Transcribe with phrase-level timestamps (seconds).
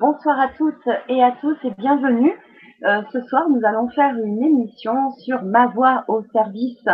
[0.00, 2.32] Bonsoir à toutes et à tous et bienvenue.
[2.84, 6.84] Euh, ce soir, nous allons faire une émission sur ma voix au service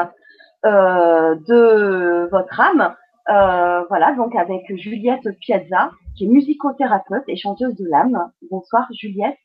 [0.65, 2.95] euh, de votre âme.
[3.29, 8.31] Euh, voilà, donc avec Juliette Piazza, qui est musicothérapeute et chanteuse de l'âme.
[8.51, 9.37] Bonsoir Juliette.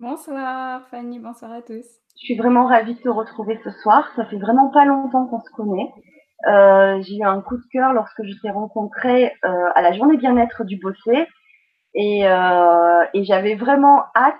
[0.00, 1.86] Bonsoir Fanny, bonsoir à tous.
[2.20, 4.10] Je suis vraiment ravie de te retrouver ce soir.
[4.16, 5.92] Ça fait vraiment pas longtemps qu'on se connaît.
[7.04, 10.64] J'ai eu un coup de cœur lorsque je t'ai rencontré euh, à la journée bien-être
[10.64, 11.28] du Bossé
[11.94, 14.34] et, euh, et j'avais vraiment hâte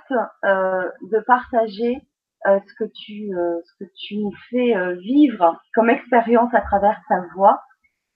[0.44, 2.02] euh, de partager
[2.46, 7.22] euh, ce que tu ce que tu nous fais vivre comme expérience à travers ta
[7.34, 7.60] voix.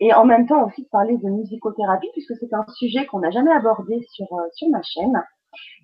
[0.00, 3.30] Et en même temps aussi de parler de musicothérapie puisque c'est un sujet qu'on n'a
[3.30, 5.22] jamais abordé sur sur ma chaîne.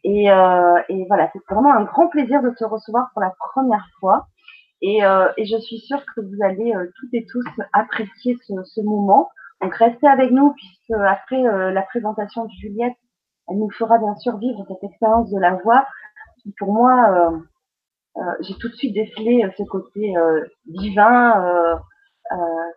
[0.05, 4.27] Et, et voilà c'est vraiment un grand plaisir de te recevoir pour la première fois.
[4.83, 9.31] Et, et je suis sûre que vous allez toutes et tous apprécier ce, ce moment.
[9.63, 11.43] Donc restez avec nous puisque après
[11.73, 12.95] la présentation de Juliette
[13.49, 15.87] elle nous fera bien sûr vivre cette expérience de la voix
[16.59, 17.39] pour moi euh,
[18.17, 20.15] euh, j'ai tout de suite décelé euh, ce côté
[20.67, 21.79] divin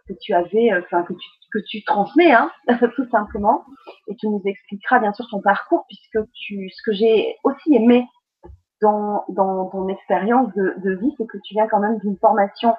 [0.07, 2.51] que tu avais enfin que tu transmets hein,
[2.95, 3.65] tout simplement
[4.07, 8.05] et tu nous expliqueras bien sûr ton parcours puisque tu ce que j'ai aussi aimé
[8.81, 12.75] dans, ton expérience de, de vie c'est que tu viens quand même d'une formation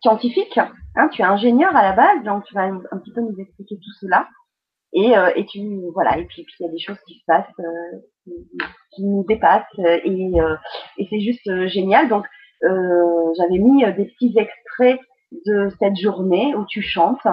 [0.00, 0.60] scientifique
[0.94, 3.76] hein, tu es ingénieur à la base donc tu vas un petit peu nous expliquer
[3.76, 4.28] tout cela
[4.92, 5.60] et, euh, et tu
[5.94, 7.98] voilà et puis il y a des choses qui se passent euh,
[8.92, 10.32] qui, nous dépassent euh, et,
[10.98, 12.08] et c'est juste génial.
[12.08, 12.24] Donc
[12.62, 15.00] j'avais mis des petits extraits
[15.46, 17.26] de cette journée où tu chantes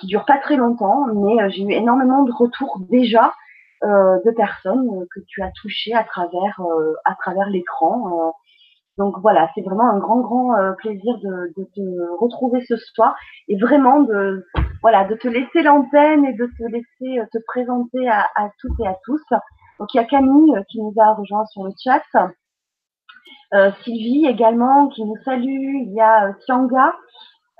[0.00, 3.32] qui dure pas très longtemps mais j'ai eu énormément de retours déjà
[3.82, 6.60] de personnes que tu as touchées à travers
[7.04, 8.32] à travers l'écran
[8.98, 13.14] donc voilà, c'est vraiment un grand, grand euh, plaisir de, de, te retrouver ce soir
[13.46, 14.44] et vraiment de,
[14.82, 18.78] voilà, de te laisser l'antenne et de te laisser euh, te présenter à, à, toutes
[18.80, 19.22] et à tous.
[19.78, 22.02] Donc il y a Camille euh, qui nous a rejoint sur le chat,
[23.54, 26.94] euh, Sylvie également qui nous salue, il y a Tianga,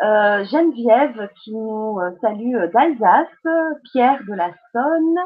[0.01, 3.27] Geneviève qui nous salue d'Alsace,
[3.91, 5.19] Pierre de la Sonne,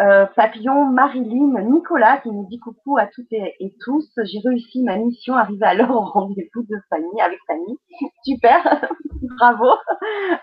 [0.00, 4.08] euh, papillon Marilyn Nicolas qui nous dit coucou à toutes et, tous.
[4.24, 7.76] J'ai réussi ma mission, arriver à l'heure au rendez-vous de Fanny avec Fanny.
[8.24, 8.62] Super,
[9.38, 9.74] bravo.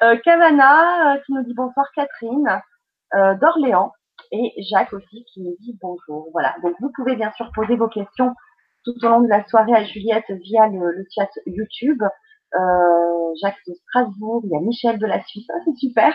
[0.03, 2.61] Euh, Cavana euh, qui nous dit bonsoir Catherine
[3.15, 3.93] euh, d'Orléans
[4.31, 6.29] et Jacques aussi qui nous dit bonjour.
[6.33, 8.35] Voilà, donc vous pouvez bien sûr poser vos questions
[8.85, 12.03] tout au long de la soirée à Juliette via le, le chat YouTube.
[13.41, 16.13] Jacques de Strasbourg, il y a Michel de la Suisse, ah, c'est super.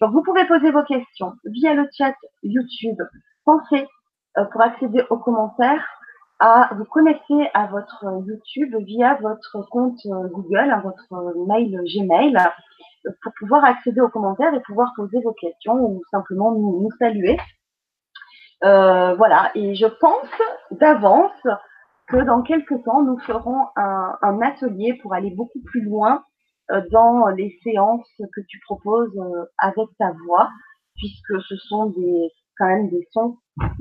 [0.00, 3.00] Donc, vous pouvez poser vos questions via le chat YouTube.
[3.44, 3.86] Pensez,
[4.36, 5.84] euh, pour accéder aux commentaires,
[6.40, 12.36] à vous connecter à votre YouTube via votre compte euh, Google, à votre mail Gmail,
[13.22, 17.38] pour pouvoir accéder aux commentaires et pouvoir poser vos questions ou simplement nous, nous saluer.
[18.64, 20.28] Euh, voilà, et je pense
[20.70, 21.46] d'avance
[22.08, 26.27] que dans quelques temps, nous ferons un, un atelier pour aller beaucoup plus loin euh,
[26.90, 30.48] dans les séances que tu proposes euh, avec ta voix,
[30.96, 33.38] puisque ce sont des quand même des sons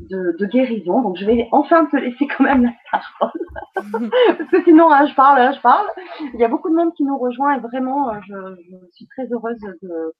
[0.09, 1.01] de, de guérison.
[1.01, 3.41] Donc je vais enfin te laisser quand même la parole,
[4.37, 5.87] parce que sinon hein, je parle, hein, je parle.
[6.33, 8.35] Il y a beaucoup de monde qui nous rejoint et vraiment euh, je,
[8.69, 10.13] je suis très heureuse de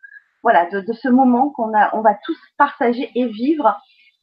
[0.44, 3.78] voilà de, de ce moment qu'on a, on va tous partager et vivre,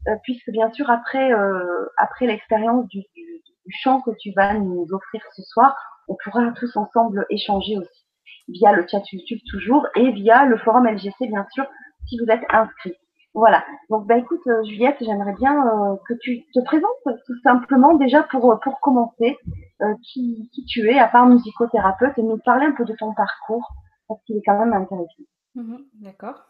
[0.09, 3.25] euh, puisque bien sûr après euh, après l'expérience du, du,
[3.67, 5.77] du chant que tu vas nous offrir ce soir,
[6.09, 8.04] on pourra tous ensemble échanger aussi
[8.49, 11.67] via le chat YouTube toujours et via le forum LGC bien sûr
[12.07, 12.95] si vous êtes inscrit.
[13.35, 13.65] Voilà.
[13.91, 16.91] Donc bah écoute euh, Juliette, j'aimerais bien euh, que tu te présentes
[17.27, 19.37] tout simplement déjà pour euh, pour commencer
[19.83, 23.13] euh, qui, qui tu es à part musicothérapeute et nous parler un peu de ton
[23.13, 23.69] parcours
[24.07, 25.25] parce qu'il est quand même intéressant.
[25.57, 26.45] Mmh D'accord.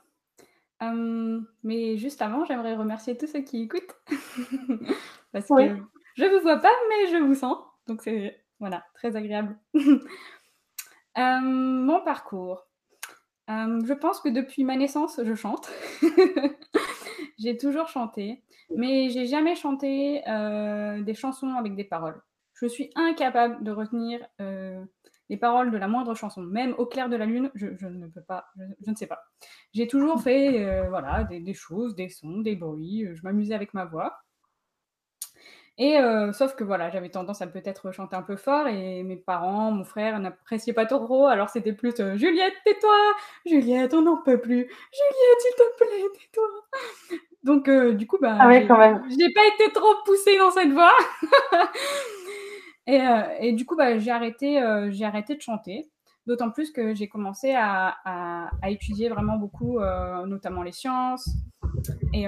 [0.81, 3.97] Hum, mais juste avant, j'aimerais remercier tous ceux qui écoutent
[5.33, 5.71] parce oui.
[5.71, 5.77] que
[6.17, 7.57] je vous vois pas mais je vous sens.
[7.87, 9.57] Donc c'est voilà, très agréable.
[11.19, 12.67] Euh, mon parcours.
[13.51, 15.71] Euh, je pense que depuis ma naissance, je chante.
[17.39, 18.43] j'ai toujours chanté,
[18.75, 22.21] mais j'ai jamais chanté euh, des chansons avec des paroles.
[22.55, 24.21] Je suis incapable de retenir
[25.29, 28.23] les paroles de la moindre chanson, même au clair de la lune, je, ne peux
[28.23, 28.47] pas,
[28.81, 29.25] je, ne sais pas.
[29.73, 33.09] J'ai toujours fait voilà des, choses, des sons, des bruits.
[33.13, 34.24] Je m'amusais avec ma voix.
[35.77, 39.17] Et euh, sauf que voilà, j'avais tendance à peut-être chanter un peu fort et mes
[39.17, 41.27] parents, mon frère n'appréciaient pas trop.
[41.27, 42.97] Alors c'était plus euh, Juliette, tais-toi,
[43.45, 47.19] Juliette, on n'en peut plus, Juliette, s'il te plaît, tais-toi.
[47.45, 50.97] Donc euh, du coup, bah, ah j'ai pas été trop poussée dans cette voie.
[52.87, 55.87] et, euh, et, du coup, bah, j'ai arrêté, euh, j'ai arrêté de chanter.
[56.27, 59.79] D'autant plus que j'ai commencé à, étudier vraiment beaucoup,
[60.27, 61.29] notamment les sciences,
[62.15, 62.27] Et,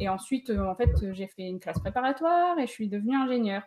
[0.00, 3.62] et ensuite, en fait, j'ai fait une classe préparatoire et je suis devenue ingénieure.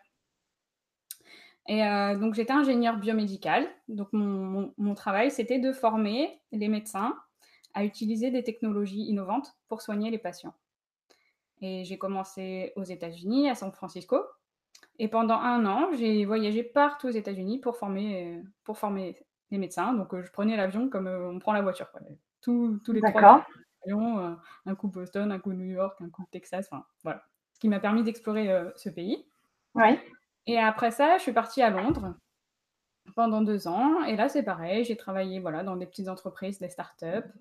[1.68, 1.82] Et
[2.20, 3.68] donc, j'étais ingénieure biomédicale.
[3.88, 7.16] Donc, mon, mon travail, c'était de former les médecins
[7.76, 10.54] à utiliser des technologies innovantes pour soigner les patients.
[11.62, 14.18] Et j'ai commencé aux États-Unis, à San Francisco.
[14.98, 19.18] Et pendant un an, j'ai voyagé partout aux États-Unis pour former, pour former
[19.56, 19.94] les médecins.
[19.94, 21.88] Donc, euh, je prenais l'avion comme euh, on prend la voiture.
[22.42, 23.46] tous les trois
[23.86, 24.34] avions, euh,
[24.66, 26.68] un coup Boston, un coup New York, un coup Texas.
[26.72, 27.24] Enfin, voilà.
[27.54, 29.26] Ce qui m'a permis d'explorer ce pays.
[29.76, 29.98] Oui.
[30.46, 32.16] Et après ça, je suis partie à Londres
[33.16, 34.04] pendant deux ans.
[34.04, 34.84] Et là, c'est pareil.
[34.84, 37.32] J'ai travaillé voilà, dans des petites entreprises, des startups.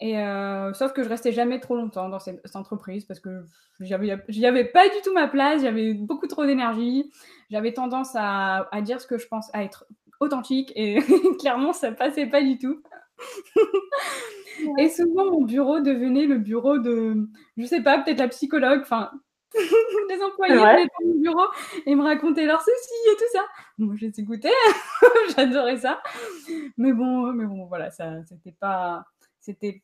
[0.00, 3.44] Et euh, sauf que je restais jamais trop longtemps dans cette, entreprise parce que
[3.80, 7.10] j'y avais pas du tout ma place, j'avais beaucoup trop d'énergie,
[7.50, 9.86] j'avais tendance à, à, dire ce que je pense, à être
[10.20, 10.98] authentique et
[11.40, 12.82] clairement ça passait pas du tout.
[14.78, 19.10] et souvent mon bureau devenait le bureau de, je sais pas, peut-être la psychologue, enfin
[20.08, 21.46] les employés venaient dans mon bureau
[21.86, 23.40] et me racontaient leurs soucis et tout ça.
[23.78, 24.50] Moi, je les écoutais,
[25.36, 26.02] j'adorais ça.
[26.76, 29.04] Mais bon, mais bon, voilà, ça, c'était pas,
[29.40, 29.82] c'était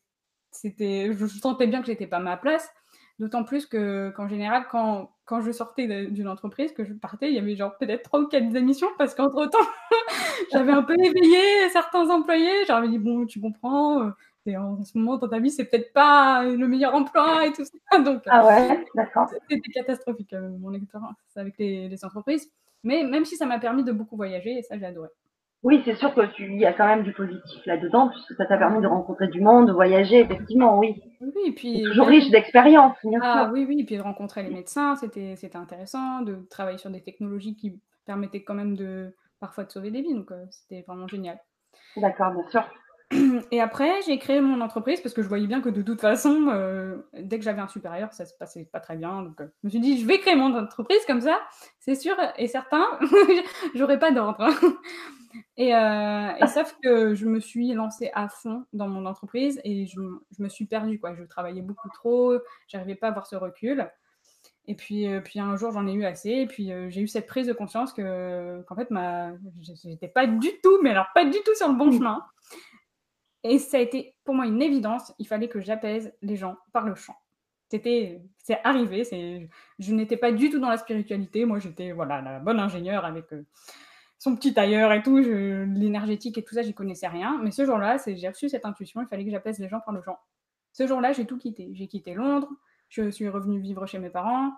[0.53, 2.69] c'était, je sentais bien que j'étais pas à ma place.
[3.19, 7.35] D'autant plus que, qu'en général, quand, quand je sortais d'une entreprise, que je partais, il
[7.35, 9.59] y avait genre peut-être trois ou quatre émissions parce qu'entre temps,
[10.51, 12.65] j'avais un peu éveillé certains employés.
[12.65, 14.09] J'avais dit, bon, tu comprends, euh,
[14.45, 17.63] et en ce moment dans ta vie, c'est peut-être pas le meilleur emploi et tout
[17.63, 17.99] ça.
[17.99, 19.29] Donc, ah ouais, d'accord.
[19.49, 22.51] C'était catastrophique, euh, mon expérience avec les, les entreprises.
[22.83, 25.09] Mais même si ça m'a permis de beaucoup voyager, et ça, j'ai adoré.
[25.63, 28.57] Oui, c'est sûr que tu y a quand même du positif là-dedans, puisque ça t'a
[28.57, 31.01] permis de rencontrer du monde, de voyager, effectivement, oui.
[31.21, 31.83] Oui, et puis.
[31.83, 35.57] toujours riche d'expérience, bien ah, Oui, oui, et puis de rencontrer les médecins, c'était, c'était
[35.57, 40.01] intéressant, de travailler sur des technologies qui permettaient quand même de parfois de sauver des
[40.01, 41.39] vies, donc euh, c'était vraiment génial.
[41.95, 42.63] D'accord, bien sûr.
[43.51, 46.47] Et après, j'ai créé mon entreprise parce que je voyais bien que de toute façon,
[46.49, 49.21] euh, dès que j'avais un supérieur, ça se passait pas très bien.
[49.21, 51.39] Donc, euh, je me suis dit, je vais créer mon entreprise comme ça,
[51.79, 52.85] c'est sûr et certain,
[53.75, 54.47] j'aurai pas d'ordre.
[55.57, 59.85] Et, euh, et, sauf que je me suis lancée à fond dans mon entreprise et
[59.85, 59.99] je,
[60.37, 60.99] je me suis perdue.
[60.99, 61.15] Quoi.
[61.15, 62.33] Je travaillais beaucoup trop,
[62.67, 63.89] j'arrivais pas à avoir ce recul.
[64.65, 66.29] Et puis, euh, puis un jour, j'en ai eu assez.
[66.29, 69.31] Et puis, euh, j'ai eu cette prise de conscience que, qu'en fait, ma...
[69.83, 72.23] j'étais pas du tout, mais alors pas du tout sur le bon chemin.
[73.43, 75.13] Et ça a été pour moi une évidence.
[75.19, 77.15] Il fallait que j'apaise les gens par le chant.
[77.69, 79.03] C'était, c'est arrivé.
[79.03, 81.43] C'est, je n'étais pas du tout dans la spiritualité.
[81.43, 83.25] Moi, j'étais voilà la bonne ingénieure avec
[84.23, 87.37] son petit tailleur et tout, l'énergétique et tout ça, j'y connaissais rien.
[87.43, 90.01] Mais ce jour-là, j'ai reçu cette intuition, il fallait que j'apaise les gens par le
[90.01, 90.17] chant.
[90.71, 91.71] Ce jour-là, j'ai tout quitté.
[91.73, 92.47] J'ai quitté Londres,
[92.87, 94.53] je suis revenue vivre chez mes parents,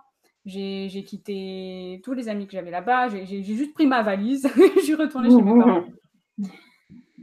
[0.45, 4.93] j'ai quitté tous les amis que j'avais là-bas, j'ai juste pris ma valise, je suis
[4.93, 5.83] retournée chez mes parents.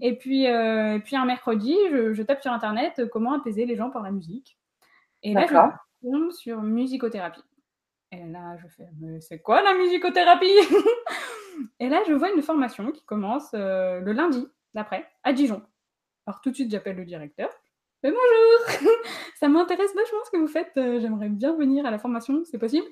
[0.00, 3.90] Et puis, euh, puis un mercredi, je, tape sur Internet euh, comment apaiser les gens
[3.90, 4.58] par la musique.
[5.22, 7.44] Et là, je tombe sur musicothérapie.
[8.10, 10.58] Et là, je fais, mais c'est quoi la musicothérapie?
[11.80, 15.62] Et là, je vois une formation qui commence euh, le lundi d'après, à Dijon.
[16.26, 17.50] Alors tout de suite, j'appelle le directeur.
[18.02, 18.90] Mais bonjour
[19.40, 20.76] Ça m'intéresse vachement ce que vous faites.
[20.76, 22.86] Euh, j'aimerais bien venir à la formation, c'est possible?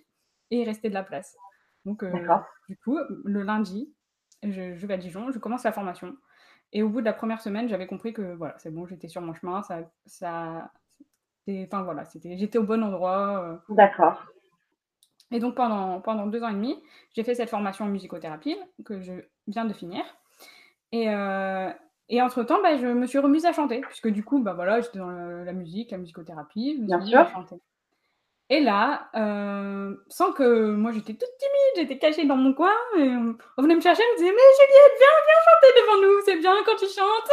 [0.51, 1.37] Et rester de la place.
[1.85, 2.13] Donc, euh,
[2.69, 3.93] du coup, le lundi,
[4.43, 6.17] je, vais à Dijon, je commence la formation.
[6.73, 9.23] Et au bout de la première semaine, j'avais compris que voilà, c'est bon, j'étais sur
[9.23, 9.63] mon chemin.
[9.63, 10.71] Ça, ça,
[11.49, 13.63] enfin voilà, c'était, j'étais au bon endroit.
[13.71, 14.25] D'accord.
[15.33, 16.77] Et donc pendant, pendant deux ans et demi,
[17.15, 19.13] j'ai fait cette formation en musicothérapie que je
[19.47, 20.03] viens de finir.
[20.93, 21.71] Et, euh,
[22.09, 24.99] et entre-temps, bah, je me suis remise à chanter, puisque du coup, bah, voilà, j'étais
[24.99, 27.31] dans la, musique, la musicothérapie, je me Bien sûr.
[28.53, 33.09] Et là, euh, sans que moi j'étais toute timide, j'étais cachée dans mon coin, et
[33.57, 36.37] on venait me chercher, on me disait Mais Juliette, viens, viens chanter devant nous, c'est
[36.37, 37.31] bien quand tu chantes.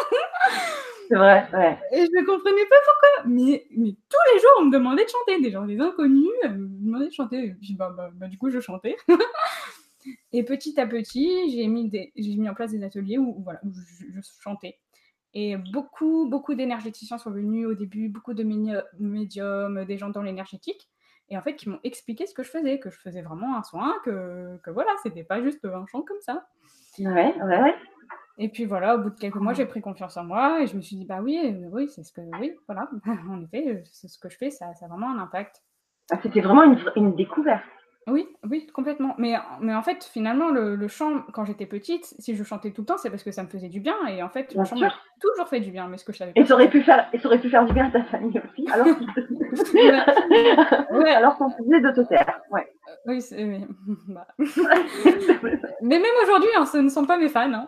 [1.07, 1.79] C'est vrai, ouais.
[1.93, 3.23] Et je ne comprenais pas pourquoi.
[3.25, 5.41] Mais, mais tous les jours, on me demandait de chanter.
[5.41, 7.53] Des gens, des inconnus, euh, demandaient de chanter.
[7.61, 8.95] puis, bah, bah, bah, du coup, je chantais.
[10.33, 14.21] et petit à petit, j'ai mis, des, mis en place des ateliers où, voilà, je,
[14.41, 14.79] chantais.
[15.33, 20.89] Et beaucoup, beaucoup d'énergéticiens sont venus au début, beaucoup de médiums, des gens dans l'énergétique.
[21.29, 23.63] Et en fait, qui m'ont expliqué ce que je faisais, que je faisais vraiment un
[23.63, 26.47] soin, que, que voilà, c'était pas juste un chant comme ça.
[26.99, 27.75] Ouais, ouais, ouais.
[28.39, 30.75] Et puis voilà, au bout de quelques mois, j'ai pris confiance en moi et je
[30.75, 32.89] me suis dit, bah oui, euh, oui, c'est ce que, oui, voilà,
[33.29, 35.63] en effet, euh, c'est ce que je fais, ça, ça a vraiment un impact.
[36.11, 37.63] Ah, c'était vraiment une, une, découverte.
[38.07, 39.15] Oui, oui, complètement.
[39.17, 42.83] Mais, mais en fait, finalement, le, le chant, quand j'étais petite, si je chantais tout
[42.83, 43.97] le temps, c'est parce que ça me faisait du bien.
[44.07, 45.87] Et en fait, le chant m'a toujours fait du bien.
[45.89, 47.65] Mais ce que je savais et ça aurait pu faire, et ça aurait pu faire
[47.65, 48.65] du bien à ta famille aussi.
[48.73, 48.87] Alors,
[50.93, 51.11] ouais.
[51.15, 52.39] alors qu'on faisait de te taire.
[52.49, 52.71] Ouais.
[53.05, 53.65] Oui, oui.
[54.07, 54.25] Bah.
[55.81, 57.51] Mais même aujourd'hui, hein, ce ne sont pas mes fans.
[57.51, 57.67] Hein.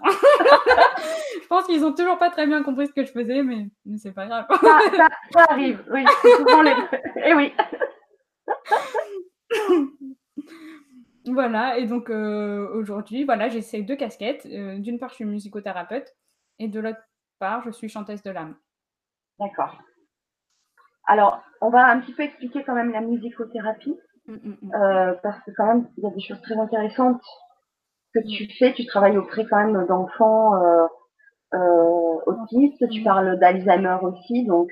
[1.41, 3.98] je pense qu'ils n'ont toujours pas très bien compris ce que je faisais, mais, mais
[3.98, 4.46] c'est pas grave.
[5.34, 6.05] ça, arrive, oui.
[6.63, 6.72] Les...
[6.72, 6.75] Et
[7.25, 7.53] eh oui.
[11.25, 14.46] voilà, et donc euh, aujourd'hui, voilà, j'ai ces deux casquettes.
[14.46, 16.15] Euh, d'une part, je suis musicothérapeute,
[16.60, 17.00] et de l'autre
[17.39, 18.56] part, je suis chanteuse de l'âme.
[19.39, 19.77] D'accord.
[21.08, 24.75] Alors, on va un petit peu expliquer quand même la musicothérapie, mm, mm, mm.
[24.75, 27.22] Euh, parce que quand même, il y a des choses très intéressantes
[28.13, 28.74] que tu fais.
[28.74, 30.53] Tu travailles auprès quand même d'enfants
[31.51, 34.72] autistes, tu parles d'Alzheimer aussi, donc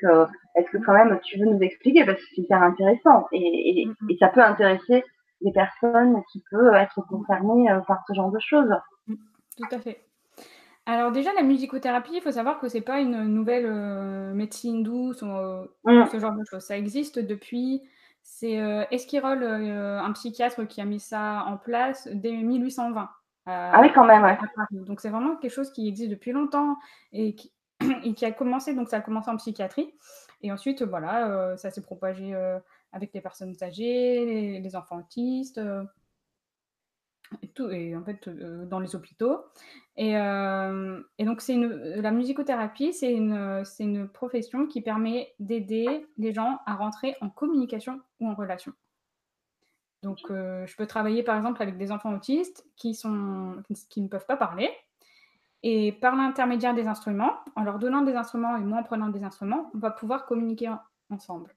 [0.55, 4.17] est-ce que quand même tu veux nous expliquer, parce que c'est hyper intéressant, et, et
[4.19, 5.03] ça peut intéresser
[5.41, 8.73] des personnes qui peuvent être concernées euh, par ce genre de choses.
[9.07, 9.15] Mm,
[9.57, 10.03] tout à fait.
[10.85, 15.21] Alors déjà, la musicothérapie, il faut savoir que c'est pas une nouvelle euh, médecine douce
[15.21, 16.07] ou euh, mm.
[16.07, 16.63] ce genre de choses.
[16.63, 17.81] Ça existe depuis.
[18.29, 18.57] C'est
[18.91, 23.09] Esquirol, un psychiatre, qui a mis ça en place dès 1820.
[23.47, 24.37] Ah oui, quand même, ouais.
[24.71, 26.77] Donc c'est vraiment quelque chose qui existe depuis longtemps
[27.13, 27.53] et qui,
[28.03, 29.93] et qui a commencé, donc ça a commencé en psychiatrie.
[30.41, 32.35] Et ensuite, voilà, ça s'est propagé
[32.91, 35.83] avec les personnes âgées, les, enfants autistes, euh,
[37.41, 39.45] et, tout, et en fait euh, dans les hôpitaux.
[39.95, 46.33] Et, euh, et donc c'est la musicothérapie, c'est une, une profession qui permet d'aider les
[46.33, 48.73] gens à rentrer en communication ou en relation.
[50.07, 54.25] Donc, je peux travailler par exemple avec des enfants autistes qui, sont, qui ne peuvent
[54.25, 54.69] pas parler.
[55.63, 59.25] Et par l'intermédiaire des instruments, en leur donnant des instruments et moi en prenant des
[59.25, 60.73] instruments, on va pouvoir communiquer
[61.09, 61.53] ensemble.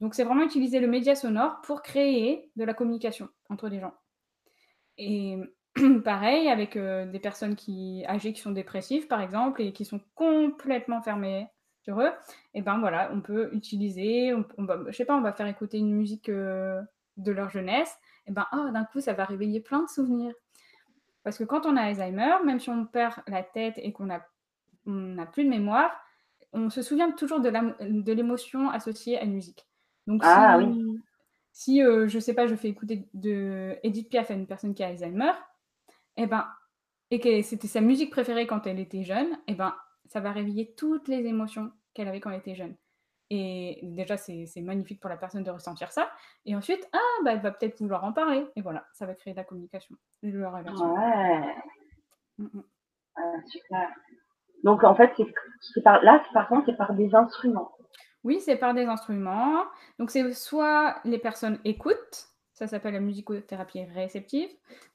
[0.00, 3.92] Donc, c'est vraiment utiliser le média sonore pour créer de la communication entre les gens.
[4.96, 5.36] Et
[6.04, 10.00] pareil, avec euh, des personnes qui, âgées qui sont dépressives, par exemple, et qui sont
[10.14, 11.48] complètement fermées
[11.82, 12.12] sur eux,
[12.54, 14.46] et ben voilà, on peut utiliser, on,
[14.86, 16.80] je sais pas, on va faire écouter une musique euh,
[17.18, 17.94] de leur jeunesse,
[18.26, 20.34] et ben oh, d'un coup, ça va réveiller plein de souvenirs.
[21.22, 25.26] Parce que quand on a Alzheimer, même si on perd la tête et qu'on n'a
[25.26, 25.90] plus de mémoire,
[26.52, 29.66] on se souvient toujours de l'émotion associée à une musique.
[30.06, 31.00] Donc, ah, si, oui.
[31.52, 34.82] si euh, je sais pas, je fais écouter de Edith Piaf à une personne qui
[34.82, 35.32] a Alzheimer,
[36.16, 36.46] et eh ben,
[37.10, 39.74] et que c'était sa musique préférée quand elle était jeune, et eh ben,
[40.06, 42.74] ça va réveiller toutes les émotions qu'elle avait quand elle était jeune.
[43.30, 46.10] Et déjà, c'est magnifique pour la personne de ressentir ça.
[46.46, 48.46] Et ensuite, ah, bah, elle va peut-être vouloir en parler.
[48.56, 49.96] Et voilà, ça va créer de la communication.
[50.22, 51.54] Ouais.
[52.38, 52.62] Mm, mm.
[53.46, 53.88] super.
[54.64, 55.12] Donc, en fait,
[55.60, 57.72] c'est par là, par contre, c'est par des instruments.
[58.24, 59.64] Oui, c'est par des instruments.
[59.98, 64.50] Donc, c'est soit les personnes écoutent, ça s'appelle la musicothérapie réceptive.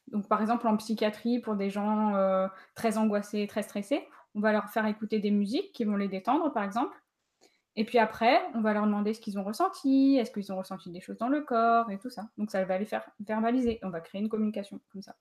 [0.07, 4.51] Donc, par exemple, en psychiatrie, pour des gens euh, très angoissés, très stressés, on va
[4.51, 6.97] leur faire écouter des musiques qui vont les détendre, par exemple.
[7.75, 10.91] Et puis après, on va leur demander ce qu'ils ont ressenti, est-ce qu'ils ont ressenti
[10.91, 12.29] des choses dans le corps et tout ça.
[12.37, 13.79] Donc, ça va les faire verbaliser.
[13.81, 15.15] On va créer une communication comme ça.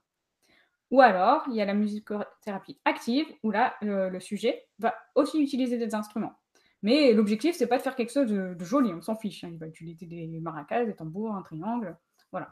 [0.90, 5.78] Ou alors, il y a la musicothérapie active, où là, le sujet va aussi utiliser
[5.78, 6.35] des instruments.
[6.82, 9.44] Mais l'objectif, c'est pas de faire quelque chose de, joli, on s'en fiche.
[9.44, 9.50] Hein.
[9.52, 11.97] Il va utiliser des maracas, des tambours, un triangle,
[12.32, 12.49] voilà.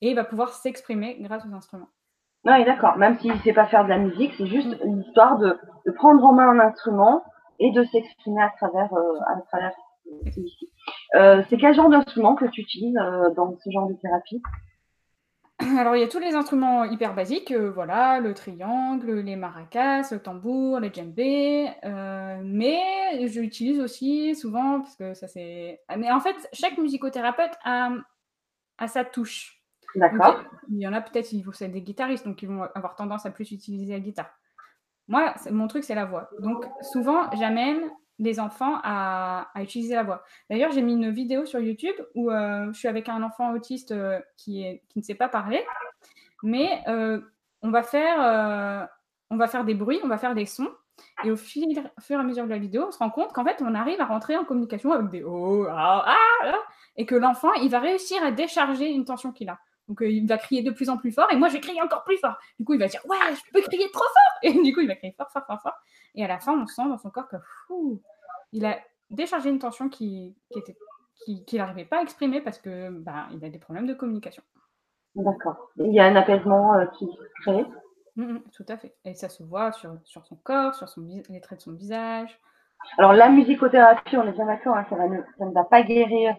[0.00, 1.88] Et il va pouvoir s'exprimer grâce aux instruments.
[2.44, 2.98] Oui, d'accord.
[2.98, 4.86] Même s'il ne sait pas faire de la musique, c'est juste mm.
[4.86, 5.58] une histoire de,
[5.96, 7.24] prendre en main un instrument
[7.58, 9.72] et de s'exprimer à travers, euh, à travers
[11.14, 14.42] euh, c'est quel genre d'instrument que tu utilises euh, dans ce genre de thérapie?
[15.78, 20.10] Alors, il y a tous les instruments hyper basiques, euh, voilà, le triangle, les maracas,
[20.10, 25.80] le tambour, les djembés, euh, mais j'utilise aussi souvent, parce que ça c'est...
[25.96, 27.90] Mais en fait, chaque musicothérapeute a,
[28.78, 29.62] a sa touche.
[29.94, 30.42] D'accord.
[30.68, 33.30] Il y en a peut-être, ils c'est des guitaristes, donc ils vont avoir tendance à
[33.30, 34.30] plus utiliser la guitare.
[35.08, 36.30] Moi, mon truc, c'est la voix.
[36.40, 40.24] Donc, souvent, j'amène des enfants à, utiliser la voix.
[40.48, 43.92] D'ailleurs, j'ai mis une vidéo sur YouTube où euh, je suis avec un enfant autiste
[43.92, 45.64] euh, qui, ne sait pas parler,
[46.42, 47.20] mais euh,
[47.62, 50.70] on, va faire, des bruits, on va faire des sons,
[51.24, 53.60] et au, fur et à mesure de la vidéo, on se rend compte qu'en fait,
[53.62, 56.58] on arrive à rentrer en communication avec des oh, ah, ah
[56.96, 59.58] et que l'enfant, il va réussir à décharger une tension qu'il a.
[59.88, 62.04] Donc, il va crier de plus en plus fort, et moi, je vais crier encore
[62.04, 62.36] plus fort.
[62.58, 64.38] Du coup, il va dire, ouais, je peux crier trop fort.
[64.42, 65.74] Et du coup, il va crier fort, fort, fort, fort.
[66.14, 67.36] Et à la fin, on sent dans son corps que
[68.52, 68.78] il a
[69.10, 70.36] déchargé une tension qui
[71.26, 74.42] qui n'arrivait pas à exprimer parce que bah, il a des problèmes de communication.
[75.14, 75.70] D'accord.
[75.76, 77.64] Il y a un apaisement euh, qui se crée.
[78.16, 78.94] Mmh, mmh, tout à fait.
[79.04, 82.38] Et ça se voit sur, sur son corps, sur son, les traits de son visage.
[82.98, 86.36] Alors la musicothérapie, on est bien d'accord, hein, ça, ça, ne va pas guérir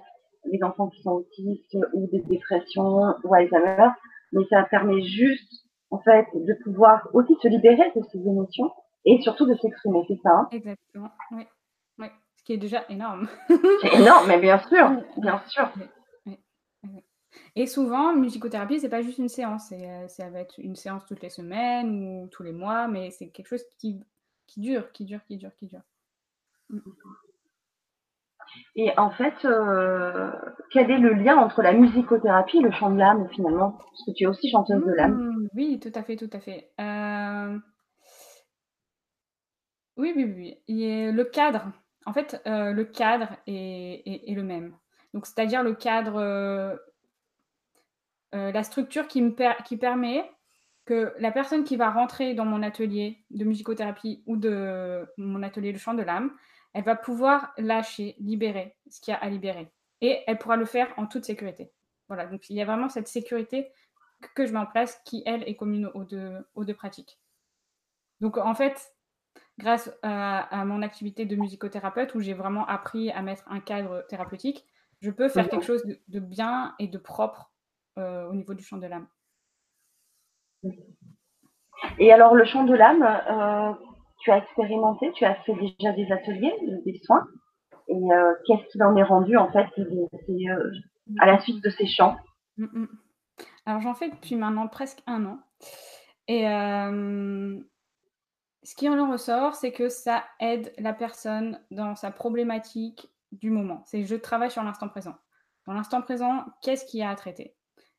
[0.52, 3.90] les enfants qui sont autistes ou des dépressions ou Alzheimer,
[4.32, 8.72] mais ça permet juste en fait de pouvoir aussi se libérer de ces émotions
[9.06, 10.48] et surtout de s'exprimer, c'est ça hein?
[10.52, 11.44] Exactement, oui.
[12.00, 12.08] oui.
[12.38, 13.28] Ce qui est déjà énorme.
[13.82, 15.70] c'est énorme, mais bien sûr, bien sûr.
[17.56, 19.74] Et souvent, musicothérapie, c'est pas juste une séance,
[20.08, 23.48] ça va être une séance toutes les semaines ou tous les mois, mais c'est quelque
[23.48, 24.00] chose qui,
[24.48, 25.82] qui dure, qui dure, qui dure, qui dure.
[28.76, 30.32] Et en fait, euh,
[30.72, 33.72] quel est le lien entre la musicothérapie et le chant de l'âme finalement?
[33.72, 35.16] Parce que tu es aussi chanteuse de l'âme.
[35.16, 36.72] Mmh, oui, tout à fait, tout à fait.
[36.80, 37.58] Euh,
[39.98, 40.58] oui, oui, oui.
[40.68, 41.72] Le cadre,
[42.06, 44.76] en fait, euh, le cadre est, le même.
[45.14, 46.78] Donc, c'est-à-dire le cadre,
[48.34, 50.30] la structure qui, me qui permet
[50.86, 55.74] que la personne qui va rentrer dans mon atelier de musicothérapie ou de mon atelier
[55.74, 56.32] de chant de l'âme,
[56.76, 59.72] elle va pouvoir lâcher, libérer ce qu'il y a à libérer.
[60.02, 61.72] Et elle pourra le faire en toute sécurité.
[62.10, 63.72] Voilà, donc il y a vraiment cette sécurité
[64.36, 67.18] que je mets en place qui, elle, est commune aux deux, aux deux pratiques.
[68.20, 68.94] Donc en fait,
[69.58, 74.66] grâce à, mon activité de musicothérapeute, où j'ai vraiment appris à mettre un cadre thérapeutique,
[75.00, 77.54] je peux faire quelque chose de, bien et de propre
[77.98, 79.08] euh, au niveau du champ de l'âme.
[82.00, 83.74] Et alors le chant de l'âme, euh,
[84.26, 86.54] tu as expérimenté, tu as fait déjà des ateliers,
[86.84, 87.28] des soins.
[87.88, 90.72] Et euh, qu'est-ce qu'il en est rendu en fait euh,
[91.20, 92.18] à la suite de ces chants
[92.58, 92.88] mm, mm.
[93.68, 95.40] Alors j'en fais depuis maintenant presque un an.
[96.28, 97.60] Et euh,
[98.64, 103.84] ce qui en ressort, c'est que ça aide la personne dans sa problématique du moment.
[103.86, 105.16] C'est je travaille sur l'instant présent.
[105.68, 107.56] Dans l'instant présent, qu'est-ce qu'il y a à traiter?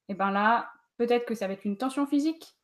[0.08, 0.68] Et bien là,
[0.98, 2.55] peut-être que ça va être une tension physique,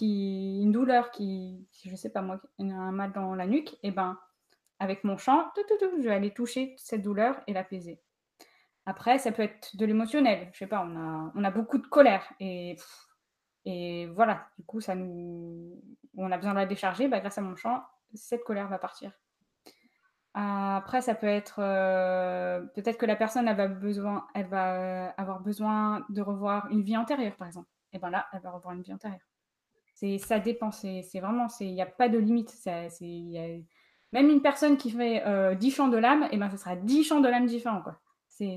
[0.00, 4.18] une douleur qui, je sais pas moi, un mal dans la nuque, et eh ben
[4.78, 8.00] avec mon chant, je vais aller toucher cette douleur et l'apaiser.
[8.86, 10.48] Après, ça peut être de l'émotionnel.
[10.52, 12.76] Je sais pas, on a, on a beaucoup de colère et,
[13.66, 15.82] et voilà, du coup, ça nous,
[16.16, 17.08] on a besoin de la décharger.
[17.08, 17.82] Bah, grâce à mon chant,
[18.14, 19.12] cette colère va partir.
[20.32, 25.40] Après, ça peut être euh, peut-être que la personne elle va, besoin, elle va avoir
[25.40, 27.68] besoin de revoir une vie antérieure, par exemple.
[27.92, 29.29] Et ben là, elle va revoir une vie antérieure
[30.18, 30.70] ça dépend.
[30.70, 32.54] C'est vraiment, il n'y a pas de limite.
[34.12, 36.76] même une personne qui fait euh, 10 chants de l'âme, et eh ben, ce sera
[36.76, 37.82] 10 chants de l'âme différents.
[37.82, 37.98] Quoi.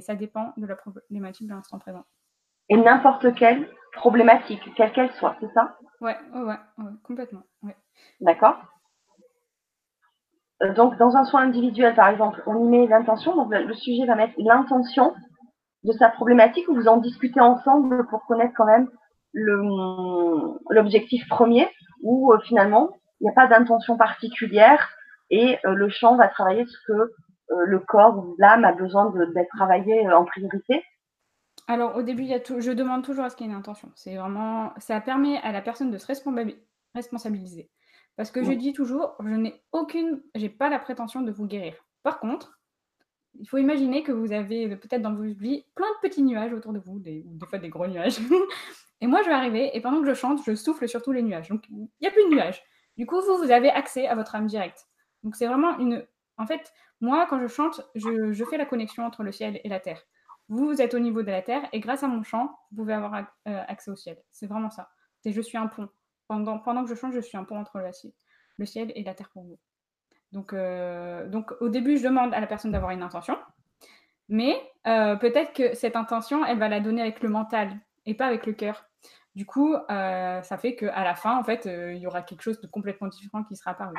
[0.02, 2.06] Ça dépend de la problématique de l'instant présent.
[2.70, 5.78] Et n'importe quelle problématique, quelle qu'elle soit, c'est ça?
[6.02, 6.56] Ouais, ouais,
[7.04, 7.44] complètement.
[8.22, 8.58] D'accord.
[10.62, 13.36] Euh, donc, dans un soin individuel, par exemple, on y met l'intention.
[13.36, 15.14] Donc, le sujet va mettre l'intention
[15.84, 18.90] de sa problématique ou vous en discutez ensemble pour connaître quand même
[19.34, 21.68] l'objectif premier
[22.02, 24.90] où euh, finalement il n'y a pas d'intention particulière
[25.30, 29.12] et euh, le chant va travailler ce que euh, le corps ou l'âme a besoin
[29.34, 30.84] d'être travaillé en priorité
[31.68, 33.58] Alors au début, il y a je demande toujours à ce qu'il y ait une
[33.58, 33.92] intention.
[33.96, 37.70] C'est vraiment, ça permet à la personne de se responsabiliser.
[38.16, 41.74] Parce que je dis toujours, je n'ai aucune, j'ai pas la prétention de vous guérir.
[42.04, 42.60] Par contre,
[43.40, 46.74] il faut imaginer que vous avez peut-être dans vos vies plein de petits nuages autour
[46.74, 48.20] de vous, des, des fois des gros nuages.
[49.04, 51.22] Et moi, je vais arriver et pendant que je chante, je souffle sur tous les
[51.22, 51.50] nuages.
[51.50, 52.64] Donc, il n'y a plus de nuages.
[52.96, 54.88] Du coup, vous, vous avez accès à votre âme directe.
[55.24, 56.08] Donc, c'est vraiment une.
[56.38, 59.82] En fait, moi, quand je chante, je, fais la connexion entre le ciel et la
[59.82, 60.02] terre.
[60.48, 62.94] Vous, vous êtes au niveau de la terre et grâce à mon chant, vous pouvez
[62.94, 64.24] avoir euh, accès au ciel.
[64.32, 64.90] C'est vraiment ça.
[65.20, 65.90] C'est je suis un pont.
[66.30, 67.92] Pendant, pendant que je chante, je suis un pont entre le,
[68.58, 69.60] le ciel et la terre pour vous.
[70.32, 73.38] Donc, euh, donc, au début, je demande à la personne d'avoir une intention.
[74.30, 74.56] Mais
[74.88, 78.46] euh, peut-être que cette intention, elle va la donner avec le mental et pas avec
[78.46, 78.86] le cœur.
[79.36, 82.42] Du coup, euh, ça fait qu'à la fin, en fait, euh, il y aura quelque
[82.42, 83.96] chose de complètement différent qui sera apparu.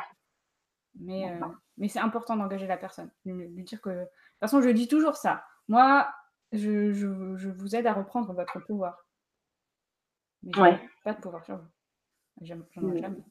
[1.00, 3.90] Mais, euh, mais c'est important d'engager la personne, lui, dire que...
[3.90, 5.44] De toute façon, je dis toujours ça.
[5.66, 6.08] Moi,
[6.52, 9.04] je, je, vous aide à reprendre votre pouvoir.
[10.44, 10.88] Mais ouais.
[11.02, 11.68] pas de pouvoir sur vous.
[12.42, 12.60] J'en
[12.94, 13.24] ai jamais.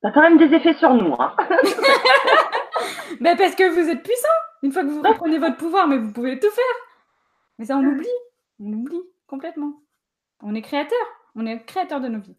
[0.00, 1.14] Ça a quand même des effets sur nous.
[1.18, 1.36] Hein.
[3.20, 4.28] mais parce que vous êtes puissant.
[4.62, 6.64] Une fois que vous reprenez votre pouvoir, mais vous pouvez tout faire.
[7.58, 8.06] Mais ça, on oublie.
[8.60, 9.74] On oublie complètement.
[10.42, 10.98] On est créateur,
[11.34, 12.36] on est créateur de nos vies.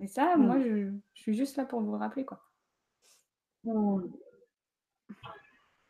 [0.00, 0.46] Et ça, mm.
[0.46, 2.40] moi, je, suis juste là pour vous le rappeler, quoi.
[3.64, 4.02] Mm.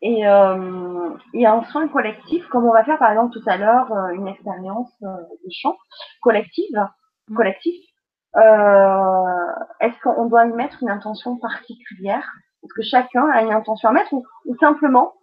[0.01, 3.91] Et, euh, et en soin collectif, comme on va faire par exemple tout à l'heure
[3.91, 5.77] euh, une expérience euh, de chant
[6.21, 6.87] collective,
[7.27, 7.35] mm.
[7.35, 7.75] collectif,
[8.37, 9.45] euh,
[9.81, 12.25] est-ce qu'on doit y mettre une intention particulière?
[12.63, 15.13] Est-ce que chacun a une intention à mettre ou, ou simplement,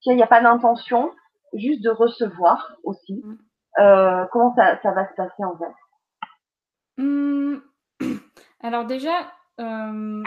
[0.00, 1.12] s'il n'y a pas d'intention,
[1.54, 3.22] juste de recevoir aussi
[3.78, 7.02] euh, comment ça, va se passer en fait?
[7.02, 7.56] Mmh.
[8.60, 10.22] Alors déjà, euh,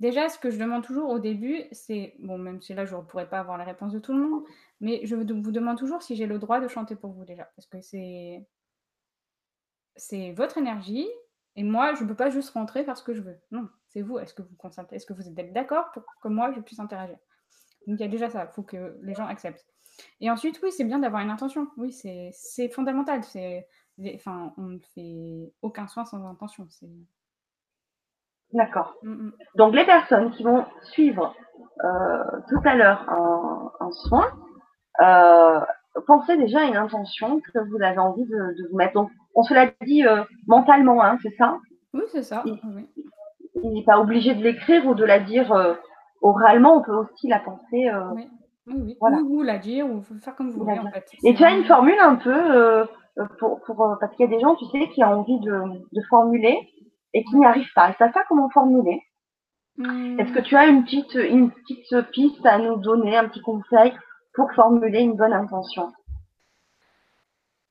[0.00, 3.02] déjà, ce que je demande toujours au début, c'est, bon, même si là, je ne
[3.02, 4.44] pourrais pas avoir la réponse de tout le monde,
[4.80, 7.66] mais je vous demande toujours si j'ai le droit de chanter pour vous déjà, parce
[7.66, 8.46] que c'est,
[9.96, 11.08] c'est votre énergie,
[11.56, 13.38] et moi, je ne peux pas juste rentrer parce que je veux.
[13.50, 14.18] Non, c'est vous.
[14.18, 17.16] Est-ce que vous consentez Est-ce que vous êtes d'accord pour que moi, je puisse interagir?
[17.86, 18.48] Donc, il y a déjà ça.
[18.50, 19.66] Il faut que les gens acceptent.
[20.20, 21.68] Et ensuite, oui, c'est bien d'avoir une intention.
[21.76, 23.22] Oui, c'est fondamental.
[23.24, 23.66] C'est,
[24.14, 26.68] enfin, on ne fait aucun soin sans intention.
[28.52, 28.94] D'accord.
[29.02, 29.32] Mm, mm.
[29.56, 31.34] Donc, les personnes qui vont suivre
[31.84, 33.08] euh, tout à l'heure
[33.80, 34.26] un, soin,
[35.02, 35.60] euh,
[36.06, 38.94] pensez déjà à une intention que vous avez envie de, vous mettre.
[38.94, 41.58] Donc, on se l'a dit euh, mentalement, hein, c'est ça?
[41.92, 42.44] Oui, c'est ça.
[43.62, 45.76] Il n'est pas obligé de l'écrire ou de la dire
[46.22, 47.90] oralement, on peut aussi la penser.
[48.14, 48.28] oui.
[48.68, 49.18] Oui, Voilà.
[49.18, 51.08] Ou, la dire, ou faire comme vous voulez, en fait.
[51.22, 52.84] Et tu as une formule un peu,
[53.38, 56.02] pour, pour, parce qu'il y a des gens, tu sais, qui ont envie de, de
[56.08, 56.58] formuler
[57.14, 57.90] et qui n'y arrivent pas.
[57.90, 59.02] Et ça, ça comment formuler?
[59.78, 60.18] Hmm.
[60.18, 63.92] Est-ce que tu as une petite, une petite piste à nous donner, un petit conseil
[64.34, 65.92] pour formuler une bonne intention?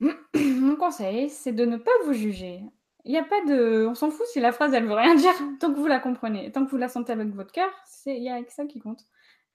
[0.00, 2.60] Mon conseil, c'est de ne pas vous juger.
[3.06, 3.86] Il n'y a pas de.
[3.86, 6.50] On s'en fout si la phrase, elle veut rien dire, tant que vous la comprenez.
[6.50, 7.70] Tant que vous la sentez avec votre cœur,
[8.04, 9.06] il y a que ça qui compte.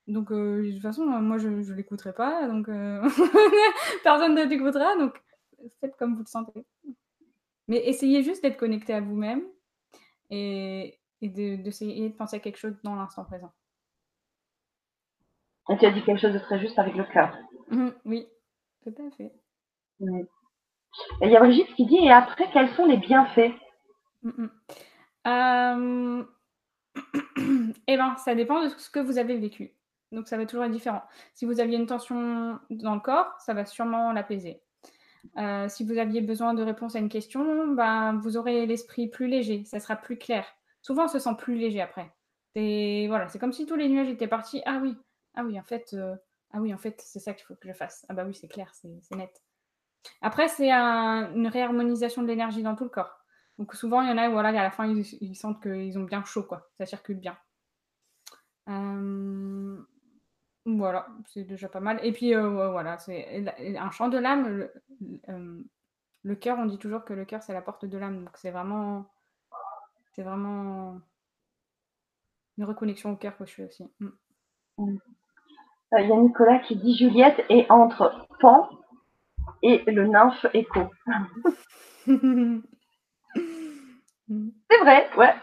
[0.07, 2.47] Donc, euh, de toute façon, moi, je ne l'écouterai pas.
[2.47, 3.01] Donc, euh,
[4.03, 4.95] personne ne t'écoutera.
[4.95, 5.21] Donc,
[5.81, 6.65] faites comme vous le sentez.
[7.67, 9.43] Mais essayez juste d'être connecté à vous-même
[10.29, 13.51] et, d'essayer de, penser à quelque chose dans l'instant présent.
[15.69, 17.37] Et tu as dit quelque chose de très juste avec le cœur.
[17.69, 18.27] Mmh, oui,
[18.83, 19.31] tout à fait.
[21.21, 23.54] Il y a Brigitte qui dit Et après, quels sont les bienfaits?
[24.23, 24.47] Mmh,
[25.25, 26.23] mmh.
[27.88, 29.73] Eh bien, ça dépend de ce que vous avez vécu.
[30.12, 31.04] Donc, ça va toujours être différent.
[31.34, 34.62] Si vous aviez une tension dans le corps, ça va sûrement l'apaiser.
[35.38, 39.27] Euh, si vous aviez besoin de réponse à une question, ben, vous aurez l'esprit plus
[39.27, 40.45] léger, ça sera plus clair.
[40.82, 42.12] Souvent, on se sent plus léger après.
[42.56, 44.62] Et voilà, c'est comme si tous les nuages étaient partis.
[44.65, 44.95] Ah oui,
[45.36, 46.15] ah oui, en fait, euh,
[46.51, 48.06] ah oui, en fait, c'est ça qu'il faut que je fasse.
[48.10, 49.41] Ah bah oui, c'est clair, c'est net.
[50.21, 53.21] Après, c'est une réharmonisation de l'énergie dans tout le corps.
[53.57, 56.03] Donc souvent, il y en a où voilà, à la fin, ils, sentent qu'ils ont
[56.03, 56.69] bien chaud, quoi.
[56.77, 57.37] Ça circule bien.
[58.69, 59.77] Euh,
[60.65, 61.99] voilà, c'est déjà pas mal.
[62.03, 63.45] Et puis euh, voilà, c'est
[63.77, 64.47] un chant de l'âme.
[64.47, 64.73] Le,
[65.29, 68.25] euh, cœur, on dit toujours que le cœur c'est la porte de l'âme.
[68.25, 69.05] Donc c'est vraiment,
[70.13, 70.99] c'est vraiment
[72.57, 73.85] une reconnexion au cœur que je fais aussi.
[73.99, 74.97] Mm.
[75.99, 78.69] Il y a Nicolas qui dit Juliette est entre Pan
[79.62, 80.89] et le nymphe écho.
[82.06, 82.13] c'est
[84.82, 85.34] vrai, ouais.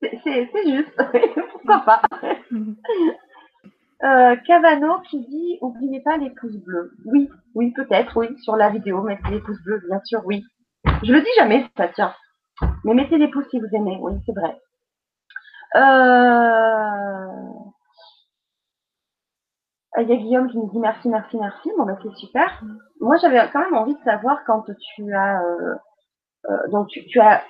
[0.00, 0.96] C'est juste.
[1.52, 2.02] Pourquoi pas?
[4.04, 6.92] Euh, Cavano qui dit oubliez pas les pouces bleus.
[7.04, 10.44] Oui, oui, peut-être, oui, sur la vidéo, mettez les pouces bleus, bien sûr, oui.
[11.04, 12.12] Je le dis jamais, ça tient.
[12.82, 14.60] Mais mettez les pouces si vous aimez, oui, c'est vrai.
[15.76, 17.61] Euh...
[20.00, 21.70] Il y a Guillaume qui me dit merci, merci, merci.
[21.76, 22.62] Bon, ben, c'est super.
[23.00, 25.74] Moi, j'avais quand même envie de savoir quand tu as, euh,
[26.48, 27.42] euh donc tu, tu, as,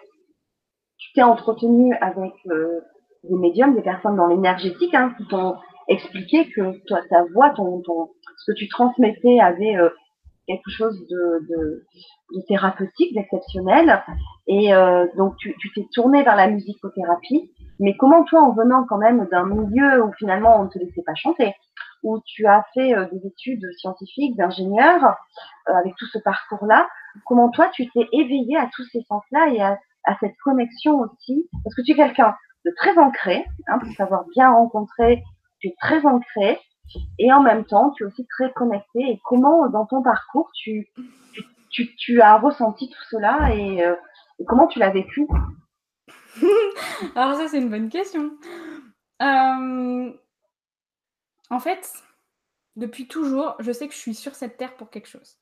[0.98, 2.80] tu t'es entretenu avec euh,
[3.22, 7.80] des médiums, des personnes dans l'énergétique, hein, qui t'ont expliquer que toi, ta voix, ton,
[7.82, 9.90] ton, ce que tu transmettais avait euh,
[10.48, 11.86] quelque chose de, de,
[12.34, 14.02] de thérapeutique, d'exceptionnel.
[14.48, 17.52] Et euh, donc, tu t'es tourné vers la musicothérapie.
[17.78, 21.02] Mais comment toi, en venant quand même d'un milieu où finalement on ne te laissait
[21.02, 21.54] pas chanter,
[22.02, 25.16] où tu as fait euh, des études scientifiques, d'ingénieur,
[25.66, 26.88] avec tout ce parcours-là,
[27.24, 29.78] comment toi, tu t'es éveillé à tous ces sens-là et à,
[30.20, 31.48] cette connexion aussi?
[31.62, 32.34] Parce que tu es quelqu'un
[32.64, 35.22] de très ancré, hein, pour savoir bien rencontrer
[35.62, 36.58] tu es très ancré
[37.18, 39.00] et en même temps, tu es aussi très connecté.
[39.00, 40.90] Et comment, dans ton parcours, tu,
[42.20, 43.94] as ressenti tout cela et, euh,
[44.46, 45.26] comment tu l'as vécu?
[47.14, 48.32] Alors ça, c'est une bonne question.
[49.22, 50.12] Euh,
[51.52, 52.02] en fait,
[52.76, 55.36] depuis toujours, je sais que je suis sur cette terre pour quelque chose.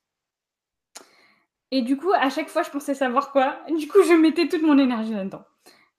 [1.71, 3.57] Et du coup, à chaque fois, je pensais savoir quoi.
[3.77, 5.45] Du coup, je mettais toute mon énergie là-dedans.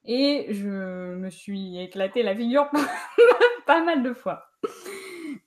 [0.05, 2.71] Et je me suis éclaté la figure
[3.67, 4.45] pas mal de fois.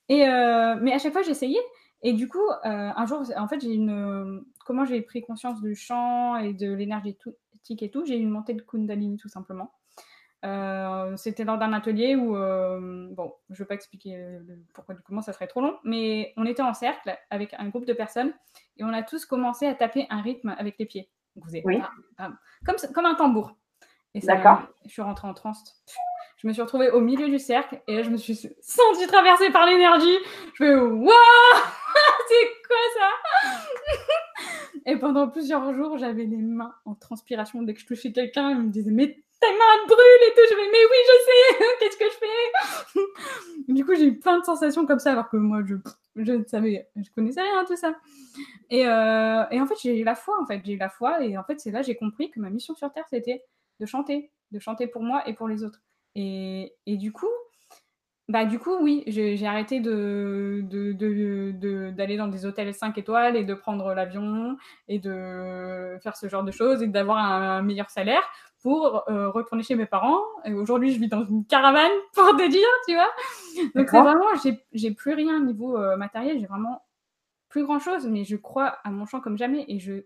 [0.10, 1.62] Et euh, mais à chaque fois, j'essayais.
[2.02, 4.44] Et du coup, euh, un jour, en fait, j'ai une.
[4.66, 8.56] Comment j'ai pris conscience du chant et de l'énergétique et tout, j'ai eu une montée
[8.56, 9.72] de Kundalini tout simplement.
[10.44, 14.40] Euh, c'était lors d'un atelier où, bon, je ne vais pas expliquer
[14.74, 17.86] pourquoi du comment, ça serait trop long, mais on était en cercle avec un groupe
[17.86, 18.34] de personnes
[18.78, 21.10] et on a tous commencé à taper un rythme avec les pieds.
[21.36, 21.82] vous oui.
[22.66, 23.56] comme, comme un tambour.
[24.14, 24.62] Et D'accord.
[24.86, 25.84] Je suis rentrée en transe.
[26.38, 29.50] Je me suis retrouvée au milieu du cercle et là, je me suis sentie traversée
[29.52, 30.18] par l'énergie.
[30.54, 31.10] Je fais Waouh
[32.28, 34.02] C'est quoi ça
[34.86, 37.62] Et pendant plusieurs jours, j'avais les mains en transpiration.
[37.64, 40.42] Dès que je touchais quelqu'un, il me disait Mais tes mains brûlent et tout.
[40.50, 43.02] Je fais Mais oui, je sais Qu'est-ce que je fais?
[43.68, 45.76] Du coup, j'ai eu plein de sensations comme ça alors que moi, je,
[46.16, 47.96] je ne savais, je connaissais rien tout ça.
[48.70, 50.36] Et, euh, en fait, j'ai eu la foi.
[50.42, 52.50] En fait, j'ai eu la foi et en fait, c'est là j'ai compris que ma
[52.50, 53.44] mission sur Terre, c'était
[53.80, 55.82] de chanter, de chanter pour moi et pour les autres.
[56.16, 57.28] Et, du coup,
[58.28, 60.62] Bah, du coup, oui, j'ai arrêté de
[61.92, 66.44] d'aller dans des hôtels 5 étoiles et de prendre l'avion et de faire ce genre
[66.44, 68.24] de choses et d'avoir un meilleur salaire
[68.66, 70.24] pour euh, retourner chez mes parents.
[70.44, 73.12] Et aujourd'hui, je vis dans une caravane, pour te dire, tu vois.
[73.76, 74.26] Donc, c'est vraiment,
[74.74, 76.82] j'ai plus rien au niveau euh, matériel, j'ai vraiment
[77.48, 80.02] plus grand chose, mais je crois à mon champ comme jamais et je,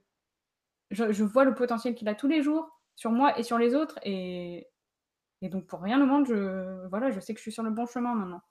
[0.92, 3.98] je, vois le potentiel qu'il a tous les jours sur moi et sur les autres.
[4.04, 4.68] Et,
[5.42, 7.70] et donc, pour rien au monde, je, voilà, je sais que je suis sur le
[7.70, 8.42] bon chemin maintenant.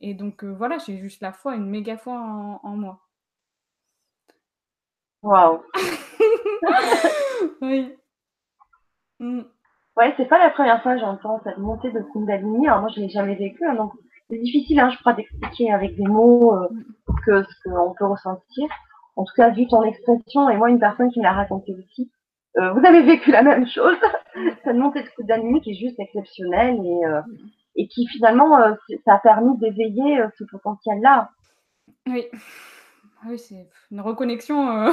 [0.00, 3.06] Et donc, euh, voilà, j'ai juste la foi, une méga foi en, moi.
[5.22, 5.62] Waouh!
[7.60, 7.94] oui.
[9.22, 9.42] Mm.
[9.96, 12.66] Ouais, c'est pas la première fois que j'entends cette montée de Kundalini.
[12.66, 13.92] Alors moi, je l'ai jamais vécu, hein, donc
[14.28, 16.68] c'est difficile, hein, je crois, d'expliquer avec des mots euh,
[17.24, 18.68] que ce qu'on peut ressentir.
[19.14, 22.10] En tout cas, vu ton expression, et moi, une personne qui me l'a raconté aussi,
[22.56, 23.96] euh, vous avez vécu la même chose.
[24.64, 27.20] cette montée de Kundalini qui est juste exceptionnelle et, euh,
[27.76, 28.58] et qui finalement,
[29.04, 31.30] ça a permis d'éveiller ce potentiel-là.
[32.08, 32.26] Oui.
[33.26, 34.90] Oui, c'est une reconnexion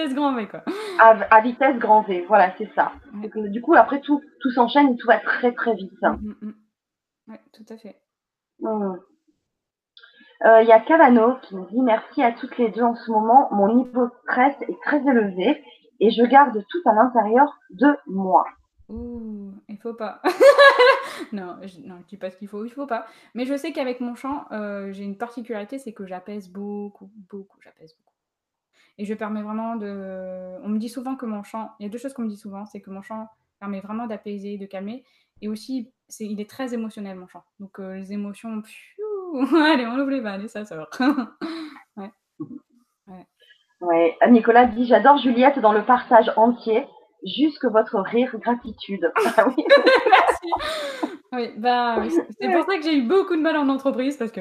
[0.00, 0.62] vitesse grand V, quoi.
[0.98, 2.92] À, vitesse grand V, voilà, c'est ça.
[3.12, 5.92] du coup, après, tout, tout s'enchaîne et tout va très, très vite.
[6.02, 6.54] Mm, mm, mm.
[7.28, 7.96] Oui, tout à fait.
[10.42, 13.10] Euh, il y a Cavano qui me dit merci à toutes les deux en ce
[13.10, 13.48] moment.
[13.52, 15.62] Mon niveau de stress est très élevé
[16.00, 18.44] et je garde tout à l'intérieur de moi.
[18.88, 20.20] Ouh, il faut pas.
[21.32, 23.06] non, je, non, dis pas ce qu'il faut, il faut pas.
[23.34, 27.58] Mais je sais qu'avec mon chant, euh, j'ai une particularité, c'est que j'apaise beaucoup, beaucoup,
[27.62, 28.09] j'apaise beaucoup.
[28.98, 30.58] Et je permets vraiment de.
[30.62, 31.70] On me dit souvent que mon chant.
[31.78, 34.06] Il y a deux choses qu'on me dit souvent, c'est que mon chant permet vraiment
[34.06, 35.04] d'apaiser, de calmer.
[35.42, 37.44] Et aussi, c'est, il est très émotionnel, mon chant.
[37.60, 38.62] Donc euh, les émotions,
[39.56, 40.88] allez, on ouvre les vannes et ça sort.
[41.96, 42.10] ouais.
[43.08, 43.26] ouais.
[43.80, 44.18] Ouais.
[44.28, 46.86] Nicolas dit J'adore Juliette dans le partage entier
[47.24, 49.12] jusque votre rire gratitude.
[49.36, 49.64] Ah oui.
[50.10, 50.50] Merci.
[51.32, 54.40] Oui, bah, c'est pour ça que j'ai eu beaucoup de mal en entreprise parce que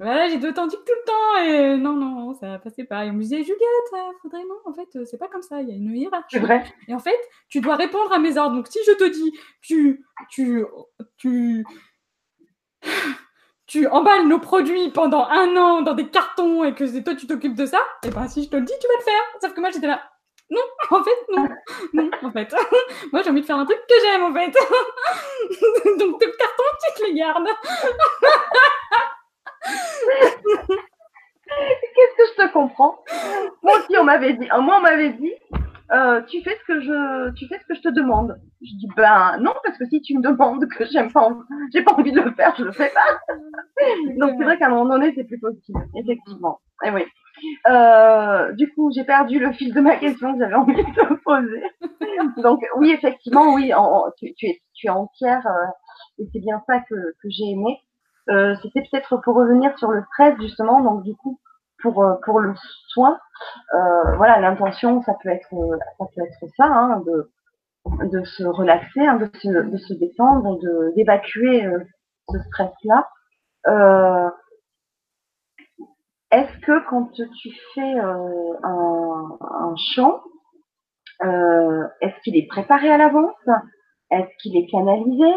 [0.00, 3.04] voilà, j'ai d'authentique tout le temps et non, non, ça passait pas.
[3.04, 3.60] Et on me disait Juliette,
[4.22, 6.38] faudrait non, en fait, c'est pas comme ça, il y a une hiérarchie.
[6.38, 6.64] Vrai.
[6.88, 8.56] Et en fait, tu dois répondre à mes ordres.
[8.56, 10.64] Donc si je te dis, tu, tu,
[11.16, 11.64] tu,
[13.66, 17.26] tu emballes nos produits pendant un an dans des cartons et que c'est toi tu
[17.26, 19.22] t'occupes de ça, et ben si je te le dis, tu vas le faire.
[19.40, 20.02] Sauf que moi j'étais là,
[20.50, 21.48] non, en fait, non.
[21.94, 22.54] Non, en fait.
[23.12, 24.50] Moi, j'ai envie de faire un truc que j'aime, en fait.
[25.98, 27.48] Donc, tes cartons, tu te les gardes.
[31.94, 32.98] Qu'est-ce que je te comprends?
[33.62, 34.48] Moi aussi, on m'avait dit.
[34.60, 35.32] Moi, on m'avait dit.
[35.92, 38.40] Euh, tu fais ce que je, tu fais ce que je te demande.
[38.62, 41.28] Je dis ben non parce que si tu me demandes que j'aime pas,
[41.72, 43.20] j'ai pas envie de le faire, je le fais pas.
[44.18, 46.60] Donc c'est vrai qu'à un moment donné c'est plus possible, effectivement.
[46.84, 47.04] Et oui.
[47.66, 51.14] Euh, du coup, j'ai perdu le fil de ma question que j'avais envie de te
[51.22, 51.62] poser.
[52.42, 53.72] Donc, oui, effectivement, oui,
[54.16, 57.80] tu, es, tu es entière euh, et c'est bien ça que, que j'ai aimé.
[58.30, 60.80] Euh, C'était peut-être pour revenir sur le stress, justement.
[60.80, 61.38] Donc, du coup,
[61.82, 62.54] pour, euh, pour le
[62.88, 63.18] soin,
[63.74, 65.48] euh, voilà, l'intention, ça peut être
[65.98, 67.30] ça, peut être ça hein, de,
[68.08, 70.58] de se relaxer, hein, de, se, de se détendre,
[70.94, 71.68] d'évacuer
[72.30, 73.08] ce stress-là.
[76.30, 80.20] Est-ce que quand tu fais euh, un, chant,
[82.00, 83.34] est-ce qu'il est préparé à l'avance?
[84.10, 85.32] Est-ce qu'il est canalisé?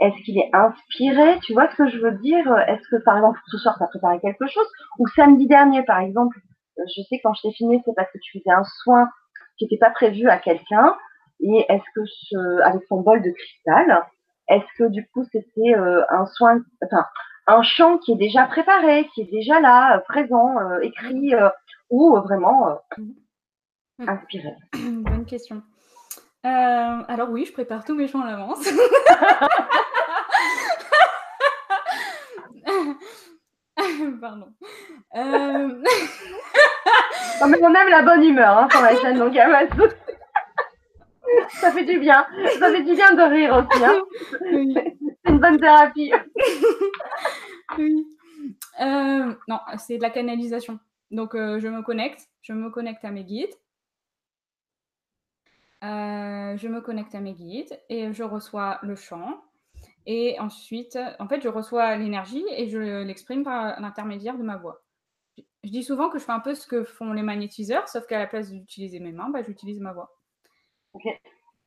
[0.00, 2.56] Est-ce qu'il est inspiré Tu vois ce que je veux dire?
[2.68, 4.66] Est-ce que par exemple ce soir tu as préparé quelque chose?
[4.98, 6.38] Ou samedi dernier par exemple,
[6.76, 9.08] je sais quand je t'ai filmé c'est parce que tu faisais un soin
[9.56, 10.96] qui n'était pas prévu à quelqu'un.
[11.40, 14.04] Et est-ce que ce, avec son bol de cristal,
[14.48, 17.04] est-ce que du coup c'était euh, un soin, enfin
[17.48, 21.48] un chant qui est déjà préparé, qui est déjà là, euh, présent, euh, écrit euh,
[21.90, 24.08] ou vraiment mm.
[24.08, 24.54] inspiré?
[24.74, 25.62] Bonne question.
[26.44, 28.68] alors oui, je prépare tous mes chants à l'avance.
[34.20, 34.52] Pardon.
[35.14, 35.22] mais
[37.62, 39.34] on aime la bonne humeur hein, sur la chaîne, donc
[41.60, 42.26] ça fait du bien.
[42.58, 43.84] Ça fait du bien de rire aussi.
[43.84, 44.02] Hein.
[45.24, 46.12] C'est une bonne thérapie.
[47.78, 48.06] oui.
[48.80, 50.78] Euh, non, c'est de la canalisation.
[51.10, 52.28] Donc, euh, je me connecte.
[52.42, 53.54] Je me connecte à mes guides.
[55.84, 59.40] Euh, je me connecte à mes guides et je reçois le chant.
[60.10, 64.82] Et ensuite, en fait, je reçois l'énergie et je l'exprime par l'intermédiaire de ma voix.
[65.62, 68.18] Je dis souvent que je fais un peu ce que font les magnétiseurs, sauf qu'à
[68.18, 70.18] la place d'utiliser mes mains, bah, j'utilise ma voix.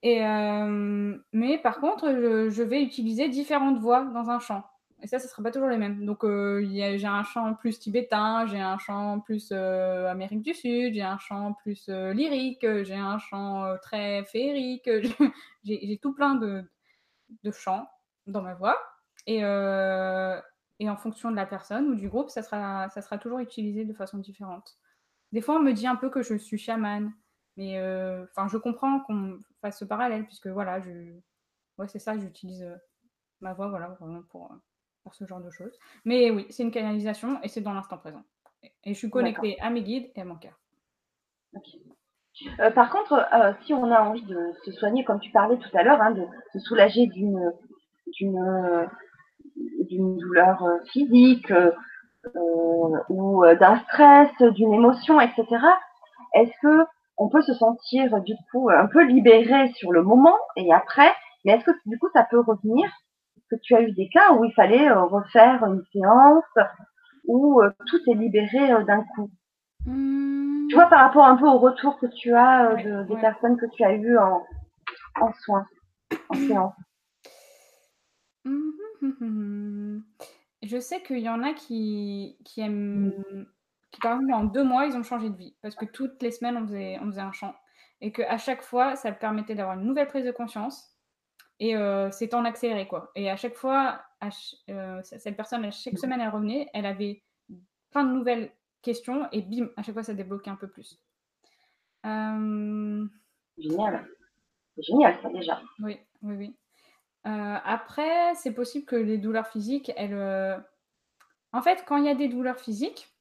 [0.01, 2.07] Et, euh, mais par contre,
[2.49, 4.63] je, vais utiliser différentes voix dans un chant.
[5.03, 6.03] Et ça, ce ne sera pas toujours les mêmes.
[6.03, 10.95] Donc, euh, j'ai un chant plus tibétain, j'ai un chant plus euh, Amérique du Sud,
[10.95, 14.89] j'ai un chant plus lyrique, j'ai un chant très féerique.
[15.63, 16.63] j'ai tout plein de,
[17.43, 17.87] de chants
[18.31, 18.77] dans ma voix.
[19.27, 23.39] Et, et en fonction de la personne ou du groupe, ça sera, ça sera toujours
[23.39, 24.77] utilisé de façon différente.
[25.31, 27.13] Des fois, on me dit un peu que je suis chamane,
[27.55, 27.79] mais
[28.31, 30.89] enfin, je comprends qu'on fasse ce parallèle, puisque voilà, je,
[31.77, 32.65] ouais, c'est ça, j'utilise
[33.41, 34.51] ma voix, voilà, vraiment pour,
[35.03, 35.77] pour ce genre de choses.
[36.05, 38.23] Mais oui, c'est une canalisation et c'est dans l'instant présent.
[38.83, 40.59] Et je suis connectée à mes guides et à mon cœur.
[42.59, 45.75] Euh, par contre, euh, si on a envie de se soigner, comme tu parlais tout
[45.77, 47.51] à l'heure, hein, de se soulager d'une
[48.11, 48.87] d'une
[49.89, 51.51] d'une douleur euh, physique
[53.09, 55.45] ou d'un stress, d'une émotion, etc.
[56.35, 56.85] Est-ce que
[57.17, 61.11] on peut se sentir du coup un peu libéré sur le moment et après,
[61.43, 62.89] mais est-ce que du coup ça peut revenir?
[63.49, 66.67] Que tu as eu des cas où il fallait refaire une séance
[67.27, 69.29] où tout est libéré d'un coup?
[69.85, 70.67] Mmh.
[70.69, 73.83] Tu vois, par rapport un peu au retour que tu as des personnes que tu
[73.83, 74.41] as eues en,
[75.19, 75.65] en soins,
[76.29, 76.73] en séance.
[78.45, 79.99] Mmh,
[80.63, 83.13] Je sais qu'il y en a qui, qui aiment,
[83.91, 86.31] qui par exemple en deux mois, ils ont changé de vie parce que toutes les
[86.31, 87.55] semaines, on faisait, on faisait un chant
[88.01, 90.97] et qu'à chaque fois, ça permettait d'avoir une nouvelle prise de conscience
[91.59, 91.75] et
[92.11, 93.11] c'est en accéléré quoi.
[93.15, 94.01] Et à chaque fois,
[95.03, 97.23] cette personne, à chaque semaine, elle revenait, elle avait
[97.91, 98.51] plein de nouvelles
[98.81, 100.99] questions et bim, à chaque fois, ça débloquait un peu plus.
[103.57, 104.07] Génial.
[104.77, 105.61] Génial, ça déjà.
[105.79, 106.55] Oui, oui, oui.
[107.23, 110.63] Après, c'est possible que les douleurs physiques, elles.
[111.53, 113.13] En fait, quand il y a des douleurs physiques,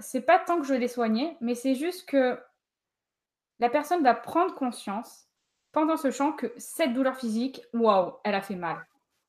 [0.00, 2.38] c'est pas tant que je les soignais, mais c'est juste que
[3.58, 5.26] la personne va prendre conscience
[5.72, 8.86] pendant ce chant que cette douleur physique, waouh, elle a fait mal.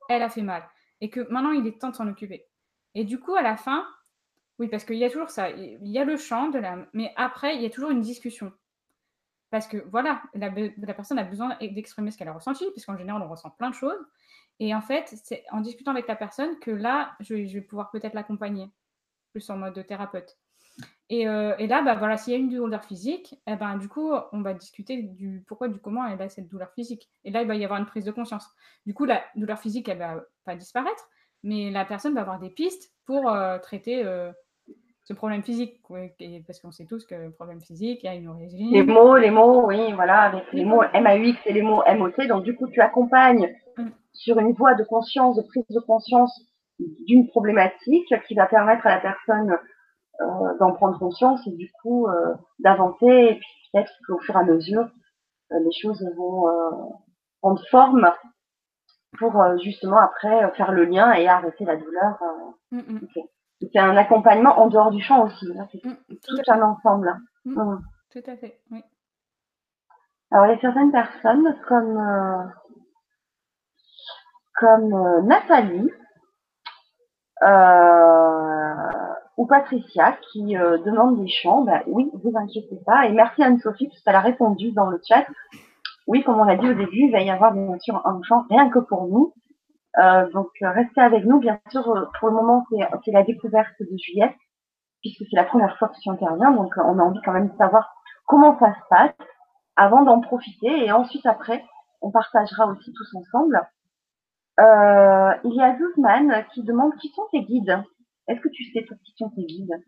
[0.10, 0.64] Elle a fait mal.
[1.02, 2.48] Et que maintenant, il est temps de s'en occuper.
[2.96, 3.88] Et du coup, à la fin,
[4.58, 5.50] oui, parce qu'il y a toujours ça.
[5.50, 6.78] Il y a le chant, de la...
[6.94, 8.52] mais après, il y a toujours une discussion.
[9.52, 10.50] Parce que voilà, la,
[10.94, 14.00] personne a besoin d'exprimer ce qu'elle a ressenti, puisqu'en général, on ressent plein de choses.
[14.60, 18.14] Et en fait, c'est en discutant avec la personne que là, je, vais pouvoir peut-être
[18.14, 18.70] l'accompagner,
[19.32, 20.38] plus en mode de thérapeute.
[21.12, 24.14] Euh, et, là, bah, voilà, s'il y a une douleur physique, eh ben, du coup,
[24.32, 27.10] on va discuter du pourquoi, du comment elle a cette douleur physique.
[27.26, 28.48] Et là, il va y avoir une prise de conscience.
[28.86, 31.10] Du coup, la douleur physique, elle va pas disparaître,
[31.44, 34.32] mais la personne va avoir des pistes pour euh, traiter euh,
[35.04, 35.82] ce problème physique.
[36.46, 38.72] parce qu'on sait tous que le problème physique, il y a une origine.
[38.72, 42.28] Les mots, les mots, oui, voilà, avec les mots MAUX et les mots MOT.
[42.28, 43.90] Donc, du coup, tu accompagnes mm.
[44.14, 46.40] sur une voie de conscience, de prise de conscience
[47.08, 49.58] d'une problématique qui va permettre à la personne
[50.22, 54.40] euh, d'en prendre conscience et du coup euh, d'avancer et puis peut-être qu'au fur et
[54.40, 54.88] à mesure
[55.52, 56.46] euh, les choses vont
[57.42, 58.12] prendre forme
[59.18, 59.34] pour
[59.64, 62.18] justement après faire le lien et arrêter la douleur.
[62.72, 63.08] Mm, mm.
[63.62, 65.48] C'est un accompagnement en dehors du champ aussi.
[65.72, 67.16] C'est mm, tout, un ensemble.
[67.46, 68.84] Tout à fait, oui.
[70.32, 72.52] Alors il y a certaines personnes comme
[74.56, 75.92] comme Nathalie
[79.42, 83.08] ou Patricia qui euh, demande des chants, bah, oui, vous inquiétez pas.
[83.08, 85.26] Et merci Anne-Sophie, parce qu'elle a répondu dans le chat.
[86.08, 88.46] Oui, comme on l'a dit au début, il va y avoir bien sûr un chant
[88.50, 89.34] rien que pour nous.
[89.98, 91.40] Euh, donc euh, restez avec nous.
[91.40, 91.84] Bien sûr,
[92.20, 92.66] pour le moment,
[93.04, 94.36] c'est la découverte de Juliette,
[95.02, 96.52] puisque c'est la première fois que tu interviens.
[96.52, 97.94] Donc on a envie quand même de savoir
[98.26, 99.16] comment ça se passe
[99.76, 100.86] avant d'en profiter.
[100.86, 101.64] Et ensuite, après,
[102.02, 103.62] on partagera aussi tous ensemble.
[105.44, 107.84] il y a Zuzman qui demande qui sont tes guides?
[108.28, 109.84] Est-ce que tu sais qui sont tes guides?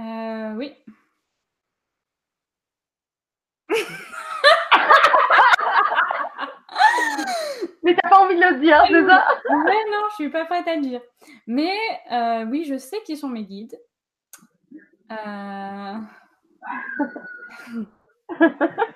[0.00, 0.74] Euh, Oui.
[7.82, 10.68] Mais t'as pas envie de le dire, c'est ça Ouais, non, je suis pas prête
[10.68, 11.00] à le dire.
[11.46, 11.74] Mais
[12.12, 13.78] euh, oui, je sais qui sont mes guides.
[15.10, 15.96] Euh...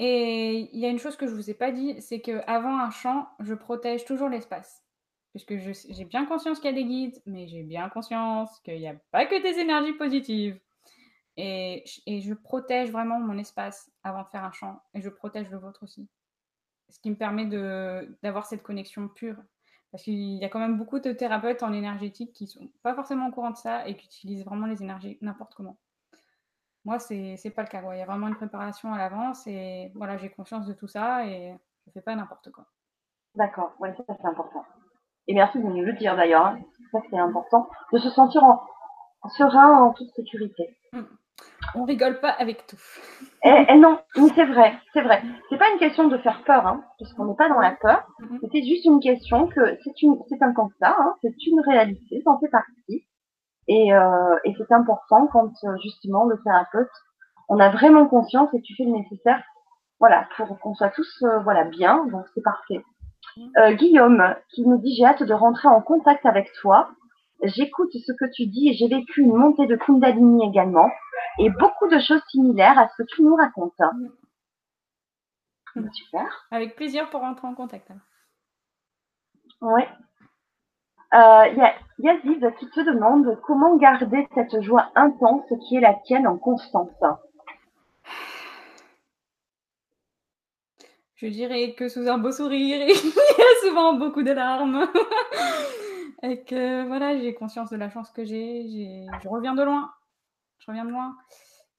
[0.00, 2.90] Et il y a une chose que je vous ai pas dit, c'est qu'avant un
[2.90, 4.82] chant, je protège toujours l'espace.
[5.32, 8.88] Puisque j'ai bien conscience qu'il y a des guides, mais j'ai bien conscience qu'il n'y
[8.88, 10.58] a pas que des énergies positives.
[11.40, 14.80] Et, et, je protège vraiment mon espace avant de faire un chant.
[14.94, 16.08] Et je protège le vôtre aussi.
[16.88, 17.46] Ce qui me permet
[18.22, 19.36] d'avoir cette connexion pure.
[19.90, 23.28] Parce qu'il y a quand même beaucoup de thérapeutes en énergétique qui sont pas forcément
[23.28, 25.78] au courant de ça et qui utilisent vraiment les énergies n'importe comment.
[26.84, 27.82] Moi, c'est n'est pas le cas.
[27.92, 31.26] Il y a vraiment une préparation à l'avance et voilà, j'ai conscience de tout ça
[31.26, 31.48] et
[31.84, 32.66] je ne fais pas n'importe quoi.
[33.34, 34.64] D'accord, ouais, ça c'est important.
[35.26, 36.46] Et merci de nous le dire d'ailleurs.
[36.46, 36.60] Hein.
[36.92, 40.76] Ça c'est important de se sentir en, serein, en toute sécurité.
[40.92, 41.02] Mmh.
[41.74, 42.76] On rigole pas avec tout.
[43.44, 45.22] et, eh, eh non, mais c'est vrai, c'est vrai.
[45.48, 48.06] C'est pas une question de faire peur, hein, parce qu'on n'est pas dans la peur.
[48.18, 48.38] Mmh.
[48.52, 52.48] C'est juste une question que c'est un constat, hein, c'est une réalité, ça en fait
[52.48, 53.06] partie.
[53.68, 56.90] Et, euh, c'est important quand euh, justement le thérapeute,
[57.48, 59.42] on a vraiment conscience et tu fais le nécessaire
[60.00, 62.82] voilà, pour qu'on soit tous voilà bien, donc c'est parfait.
[63.58, 66.90] Euh, Guillaume qui nous dit j'ai hâte de rentrer en contact avec toi.
[67.42, 70.90] J'écoute ce que tu dis et j'ai vécu une montée de Kundalini également
[71.38, 73.80] et beaucoup de choses similaires à ce que tu nous racontes.
[75.92, 76.46] Super.
[76.50, 77.90] Avec plaisir pour rentrer en contact.
[79.62, 79.82] Oui.
[81.12, 85.80] Euh, il y a Yazid qui te demande comment garder cette joie intense qui est
[85.80, 86.90] la tienne en constance.
[91.16, 94.86] Je dirais que sous un beau sourire, il y a souvent beaucoup de larmes.
[96.22, 99.06] et que voilà, j'ai conscience de la chance que j'ai.
[99.22, 99.92] Je reviens de loin.
[100.58, 101.16] Je reviens de loin.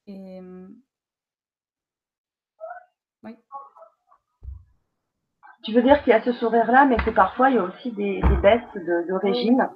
[0.07, 0.39] Et.
[0.39, 0.75] Hum,
[3.23, 3.35] oui.
[5.63, 7.91] Tu veux dire qu'il y a ce sourire-là, mais que parfois il y a aussi
[7.91, 9.69] des, baisses de, régime.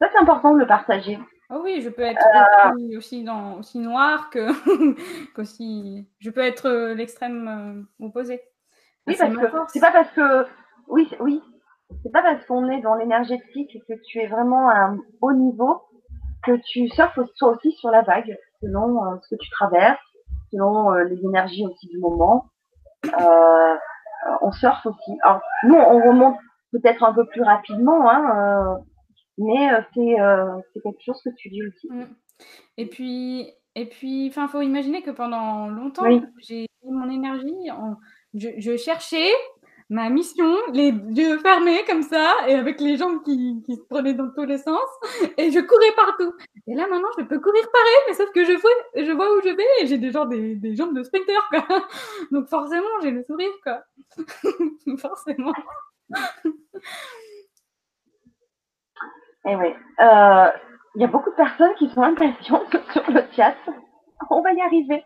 [0.00, 1.18] Ça, c'est important de le partager.
[1.50, 4.48] Oh oui, je peux être euh, aussi, dans, aussi noir que
[5.34, 6.08] qu'aussi.
[6.18, 8.40] Je peux être euh, l'extrême euh, opposé.
[9.06, 10.46] Oui, parce que c'est pas parce que
[10.88, 11.42] oui, oui,
[12.02, 15.32] c'est pas parce qu'on est dans l'énergétique et que tu es vraiment à un haut
[15.32, 15.82] niveau
[16.44, 19.98] que tu surfes toi aussi sur la vague, selon euh, ce que tu traverses,
[20.52, 22.46] selon euh, les énergies aussi du moment.
[23.06, 23.74] Euh,
[24.40, 25.18] on surfe aussi.
[25.22, 26.36] Alors nous, on remonte
[26.72, 28.78] peut-être un peu plus rapidement, hein,
[29.38, 31.88] mais c'est quelque chose que tu dis aussi.
[31.90, 32.06] Mm.
[32.78, 36.04] Et puis et puis, enfin, faut imaginer que pendant longtemps,
[36.38, 37.96] j'ai mis mon énergie en
[38.34, 39.30] je, cherchais
[39.90, 44.30] ma mission, les yeux fermés comme ça, et avec les jambes qui, se prenaient dans
[44.30, 44.88] tous les sens,
[45.36, 46.32] et je courais partout.
[46.66, 49.40] Et là, maintenant, je peux courir pareil, mais sauf que je vois, je vois où
[49.42, 51.64] je vais, et j'ai des, des, des jambes de spectre, quoi.
[52.32, 53.82] Donc forcément, j'ai le sourire, quoi.
[54.98, 55.52] forcément.
[59.46, 59.74] Et eh oui.
[60.00, 60.50] Euh,
[60.94, 63.56] il y a beaucoup de personnes qui sont impatientes sur le chat.
[64.30, 65.04] On va y arriver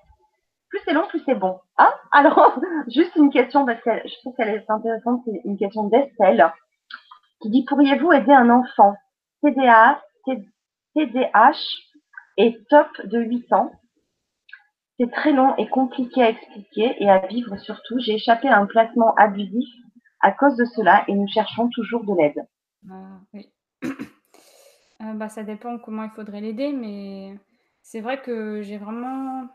[0.68, 1.58] plus c'est long, plus c'est bon.
[1.76, 5.84] Ah, alors, juste une question, parce que je trouve qu'elle est intéressante, c'est une question
[5.84, 6.52] d'Estelle,
[7.40, 8.94] qui dit, pourriez-vous aider un enfant?
[9.42, 10.02] TDA,
[10.94, 11.58] TDH
[12.38, 13.70] et top de 8 ans
[14.98, 18.00] C'est très long et compliqué à expliquer et à vivre surtout.
[18.00, 19.68] J'ai échappé à un placement abusif
[20.20, 22.46] à cause de cela et nous cherchons toujours de l'aide.
[22.90, 23.48] Ah, oui.
[25.00, 27.38] Euh, bah, ça dépend comment il faudrait l'aider, mais
[27.82, 29.46] c'est vrai que j'ai vraiment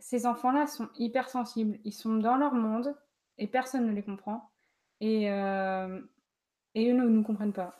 [0.00, 1.78] ces enfants-là sont hyper sensibles.
[1.84, 2.94] Ils sont dans leur monde
[3.38, 4.50] et personne ne les comprend.
[5.00, 6.00] Et, euh,
[6.74, 7.74] et eux ne nous comprennent pas.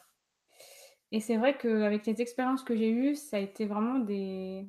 [1.12, 4.68] Et c'est vrai qu'avec les expériences que j'ai eues, ça a été vraiment des.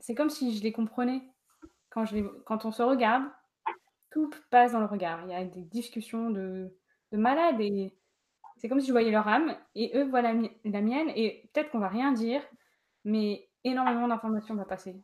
[0.00, 1.22] C'est comme si je les comprenais.
[1.90, 3.24] Quand, on se regarde,
[4.10, 5.24] tout passe dans le regard.
[5.24, 6.72] Il y a des discussions de,
[7.10, 7.92] de malades et
[8.56, 10.34] c'est comme si je voyais leur âme et eux voient la,
[10.64, 12.42] la mienne et peut-être qu'on va rien dire,
[13.04, 14.94] mais énormément d'informations va passer.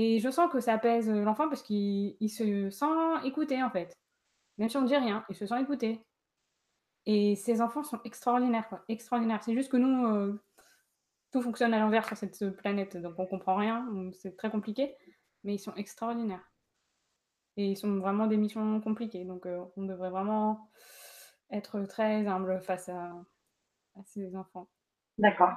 [0.00, 2.86] Et je sens que ça apaise l'enfant parce qu'il se sent
[3.24, 3.98] écouté, en fait.
[4.56, 6.06] Même si on ne dit rien, il se sent écouté.
[7.04, 8.84] Et ces enfants sont extraordinaires, quoi.
[8.86, 9.42] Extraordinaires.
[9.42, 10.40] C'est juste que nous, euh,
[11.32, 13.88] tout fonctionne à l'envers sur cette planète, donc on comprend rien.
[14.12, 14.94] C'est très compliqué.
[15.42, 16.48] Mais ils sont extraordinaires.
[17.56, 19.24] Et ils sont vraiment des missions compliquées.
[19.24, 20.70] Donc euh, on devrait vraiment
[21.50, 23.16] être très humble face à
[24.04, 24.68] ces enfants.
[25.18, 25.56] D'accord.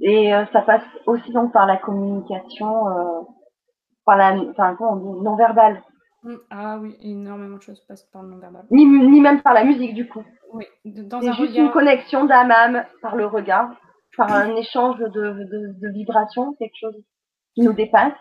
[0.00, 3.20] Et euh, ça passe aussi donc par la communication, euh,
[4.04, 5.82] par la, enfin, comment on dit, non-verbale.
[6.24, 8.64] Mmh, ah oui, énormément de choses passent par le non-verbal.
[8.70, 10.24] Ni, ni, même par la musique, du coup.
[10.52, 13.70] Oui, dans un juste une connexion d'âme à âme par le regard,
[14.16, 16.96] par un échange de, de, de vibrations, quelque chose
[17.54, 18.12] qui nous dépasse.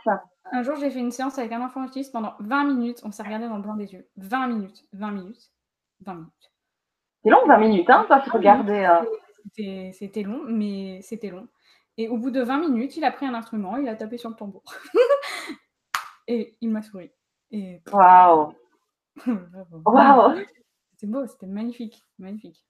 [0.52, 3.02] Un jour, j'ai fait une séance avec un enfant autiste pendant 20 minutes.
[3.06, 4.08] On s'est regardé dans le blanc des yeux.
[4.18, 5.52] 20 minutes, 20 minutes,
[6.02, 6.52] 20 minutes.
[7.24, 8.84] C'est long, 20 minutes, hein, pas se regarder.
[8.84, 9.06] Euh.
[9.94, 11.48] C'était long, mais c'était long.
[11.98, 14.30] Et au bout de 20 minutes, il a pris un instrument, il a tapé sur
[14.30, 14.64] le tambour.
[16.28, 17.12] et il m'a souri.
[17.52, 17.82] Et...
[17.92, 18.54] Waouh
[19.86, 20.40] Waouh
[20.92, 22.66] C'était beau, c'était magnifique, magnifique.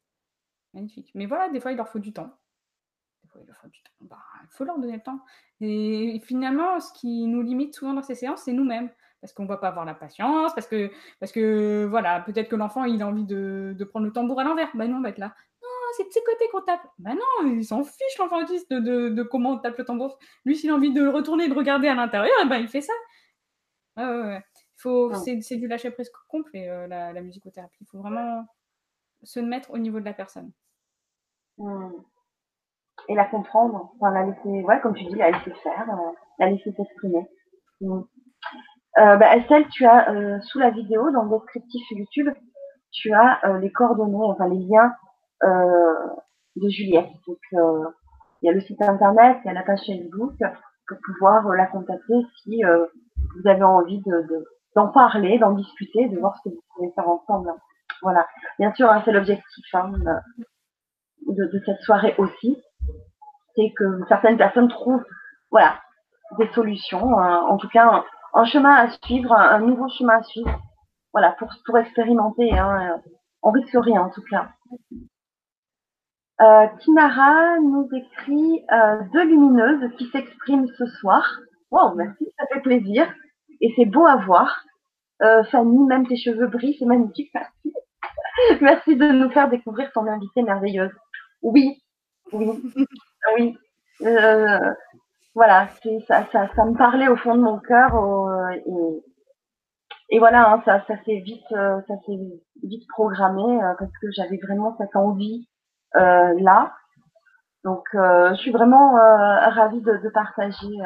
[0.73, 1.11] Magnifique.
[1.13, 2.33] Mais voilà, des fois, il leur faut du temps.
[3.23, 3.91] Des fois, il leur faut du temps.
[4.01, 5.19] Bah, il faut leur donner le temps.
[5.59, 8.89] Et finalement, ce qui nous limite souvent dans ces séances, c'est nous-mêmes.
[9.19, 12.55] Parce qu'on ne va pas avoir la patience, parce que, parce que voilà, peut-être que
[12.55, 14.71] l'enfant, il a envie de, de prendre le tambour à l'envers.
[14.73, 15.35] Ben non, on va être là
[15.97, 16.85] c'est de ses côtés qu'on tape.
[16.99, 20.17] Ben non, il s'en fiche l'enfant autiste de, comment on tape le tambour.
[20.45, 22.81] Lui, s'il a envie de retourner et de regarder à l'intérieur, eh ben il fait
[22.81, 22.93] ça.
[24.81, 27.77] Faut, c'est, du lâcher prise complet, euh, la, la, musicothérapie.
[27.81, 28.45] Il faut vraiment
[29.21, 30.51] se mettre au niveau de la personne.
[31.59, 31.91] Hmm.
[33.07, 36.49] Et la comprendre, enfin, la laisser, ouais, comme tu dis, la laisser faire, euh, la
[36.49, 37.27] laisser s'exprimer.
[37.79, 38.01] Hmm.
[38.97, 42.29] Euh, bah, Estelle, tu as sous la vidéo, dans le descriptif YouTube,
[42.91, 44.93] tu as les coordonnées, enfin les liens
[45.43, 47.09] de Juliette.
[47.27, 47.85] Donc, euh,
[48.41, 50.33] il y a le site internet, il y a la page Facebook
[50.87, 56.19] pour pouvoir euh, la contacter si vous avez envie de, d'en parler, d'en discuter, de
[56.19, 57.53] voir ce que vous pouvez faire ensemble.
[58.01, 58.27] Voilà.
[58.57, 59.91] Bien sûr, hein, c'est l'objectif hein,
[61.27, 62.57] de, de, cette soirée aussi,
[63.55, 65.05] c'est que certaines personnes trouvent,
[65.51, 65.75] voilà,
[66.39, 70.59] des solutions, hein, en tout cas un, chemin à suivre, un, nouveau chemin à suivre,
[71.13, 72.57] voilà, pour, pour expérimenter.
[72.57, 73.01] Hein,
[73.43, 74.49] on risque rien en tout cas.
[76.41, 81.39] Euh, Tinara nous écrit euh, deux lumineuses qui s'expriment ce soir.
[81.69, 83.07] Wow, merci, ça fait plaisir.
[83.59, 84.63] Et c'est beau à voir.
[85.21, 87.73] Euh, Fanny, même tes cheveux brillent, c'est magnifique, merci.
[88.61, 90.91] merci de nous faire découvrir ton invitée merveilleuse.
[91.43, 91.83] Oui,
[92.33, 92.49] oui,
[93.37, 93.57] oui.
[94.01, 94.73] Euh,
[95.35, 95.67] voilà,
[96.07, 97.93] ça, ça, ça, me parlait au fond de mon cœur
[100.09, 101.93] et, voilà, hein, ça, ça s'est vite, euh, ça
[102.63, 105.47] vite programmé parce que j'avais vraiment cette envie
[105.93, 106.73] là.
[107.63, 110.77] Donc, je suis vraiment ravie de, de partager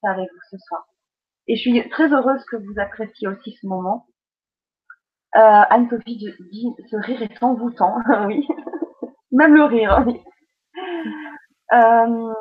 [0.00, 0.86] ça avec vous ce soir.
[1.48, 4.06] Et je suis très heureuse que vous appréciez aussi ce moment.
[5.32, 7.96] Anne-Sophie dit ce rire est envoûtant,
[8.26, 8.46] oui.
[9.32, 10.20] Même le rire, oui.
[11.72, 12.32] Euh,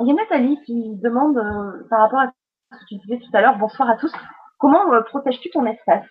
[0.00, 2.32] il y a Nathalie qui demande, euh, par rapport à
[2.72, 4.12] ce que tu disais tout à l'heure, bonsoir à tous,
[4.58, 6.06] comment euh, protèges-tu ton espace?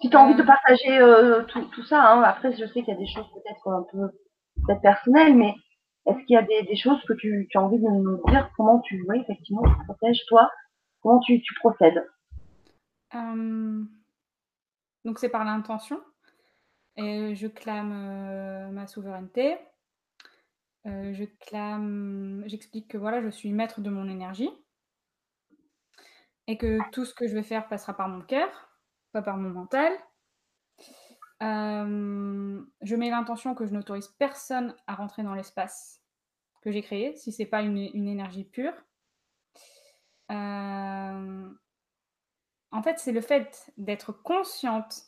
[0.00, 0.98] Si tu as envie de partager
[1.48, 4.10] tout, ça, hein, après je sais qu'il y a des choses peut-être un peu
[4.66, 5.54] peut personnelles, mais
[6.06, 8.50] est-ce qu'il y a des, choses que tu, as envie de nous dire?
[8.56, 10.50] Comment tu, oui, effectivement, tu protèges toi?
[11.02, 12.06] Comment tu, tu procèdes?
[15.04, 16.00] Donc c'est par l'intention.
[16.96, 19.56] Et je clame ma souveraineté.
[20.86, 24.50] Euh, je clame, j'explique que voilà, je suis maître de mon énergie
[26.46, 28.67] et que tout ce que je vais faire passera par mon cœur,
[29.12, 29.92] pas par mon mental.
[31.42, 36.02] Euh, je mets l'intention que je n'autorise personne à rentrer dans l'espace
[36.62, 38.74] que j'ai créé, si c'est pas une, énergie pure.
[40.30, 41.48] Euh,
[42.70, 45.02] en fait, c'est le fait d'être consciente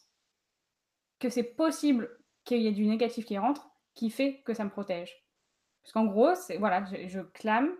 [1.18, 2.08] que c'est possible
[2.44, 5.14] qu'il y ait du négatif qui rentre qui fait que ça me protège.
[5.82, 7.74] Parce qu'en gros, voilà, je, clame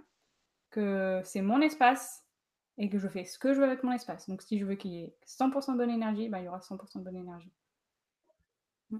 [0.70, 2.26] que c'est mon espace
[2.80, 4.28] et que je fais ce que je veux avec mon espace.
[4.28, 6.60] Donc si je veux qu'il y ait 100% de bonne énergie, bah, il y aura
[6.60, 7.52] 100% de bonne énergie.
[8.88, 8.98] Mm.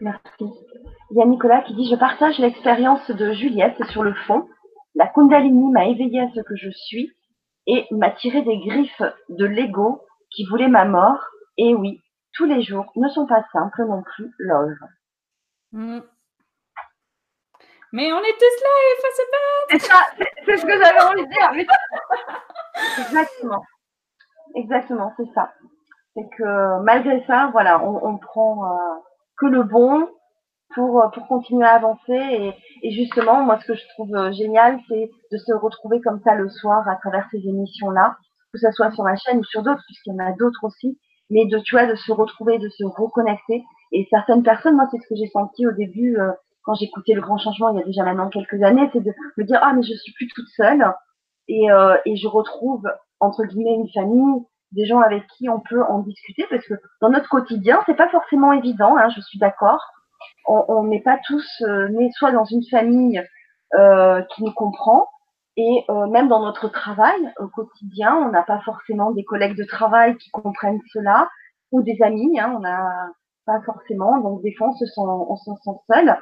[0.00, 0.44] Merci.
[1.10, 4.48] Il y a Nicolas qui dit Je partage l'expérience de Juliette sur le fond.
[4.94, 7.12] La Kundalini m'a éveillé à ce que je suis
[7.66, 11.22] et m'a tiré des griffes de l'ego qui voulait ma mort.
[11.58, 12.00] Et oui,
[12.32, 14.74] tous les jours ne sont pas simples non plus, Love.
[15.72, 16.00] Mm.
[17.92, 18.70] Mais on est tous là,
[19.00, 19.68] faut se battre.
[19.70, 21.66] C'est ça, c'est ce que j'avais envie de dire.
[22.98, 23.62] Exactement.
[24.56, 25.52] Exactement, c'est ça.
[26.14, 28.98] C'est que malgré ça, voilà, on, on prend euh,
[29.38, 30.08] que le bon
[30.74, 32.12] pour, pour continuer à avancer.
[32.12, 36.20] Et, et, justement, moi, ce que je trouve euh, génial, c'est de se retrouver comme
[36.24, 38.16] ça le soir à travers ces émissions-là,
[38.52, 40.98] que ce soit sur ma chaîne ou sur d'autres, puisqu'il y en a d'autres aussi,
[41.28, 44.98] mais de, tu vois, de se retrouver, de se reconnecter et certaines personnes, moi, c'est
[44.98, 46.30] ce que j'ai senti au début euh,
[46.70, 49.44] quand j'écoutais le grand changement il y a déjà maintenant quelques années, c'est de me
[49.44, 50.94] dire ah mais je suis plus toute seule
[51.48, 55.82] et, euh, et je retrouve entre guillemets une famille, des gens avec qui on peut
[55.82, 59.80] en discuter parce que dans notre quotidien c'est pas forcément évident, hein, je suis d'accord.
[60.46, 63.22] On n'est pas tous euh, nés soit dans une famille
[63.74, 65.08] euh, qui nous comprend
[65.56, 69.64] et euh, même dans notre travail au quotidien, on n'a pas forcément des collègues de
[69.64, 71.28] travail qui comprennent cela
[71.72, 72.38] ou des amis.
[72.38, 73.10] Hein, on a
[73.46, 74.18] pas forcément.
[74.18, 76.16] Donc des fois, on se sent, on se sent seul.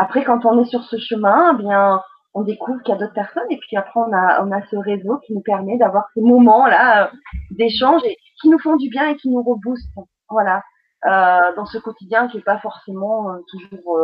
[0.00, 2.00] Après, quand on est sur ce chemin, eh bien,
[2.32, 3.50] on découvre qu'il y a d'autres personnes.
[3.50, 7.06] Et puis après, on a, on a ce réseau qui nous permet d'avoir ces moments-là
[7.06, 7.10] euh,
[7.50, 9.98] d'échange et qui nous font du bien et qui nous reboostent.
[10.30, 10.62] Voilà.
[11.04, 13.98] Euh, dans ce quotidien qui est pas forcément euh, toujours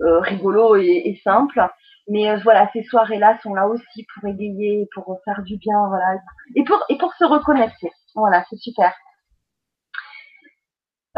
[0.00, 1.64] euh, rigolo et, et, simple.
[2.08, 6.18] Mais voilà, ces soirées-là sont là aussi pour égayer, pour faire du bien, voilà,
[6.54, 7.90] et pour et pour se reconnecter.
[8.14, 8.92] Voilà, c'est super.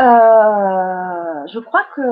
[0.00, 2.02] Euh, je crois que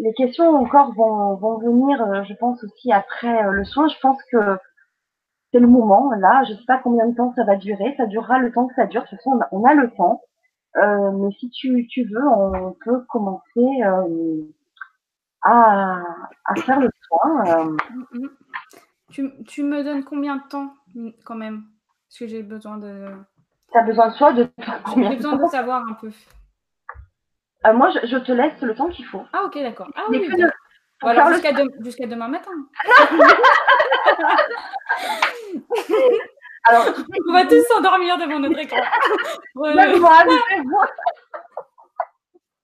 [0.00, 3.88] les questions encore vont, vont venir, euh, je pense aussi après euh, le soin.
[3.88, 4.58] Je pense que
[5.54, 6.10] c'est le moment.
[6.18, 7.94] Là, je ne sais pas combien de temps ça va durer.
[7.96, 9.02] Ça durera le temps que ça dure.
[9.02, 10.20] De toute façon, on a, le temps.
[10.76, 13.42] Euh, mais si tu, tu, veux, on peut commencer
[13.84, 14.42] euh,
[15.42, 16.02] à,
[16.44, 17.44] à, faire le soin.
[17.46, 17.76] Euh.
[19.10, 20.74] Tu, tu, me donnes combien de temps
[21.24, 21.62] quand même?
[22.08, 23.06] Parce que j'ai besoin de.
[23.70, 24.48] Tu as besoin de soi de
[24.96, 26.10] J'ai besoin de savoir un peu.
[27.66, 29.22] Euh, moi, je, je, te laisse le temps qu'il faut.
[29.32, 29.88] Ah, ok, d'accord.
[29.94, 32.50] Ah, oui, jusqu'à de, demain matin.
[36.66, 36.86] Alors,
[37.28, 38.78] On va tous s'endormir devant notre écran.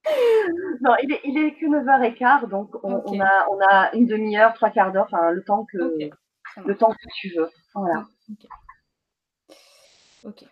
[0.81, 4.53] non, il est, il est que 9h15, donc on, on, a, on a une demi-heure,
[4.53, 7.49] trois quarts d'heure, enfin le temps que le temps que tu veux.
[7.75, 8.05] Voilà.
[8.29, 8.47] Ok.
[10.23, 10.45] Ok.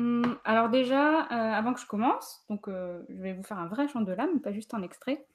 [0.00, 3.66] Hum, alors déjà, euh, avant que je commence, donc euh, je vais vous faire un
[3.66, 5.26] vrai chant de l'âme, pas juste un extrait.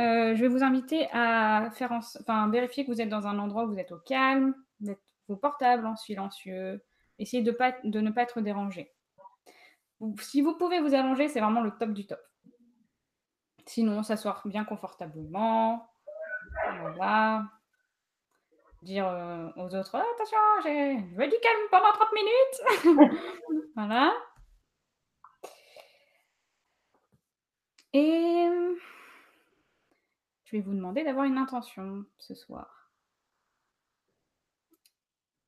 [0.00, 1.98] Euh, je vais vous inviter à faire,
[2.52, 5.36] vérifier que vous êtes dans un endroit où vous êtes au calme, vous êtes vos
[5.36, 6.84] portables en silencieux,
[7.18, 8.92] essayez de ne pas être dérangé.
[10.20, 12.20] Si vous pouvez vous allonger, c'est vraiment le top du top.
[13.66, 15.90] Sinon, s'asseoir bien confortablement.
[16.80, 17.42] Voilà.
[18.82, 23.20] Dire euh, aux autres attention, je veux du calme pendant 30 minutes.
[23.76, 24.14] voilà.
[27.92, 28.48] Et
[30.44, 32.90] je vais vous demander d'avoir une intention ce soir.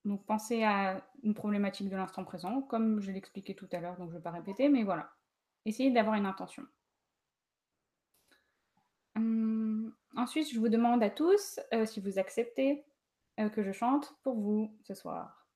[0.05, 4.11] Donc pensez à une problématique de l'instant présent, comme je l'expliquais tout à l'heure, donc
[4.11, 5.13] je ne vais pas répéter, mais voilà.
[5.65, 6.65] Essayez d'avoir une intention.
[9.17, 12.92] Hum, ensuite, je vous demande à tous euh, si vous acceptez euh,
[13.37, 15.47] que je chante pour vous ce soir.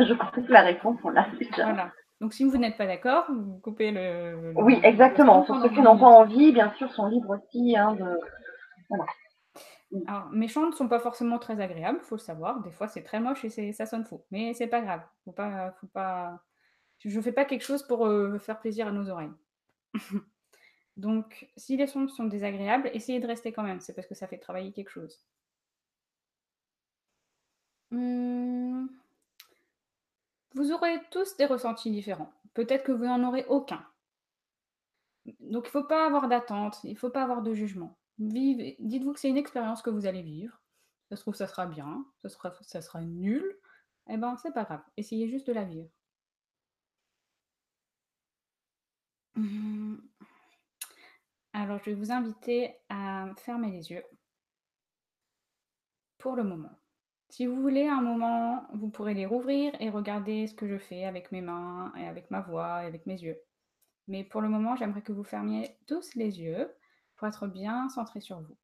[0.00, 1.64] Je coupe la réponse, on l'a déjà.
[1.64, 1.92] Voilà.
[2.20, 4.52] Donc si vous n'êtes pas d'accord, vous coupez le.
[4.56, 5.42] oui, exactement.
[5.42, 8.18] Pour ceux qui n'ont pas envie, bien sûr, sont libres aussi hein, de.
[8.88, 9.04] Voilà.
[10.06, 12.60] Alors, mes chants ne sont pas forcément très agréables, il faut le savoir.
[12.62, 14.26] Des fois, c'est très moche et ça sonne faux.
[14.30, 15.02] Mais c'est pas grave.
[15.24, 16.40] Faut pas, faut pas...
[16.98, 19.30] Je ne fais pas quelque chose pour euh, faire plaisir à nos oreilles.
[20.96, 23.80] Donc, si les sons sont désagréables, essayez de rester quand même.
[23.80, 25.24] C'est parce que ça fait travailler quelque chose.
[27.92, 28.88] Hum,
[30.54, 32.32] vous aurez tous des ressentis différents.
[32.54, 33.84] Peut-être que vous n'en aurez aucun.
[35.40, 37.96] Donc, il ne faut pas avoir d'attente, il ne faut pas avoir de jugement.
[38.18, 40.60] Dites-vous que c'est une expérience que vous allez vivre.
[41.08, 43.44] Ça se trouve, ça sera bien, ça sera, ça sera nul.
[44.08, 44.82] Eh ben, c'est pas grave.
[44.96, 45.88] Essayez juste de la vivre.
[49.36, 49.73] Hum.
[51.56, 54.02] Alors, je vais vous inviter à fermer les yeux
[56.18, 56.72] pour le moment.
[57.28, 61.04] Si vous voulez un moment, vous pourrez les rouvrir et regarder ce que je fais
[61.04, 63.38] avec mes mains et avec ma voix et avec mes yeux.
[64.08, 66.74] Mais pour le moment, j'aimerais que vous fermiez tous les yeux
[67.14, 68.56] pour être bien centré sur vous.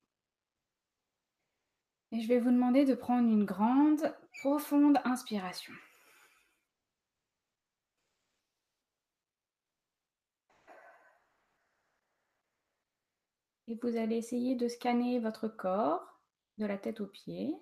[2.11, 5.73] Et je vais vous demander de prendre une grande, profonde inspiration.
[13.71, 16.21] Et vous allez essayer de scanner votre corps
[16.59, 17.55] de la tête aux pieds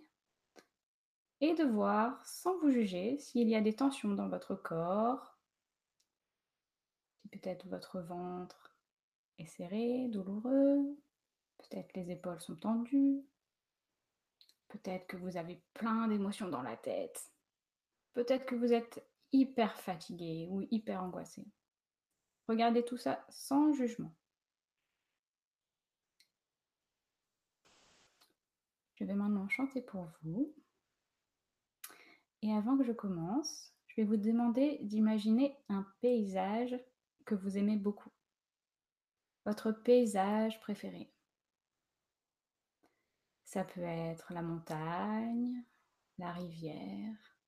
[1.43, 5.37] et de voir, sans vous juger, s'il y a des tensions dans votre corps,
[7.31, 8.75] peut-être votre ventre
[9.37, 10.97] est serré, douloureux,
[11.59, 13.23] peut-être les épaules sont tendues,
[14.69, 17.35] peut-être que vous avez plein d'émotions dans la tête,
[18.15, 21.45] peut-être que vous êtes hyper fatigué ou hyper angoissé.
[22.49, 24.15] Regardez tout ça sans jugement.
[28.99, 30.53] Je vais maintenant chanter pour vous.
[32.43, 36.77] Et avant que je commence, je vais vous demander d'imaginer un paysage
[37.25, 38.11] que vous aimez beaucoup.
[39.45, 41.13] Votre paysage préféré.
[43.45, 45.65] Ça peut être la montagne,
[46.19, 47.39] la rivière,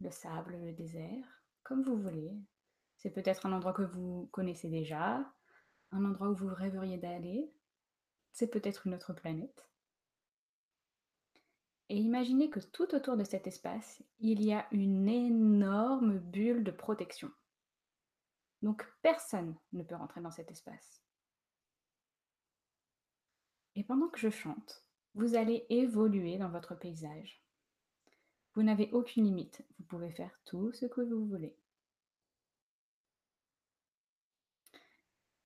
[0.00, 2.34] le sable, le désert, comme vous voulez.
[2.96, 5.30] C'est peut-être un endroit que vous connaissez déjà,
[5.92, 7.52] un endroit où vous rêveriez d'aller.
[8.32, 9.68] C'est peut-être une autre planète.
[11.90, 16.70] Et imaginez que tout autour de cet espace, il y a une énorme bulle de
[16.70, 17.30] protection.
[18.62, 21.02] Donc personne ne peut rentrer dans cet espace.
[23.74, 24.84] Et pendant que je chante,
[25.14, 27.42] vous allez évoluer dans votre paysage.
[28.54, 31.56] Vous n'avez aucune limite, vous pouvez faire tout ce que vous voulez.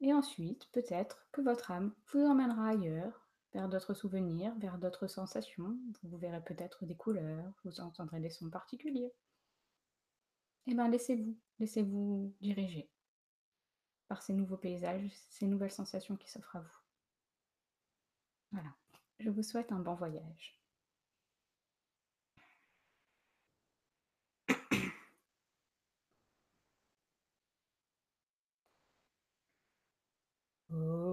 [0.00, 3.21] Et ensuite, peut-être que votre âme vous emmènera ailleurs,
[3.54, 5.76] vers d'autres souvenirs, vers d'autres sensations.
[6.02, 9.12] Vous verrez peut-être des couleurs, vous entendrez des sons particuliers.
[10.66, 12.88] Eh bien, laissez-vous, laissez-vous diriger
[14.08, 16.68] par ces nouveaux paysages, ces nouvelles sensations qui s'offrent à vous.
[18.52, 18.74] Voilà,
[19.18, 20.56] je vous souhaite un bon voyage.
[30.74, 31.11] Oh.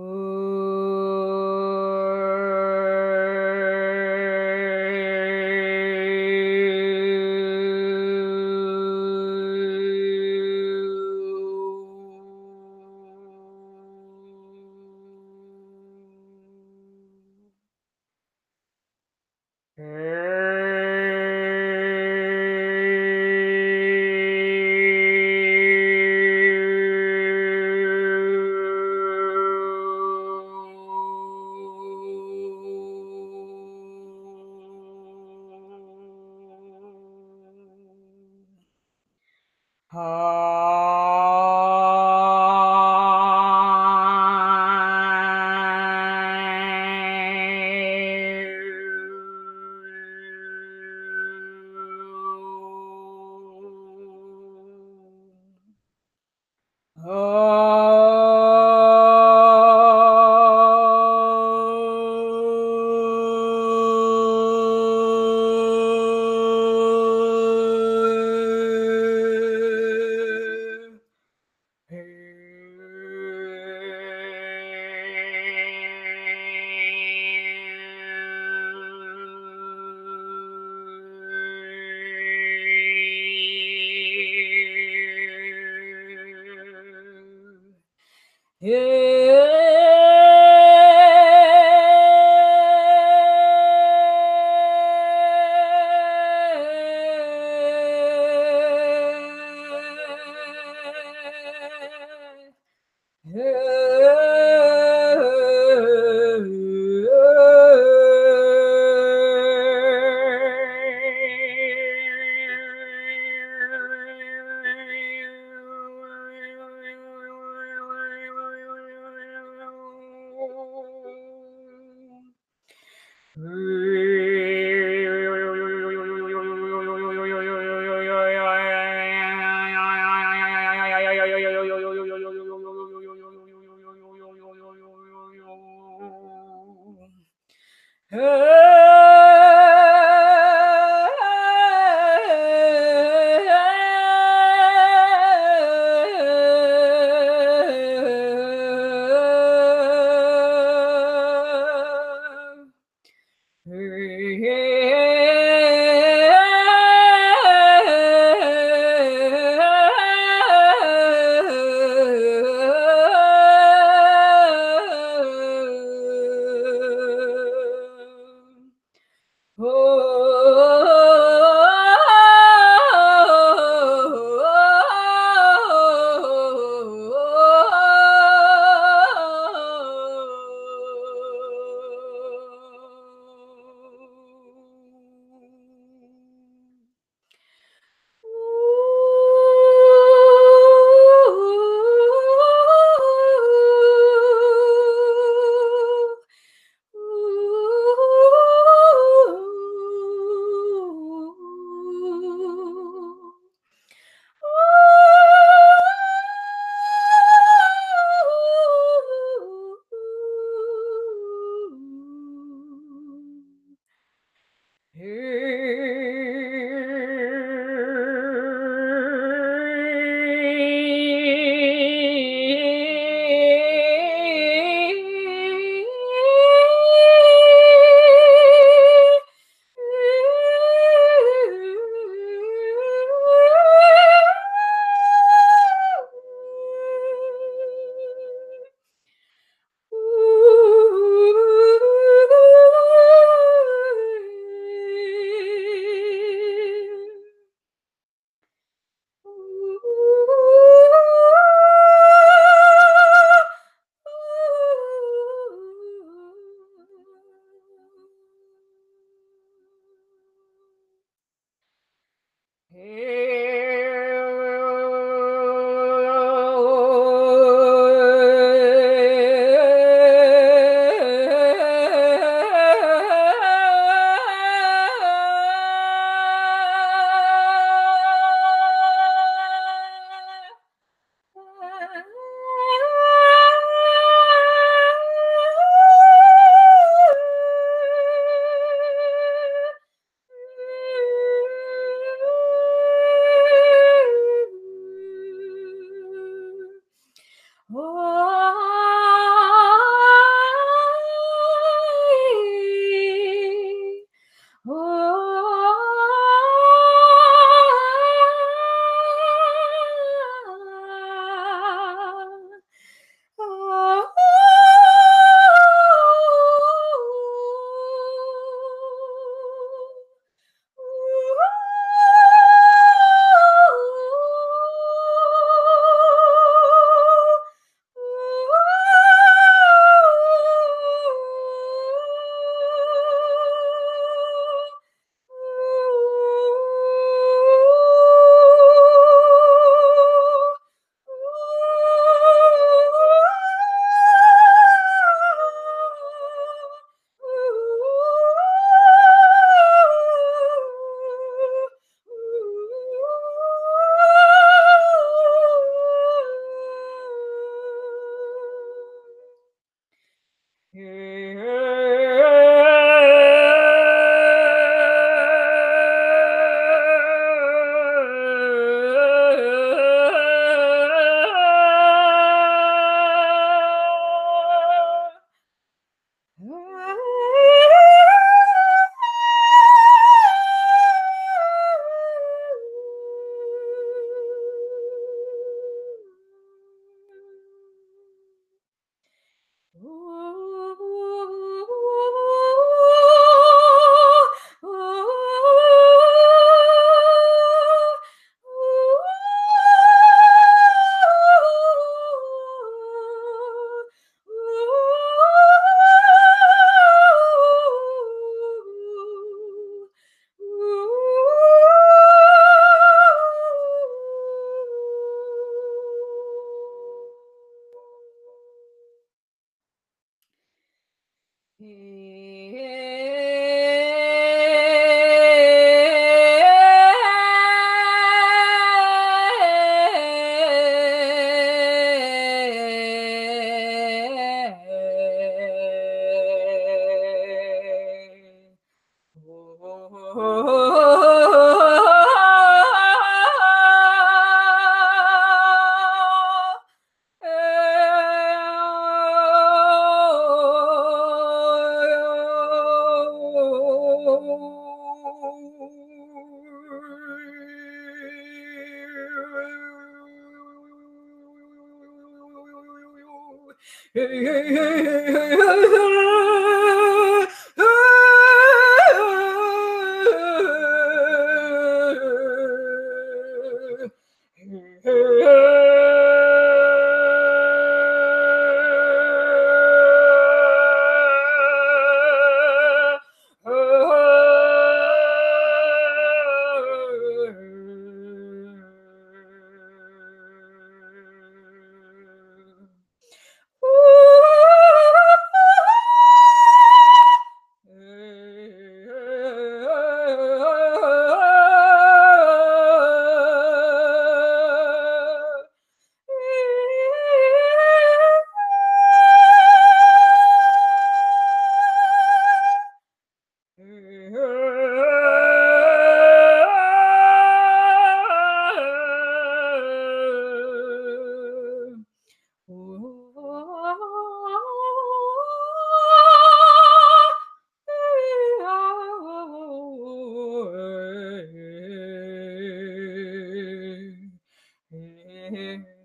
[535.31, 535.78] Mm-hmm.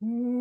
[0.00, 0.37] Hmm.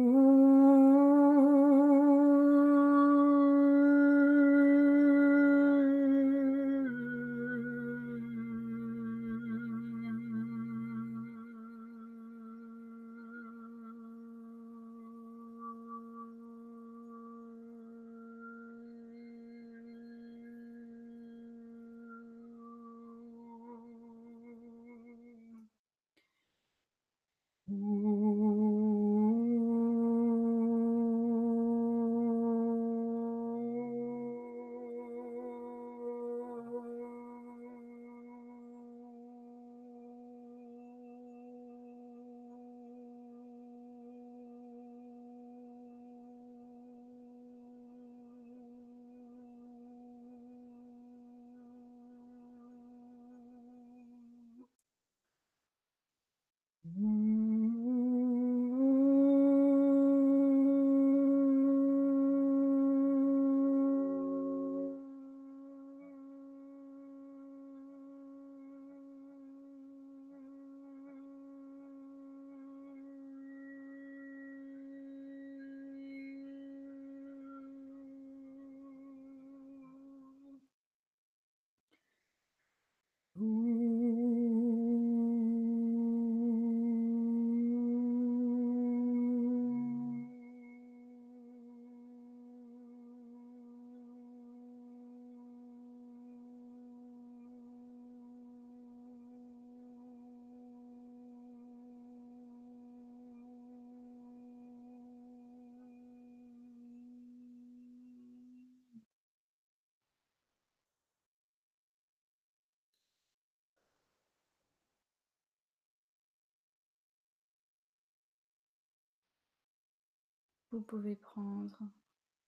[120.72, 121.80] Vous pouvez prendre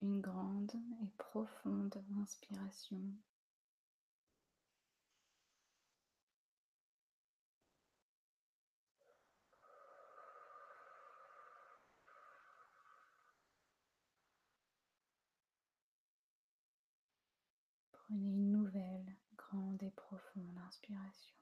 [0.01, 3.01] une grande et profonde inspiration.
[17.93, 21.38] Prenez une nouvelle grande et profonde inspiration.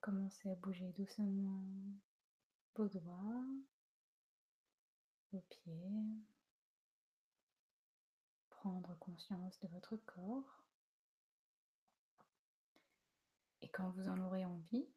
[0.00, 1.62] Commencer à bouger doucement
[2.74, 3.44] vos doigts,
[5.32, 6.24] vos pieds,
[8.50, 10.64] prendre conscience de votre corps.
[13.62, 14.88] Et quand vous en aurez envie,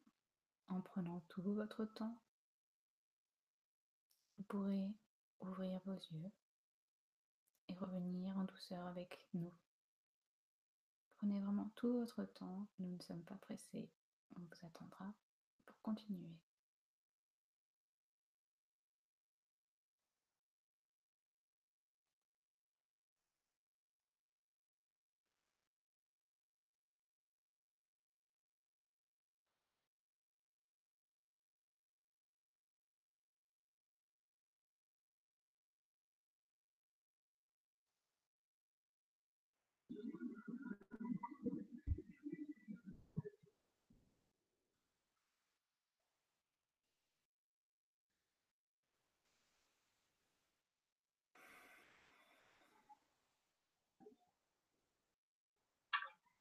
[0.68, 2.20] en prenant tout votre temps,
[4.36, 4.92] vous pourrez
[5.40, 6.30] ouvrir vos yeux
[7.68, 9.52] et revenir en douceur avec nous.
[11.16, 13.90] Prenez vraiment tout votre temps, nous ne sommes pas pressés,
[14.36, 15.12] on vous attendra
[15.66, 16.36] pour continuer.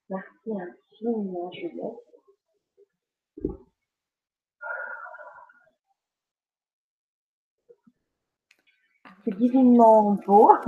[0.10, 1.96] Merci infiniment, Juliette.
[9.26, 10.52] C'est divinement beau.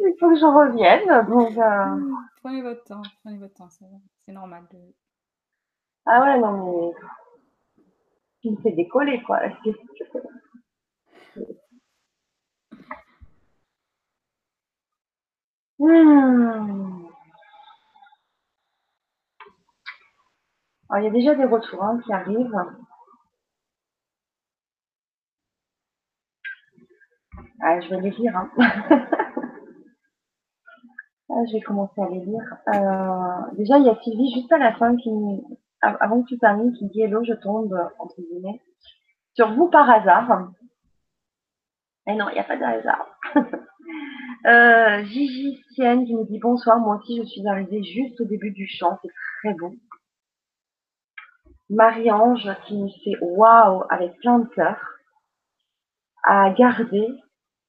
[0.00, 1.26] Il faut que je revienne.
[1.28, 4.64] Donc, euh, Prenez votre temps, prenez votre temps, c'est normal.
[4.72, 4.78] De...
[6.06, 6.92] Ah ouais, non, mais.
[8.40, 9.40] Tu me fais décoller, quoi.
[15.78, 17.06] Hmm.
[20.96, 22.64] Il y a déjà des retours hein, qui arrivent.
[27.60, 28.36] Ah, je vais les lire.
[28.36, 28.50] Hein.
[31.30, 32.56] Ah, je vais commencer à les lire.
[32.68, 35.10] Euh, déjà, il y a Sylvie juste à la fin qui,
[35.82, 38.62] av- avant que tu termines, qui dit Hello, je tombe, entre guillemets,
[39.34, 40.48] sur vous par hasard.
[42.06, 43.20] Mais non, il n'y a pas de hasard.
[44.48, 48.50] euh, Gigi Sienne qui nous dit bonsoir, moi aussi je suis arrivée juste au début
[48.50, 49.10] du chant, c'est
[49.40, 49.74] très beau.
[51.70, 54.80] Marie-Ange qui nous fait waouh avec plein de cœur,
[56.22, 57.08] à garder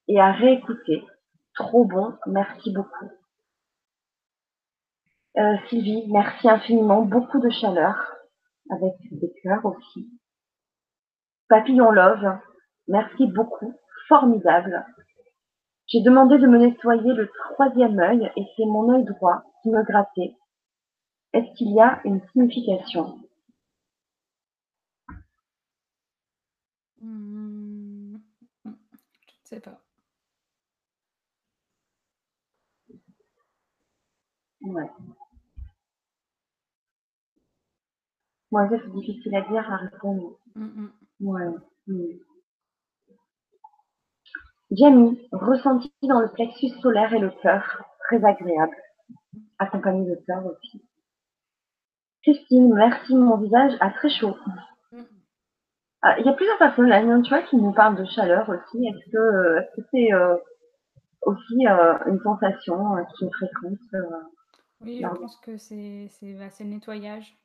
[0.07, 1.05] et à réécouter.
[1.53, 3.11] Trop bon, merci beaucoup.
[5.37, 7.95] Euh, Sylvie, merci infiniment, beaucoup de chaleur,
[8.69, 10.09] avec des cœurs aussi.
[11.49, 12.37] Papillon Love,
[12.87, 13.73] merci beaucoup,
[14.07, 14.85] formidable.
[15.89, 19.83] J'ai demandé de me nettoyer le troisième œil et c'est mon œil droit qui me
[19.83, 20.37] grattait.
[21.33, 23.17] Est-ce qu'il y a une signification?
[27.01, 28.15] Hmm,
[28.65, 28.75] Je ne
[29.43, 29.81] sais pas.
[34.61, 34.89] Ouais.
[38.51, 40.37] Moi, ça, c'est difficile à dire, à répondre.
[40.55, 40.91] Hmm, hmm.
[41.21, 41.47] Ouais.
[44.71, 48.75] Jamie, ressenti dans le plexus solaire et le cœur, très agréable,
[49.59, 50.81] accompagné de cœur aussi.
[52.23, 54.37] Christine, merci, mon visage a très chaud.
[54.91, 55.05] Mm.
[56.01, 58.85] Ah, Il y a plusieurs personnes là, tu vois, qui nous parlent de chaleur aussi.
[58.85, 60.35] Est-ce que euh, c'est euh,
[61.23, 63.79] aussi euh, une sensation qui est fréquente
[64.81, 67.37] Oui, je pense que c'est bah, le nettoyage.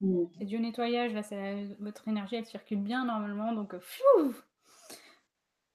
[0.00, 0.26] mm.
[0.38, 4.34] C'est du nettoyage, là, la- votre énergie, elle circule bien normalement, donc pfiou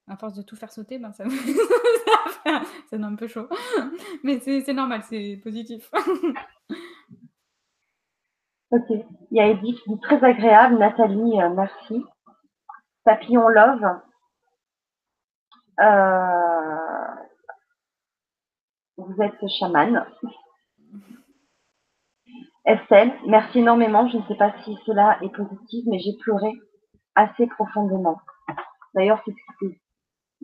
[0.08, 1.26] à force de tout faire sauter, ben ça,
[2.46, 3.48] ça donne un peu chaud.
[4.24, 5.92] Mais c'est normal, c'est positif.
[8.72, 8.90] Ok.
[8.90, 10.78] Il y a Edith très agréable.
[10.78, 12.04] Nathalie, euh, merci.
[13.06, 14.02] Papillon Love.
[15.80, 17.16] Euh,
[18.98, 20.06] vous êtes chamane.
[22.66, 24.10] Estelle, merci énormément.
[24.10, 26.52] Je ne sais pas si cela est positif, mais j'ai pleuré
[27.14, 28.20] assez profondément.
[28.96, 29.36] D'ailleurs, c'est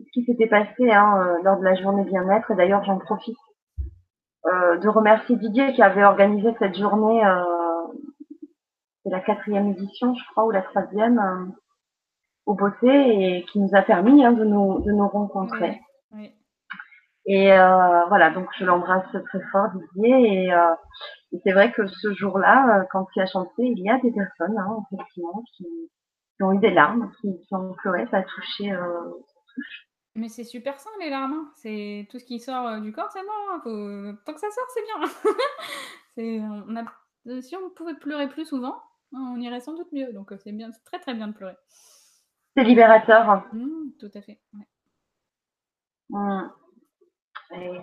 [0.04, 2.50] ce qui s'était passé hein, euh, lors de la journée bien-être.
[2.50, 3.36] Et d'ailleurs, j'en profite
[4.46, 7.24] euh, de remercier Didier qui avait organisé cette journée.
[7.24, 7.44] Euh,
[9.02, 11.46] c'est la quatrième édition, je crois, ou la troisième, euh,
[12.46, 15.80] au Bossé, et qui nous a permis hein, de, nous, de nous rencontrer.
[16.12, 16.32] Oui, oui.
[17.26, 20.44] Et euh, voilà, donc je l'embrasse très fort, Didier.
[20.44, 20.74] Et, euh,
[21.32, 24.12] et c'est vrai que ce jour-là, euh, quand il a chanté, il y a des
[24.12, 25.64] personnes, hein, effectivement, qui,
[26.36, 29.10] qui ont eu des larmes, qui, qui ont pleuré, ça a touché, euh,
[29.54, 29.86] touche.
[30.14, 31.52] Mais c'est super sain les larmes, hein.
[31.56, 34.50] C'est tout ce qui sort, heu, du corps, c'est bon, hein, faut tant que ça
[34.50, 35.08] sort, c'est bien.
[36.14, 36.84] C'est on a
[37.26, 38.82] heu, si on pouvait pleurer plus souvent,
[39.12, 41.56] on irait sans doute mieux, donc heu, c'est bien, c'est très, très bien de pleurer.
[42.54, 43.44] C'est libérateur.
[43.54, 44.66] Mmh, tout à fait, ouais.
[46.10, 46.50] Mmh.
[47.54, 47.80] Et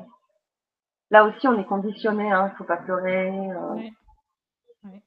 [1.10, 3.32] là aussi, on est conditionné, hein, faut pas pleurer,
[4.84, 5.02] Ouais.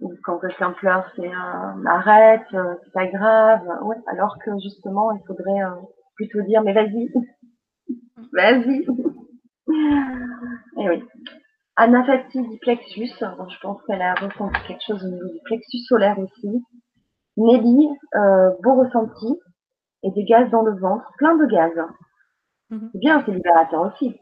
[0.00, 5.12] Ou quand quelqu'un pleure, c'est heu, arrête, heu, c'est pas grave, ouais, alors que justement,
[5.12, 5.60] il faudrait,
[6.16, 7.10] plutôt dire: «Mais vas-y,
[8.32, 8.86] vas-y!»
[10.78, 11.04] et oui.
[11.76, 16.18] Anafati dit plexus, je pense qu'elle a ressenti quelque chose au niveau du plexus solaire
[16.18, 16.62] aussi.
[17.36, 19.40] Nelly, heu, beau ressenti
[20.02, 21.72] et des gaz dans le ventre, plein de gaz.
[22.70, 22.88] Mh.
[22.92, 24.18] C'est bien, c'est libérateur aussi.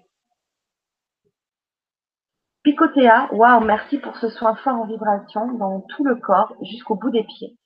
[2.63, 7.11] Picotea, waouh, merci pour ce soin fort en vibration dans tout le corps jusqu'au bout
[7.11, 7.57] des pieds.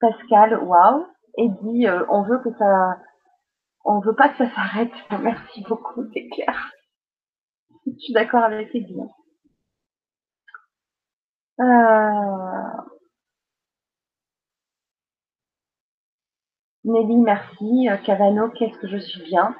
[0.00, 1.06] Pascal, waouh,
[1.38, 2.98] et dit euh, on veut que ça,
[3.84, 4.92] on veut pas que ça s'arrête.
[5.22, 6.72] Merci beaucoup, c'est clair.
[7.86, 9.00] Je suis d'accord avec Eddie.
[11.60, 12.82] Euh...
[16.84, 17.88] Nelly, merci.
[17.88, 19.54] Euh, Cavano, qu'est-ce que je suis bien?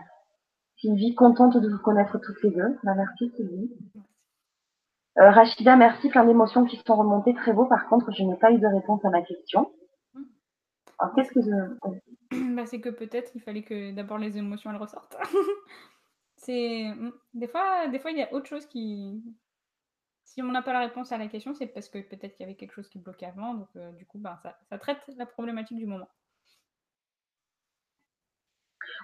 [0.79, 2.79] Sylvie, contente de vous connaître toutes les deux.
[2.83, 3.71] Bah, merci Sylvie.
[5.19, 7.67] Euh, Rachida, merci, plein d'émotions qui sont remontées, très beau.
[7.67, 9.71] Par contre, je n'ai pas eu de réponse à ma question.
[11.03, 12.31] Alors, qu'est-ce que je...
[12.55, 15.17] Bah, c'est que peut-être il fallait que d'abord les émotions elles ressortent.
[16.37, 19.23] c'est mmh, des fois, des fois il y a autre chose qui.
[20.25, 22.49] Si on n'a pas la réponse à la question, c'est parce que peut-être qu'il y
[22.49, 25.27] avait quelque chose qui bloquait avant, donc euh, du coup, bah, ça, ça traite la
[25.27, 26.09] problématique du moment.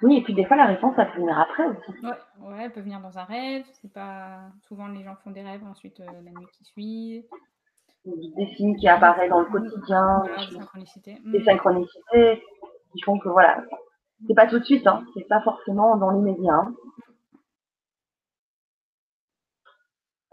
[0.02, 1.90] Oui, et puis des fois la réponse elle peut venir après aussi.
[2.02, 2.10] Ouais,
[2.40, 3.66] ouais, elle peut venir dans un rêve.
[3.72, 7.26] C'est pas souvent les gens font des rêves ensuite euh, la nuit qui suit.
[8.36, 11.18] Des signes qui apparaissent dans le quotidien, des, synchronicités.
[11.24, 11.44] Mm.
[11.44, 12.42] synchronicités
[12.92, 13.62] qui font que voilà,
[14.26, 16.54] c'est pas tout de suite, hein, c'est pas forcément dans l'immédiat.
[16.54, 16.74] hein.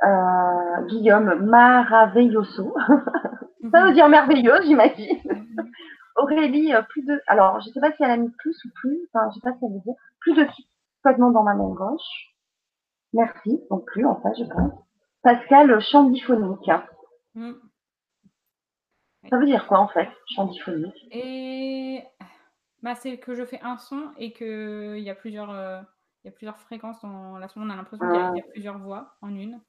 [0.03, 2.75] Euh, Guillaume Maravilloso,
[3.71, 5.17] ça veut dire merveilleux, j'imagine.
[5.25, 5.61] Mm.
[6.17, 7.21] Aurélie, euh, plus de.
[7.27, 9.57] Alors, je sais pas si elle a mis plus ou plus, enfin, je sais pas
[9.57, 9.95] si elle veut dire.
[10.21, 12.33] Plus de picotements dans ma main gauche.
[13.13, 14.73] Merci, donc plus en fait, je pense.
[15.23, 16.09] Pascal, chant
[17.35, 17.53] Mm.
[19.29, 22.03] Ça veut dire quoi en fait, chant diphonique Et
[22.81, 25.49] bah, c'est que je fais un son et qu'il y a plusieurs.
[25.49, 25.81] euh,
[26.23, 28.37] il y a plusieurs fréquences dans la son, on a l'impression qu'il y a- il
[28.37, 29.61] y, a plusieurs voix en une.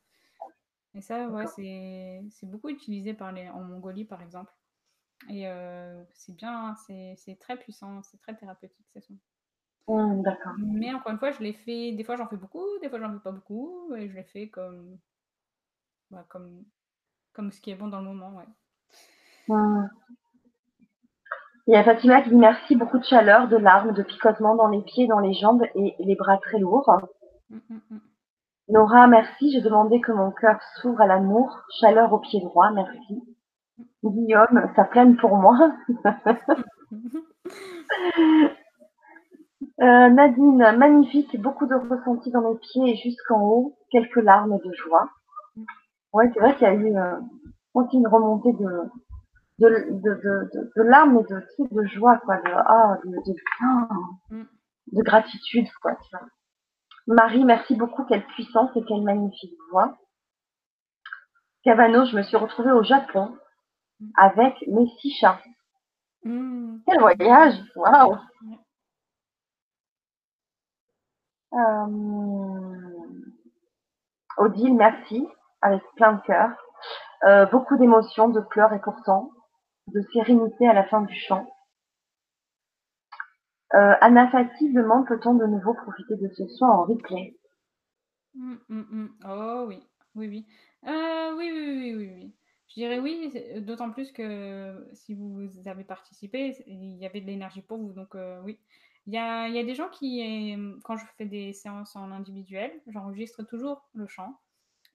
[0.95, 4.53] Et ça, ouais, c'est beaucoup utilisé par les, en Mongolie, par exemple.
[5.29, 9.19] Et euh, c'est bien, c'est c'est très puissant, c'est très thérapeutique, ces sons.
[9.89, 10.55] D'accord.
[10.59, 13.13] Mais encore une fois, je l'ai fait, des fois j'en fais beaucoup, des fois j'en
[13.13, 14.99] fais pas beaucoup, et je l'ai fait comme,
[16.11, 16.65] bah, comme,
[17.37, 18.47] comme ce qui est bon dans le moment, ouais.
[21.69, 24.69] Il y a Fatima qui dit merci, beaucoup de chaleur, de larmes, de picotements dans
[24.69, 26.91] les pieds, dans les jambes et les bras très lourds.
[27.51, 28.01] Mm, mm, mm.
[28.71, 33.23] Nora, merci, j'ai demandé que mon cœur s'ouvre à l'amour, chaleur au pied droit, merci.
[34.03, 35.73] Guillaume, ça plane pour moi.
[39.79, 44.73] Euh, Nadine, magnifique, beaucoup de ressenti dans mes pieds et jusqu'en haut, quelques larmes de
[44.73, 45.11] joie.
[46.17, 47.21] Ouais, c'est vrai qu'il y a eu euh,
[47.75, 48.91] aussi une remontée de,
[49.59, 49.69] de,
[50.03, 53.37] de, de, larmes et de, de joie, quoi, de, ah, de, de,
[54.31, 54.45] Mm.
[54.93, 56.27] de gratitude, quoi, tu vois.
[57.07, 59.95] Marie, merci beaucoup, quelle puissance et quelle magnifique voix.
[61.65, 63.37] Cavano, je me suis retrouvée au Japon
[64.17, 65.43] avec mes six chats.
[66.25, 66.79] Mm.
[66.87, 68.17] Quel voyage Waouh.
[71.53, 73.07] Euh,
[74.39, 75.29] Odile, merci,
[75.67, 76.51] avec plein de cœur.
[77.25, 79.31] Euh, beaucoup d'émotions, de pleurs et pourtant
[79.89, 81.47] de sérénité à la fin du chant.
[83.75, 87.37] Euh, Anna Fati demande peut-on de nouveau profiter de ce soin en replay?
[88.35, 89.09] Mm, mm, mm.
[89.29, 89.83] Oh oui,
[90.15, 90.47] oui, oui.
[90.87, 92.35] Euh, oui, oui, oui, oui, oui.
[92.69, 97.63] Je dirais oui, d'autant plus que si vous avez participé, il y avait de l'énergie
[97.63, 98.59] pour vous, donc euh, oui.
[99.07, 103.45] Il y a, des gens qui, euh, quand je fais des séances en individuel, j'enregistre
[103.45, 104.37] toujours le chant.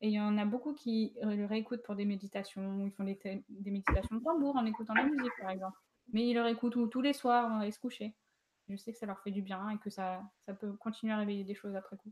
[0.02, 3.03] Et il y en a beaucoup qui euh, le réécoutent pour des méditations, ils font
[3.03, 5.78] des, méditations de tambour en écoutant la musique, par exemple.
[6.11, 8.15] Mais ils le réécoutent tous- les soirs avant d'aller se coucher.
[8.68, 11.18] Je sais que ça leur fait du bien et que ça, ça peut continuer à
[11.18, 12.11] réveiller des choses après coup.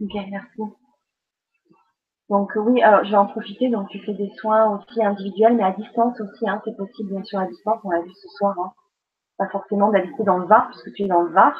[0.00, 0.62] Ok, merci.
[2.28, 3.68] Donc euh, oui, alors je vais en profiter.
[3.68, 6.48] Donc tu fais des soins aussi individuels, mais à distance aussi.
[6.48, 7.80] Hein, c'est possible bien sûr à distance.
[7.82, 8.56] On l'a vu ce soir.
[8.60, 8.72] Hein.
[9.38, 11.56] Pas forcément d'habiter dans le Var, puisque tu es dans le Var,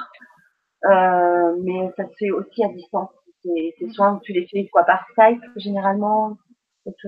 [0.85, 3.11] Euh, mais ça se fait aussi à distance.
[3.43, 6.39] Ces, ces soins, tu les fais quoi par Skype généralement,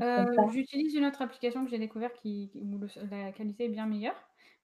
[0.03, 0.25] Euh.
[0.53, 4.17] J'utilise une autre application que j'ai découvert qui, où le- la qualité est bien meilleure.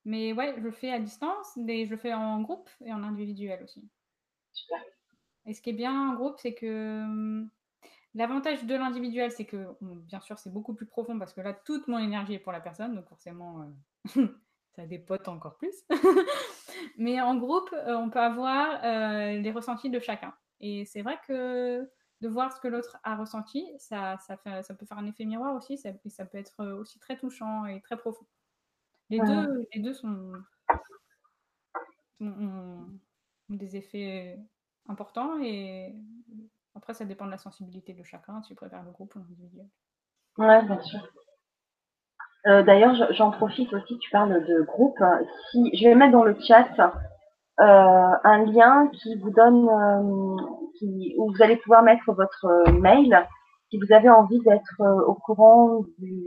[0.05, 3.02] Mais ouais, je le fais à distance, mais je le fais en groupe et en
[3.02, 3.86] individuel aussi.
[4.52, 4.78] Super.
[5.47, 7.51] Et ce qui est bien en groupe, c'est que hum,
[8.14, 11.86] l'avantage de l'individuel, c'est que bien sûr, c'est beaucoup plus profond parce que là, toute
[11.88, 13.62] mon énergie est pour la personne, donc forcément,
[14.16, 14.26] euh,
[14.76, 15.74] ça dépote encore plus.
[16.97, 20.32] mais en groupe, euh, on peut avoir euh, les ressentis de chacun.
[20.61, 21.89] Et c'est vrai que
[22.20, 25.24] de voir ce que l'autre a ressenti, ça, ça, fait, ça peut faire un effet
[25.24, 28.27] miroir aussi, ça, et ça peut être aussi très touchant et très profond.
[29.09, 30.32] Les, deux, les deux sont,
[32.20, 32.87] ont,
[33.49, 34.39] des effets
[34.87, 35.97] importants et
[36.77, 39.66] après, ça dépend de la sensibilité de chacun, tu préfères le groupe ou l'individuel.
[40.39, 41.01] Oui, bien sûr.
[42.47, 44.99] Euh, d'ailleurs, j'en profite aussi, tu parles de groupe.
[45.51, 46.69] Si, je vais mettre dans le chat
[47.61, 50.03] un lien qui vous donne, euh,
[51.19, 53.27] où vous allez pouvoir mettre votre mail
[53.69, 56.24] si vous avez envie d'être au courant du,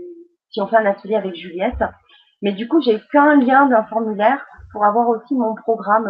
[0.52, 1.84] si on fait un atelier avec Juliette.
[2.42, 6.10] Mais du coup, j'ai qu'un lien d'un formulaire pour avoir aussi mon programme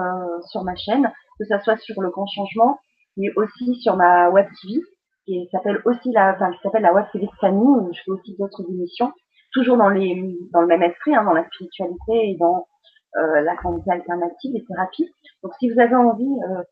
[0.50, 2.80] sur ma chaîne, que ça soit sur le grand changement,
[3.18, 4.82] mais aussi sur ma web TV,
[5.26, 8.12] qui s'appelle aussi la, enfin, qui s'appelle la web TV de famille, où je fais
[8.12, 9.12] aussi d'autres émissions,
[9.52, 12.73] toujours dans les, dans le même esprit, hein, dans la spiritualité et dans euh,
[13.16, 15.10] la santé alternative, les thérapies.
[15.44, 16.64] Donc, si vous avez envie euh,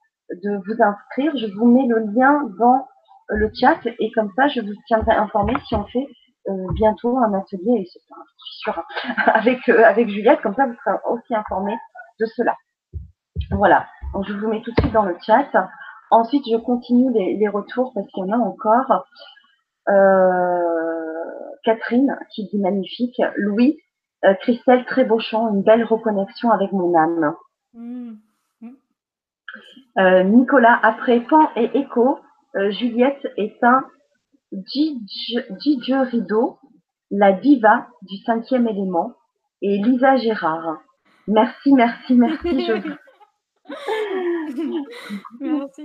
[0.44, 2.88] de vous inscrire, je vous mets le lien dans
[3.30, 6.08] le chat et comme ça, je vous tiendrai informé si on fait
[6.50, 8.00] euh, bientôt un atelier, suis
[8.38, 8.84] sûre,
[9.28, 11.76] avec, euh, avec Juliette, comme ça, vous serez aussi informé
[12.20, 12.56] de cela.
[13.52, 13.88] Voilà.
[14.14, 15.48] Donc, je vous mets tout de suite dans le chat.
[16.10, 19.06] Ensuite, je continue les, les retours parce qu'il y en a encore.
[19.90, 20.82] Euh,
[21.64, 23.22] Catherine qui dit magnifique.
[23.36, 23.78] Louis,
[24.26, 27.36] euh, Christelle, très beau chant, une belle reconnexion avec mon âme.
[27.74, 28.12] Mmh.
[28.62, 28.70] Mmh.
[30.00, 32.20] Euh, Nicolas, après Pan et Echo,
[32.54, 33.86] Juliette est un
[34.52, 36.60] rideau,
[37.10, 39.14] la diva du cinquième élément,
[39.62, 40.82] et Lisa Gérard.
[41.28, 42.66] Merci, merci, merci.
[42.66, 42.74] Je...
[45.40, 45.84] merci.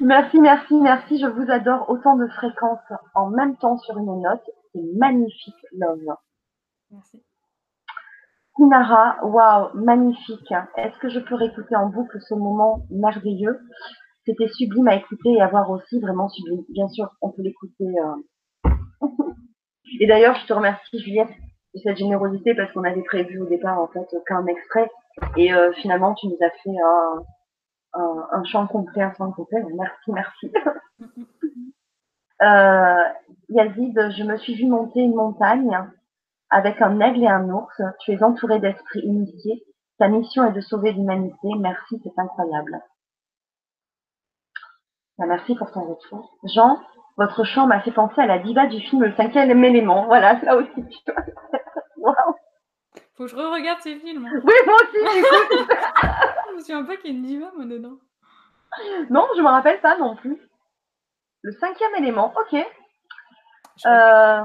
[0.00, 1.20] Merci, merci, merci.
[1.20, 1.88] Je vous adore.
[1.90, 2.78] Autant de fréquences
[3.14, 4.48] en même temps sur une note.
[4.72, 6.16] C'est magnifique, love.
[6.90, 7.22] Merci.
[8.58, 10.52] Inara, waouh, magnifique.
[10.76, 13.58] Est-ce que je peux réécouter en boucle ce moment merveilleux?
[14.26, 16.64] C'était sublime à écouter et à voir aussi, vraiment sublime.
[16.68, 17.86] Bien sûr, on peut l'écouter.
[18.64, 18.70] Euh.
[20.00, 21.30] et d'ailleurs, je te remercie, Juliette,
[21.74, 24.90] de cette générosité parce qu'on avait prévu au départ en fait qu'un extrait
[25.36, 27.24] et euh, finalement tu nous as fait un,
[27.94, 29.62] un, un chant complet, un chant complet.
[29.74, 30.52] Merci, merci.
[32.42, 33.04] euh,
[33.48, 35.78] Yazid, je me suis vu monter une montagne
[36.50, 37.80] avec un aigle et un ours.
[38.00, 39.64] Tu es entouré d'esprits initiés.
[39.98, 41.48] Ta mission est de sauver l'humanité.
[41.58, 42.80] Merci, c'est incroyable.
[45.18, 46.38] Ben, merci pour ton retour.
[46.44, 46.80] Jean,
[47.16, 50.06] votre chant m'a fait penser à la diva du film Le cinquième élément.
[50.06, 51.04] Voilà, ça aussi.
[51.98, 52.14] wow.
[53.16, 54.26] Faut que je re-regarde ces films.
[54.26, 54.40] Hein.
[54.42, 55.18] Oui, moi aussi,
[56.48, 57.98] je me souviens pas qu'il y a une diva, moi, dedans.
[59.10, 60.40] Non, je me rappelle pas non plus.
[61.42, 62.66] Le cinquième élément, ok.
[63.86, 64.44] Euh...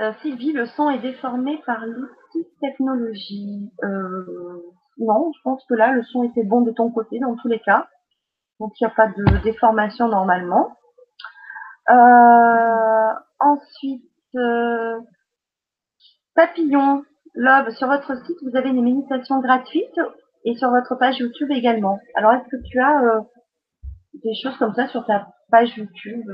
[0.00, 3.70] Euh, Sylvie, le son est déformé par l'outil technologie.
[3.84, 4.62] Euh,
[4.98, 7.60] non, je pense que là, le son était bon de ton côté dans tous les
[7.60, 7.88] cas.
[8.58, 10.76] Donc, il n'y a pas de déformation normalement.
[11.90, 14.10] Euh, ensuite,
[16.34, 17.04] Papillon,
[17.34, 20.00] Love, sur votre site, vous avez des méditations gratuites
[20.44, 22.00] et sur votre page YouTube également.
[22.16, 23.24] Alors, est-ce que tu as
[24.14, 26.26] des choses comme ça sur ta page YouTube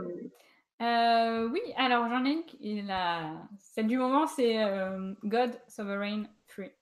[0.80, 2.44] euh, Oui, alors j'en ai.
[3.58, 6.72] Celle du moment, c'est euh, God Sovereign Free.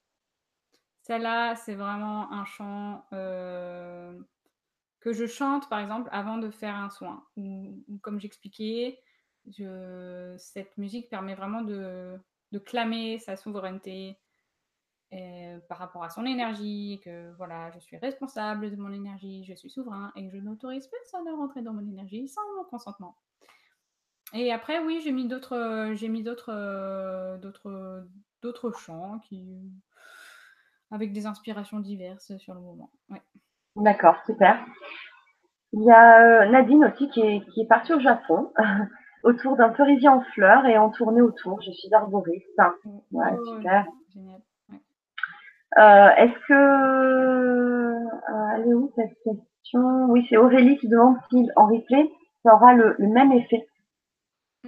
[1.03, 7.25] Celle-là, c'est vraiment un chant que je chante, par exemple, avant de faire un soin.
[7.37, 9.01] Ou, comme j'expliquais,
[10.37, 14.19] cette musique permet vraiment de clamer sa souveraineté
[15.15, 19.55] euh, par rapport à son énergie, que voilà, je suis responsable de mon énergie, je
[19.55, 23.17] suis souverain et je n'autorise personne à rentrer dans mon énergie sans mon consentement.
[24.35, 28.07] Et après, oui, j'ai mis d'autres, j'ai mis d'autres, euh, d'autres,
[28.43, 29.59] d'autres chants qui,
[30.91, 32.91] avec des inspirations diverses sur le moment.
[33.09, 33.23] Ouais.
[33.77, 34.59] D'accord, super.
[35.73, 38.53] Il y a euh, Nadine aussi qui est, qui est partie au Japon.
[39.23, 41.61] autour d'un cerisier en fleurs et en tournée autour.
[41.63, 42.47] Je suis arboriste.
[43.13, 43.87] Ouais, oh, super.
[44.15, 44.41] Génial.
[45.79, 46.55] Euh, Est-ce que...
[46.55, 47.95] Euh,
[48.55, 50.07] elle est où cette question?
[50.07, 52.11] Oui, c'est Aurélie qui demande si en replay,
[52.43, 53.67] ça aura le, le même effet.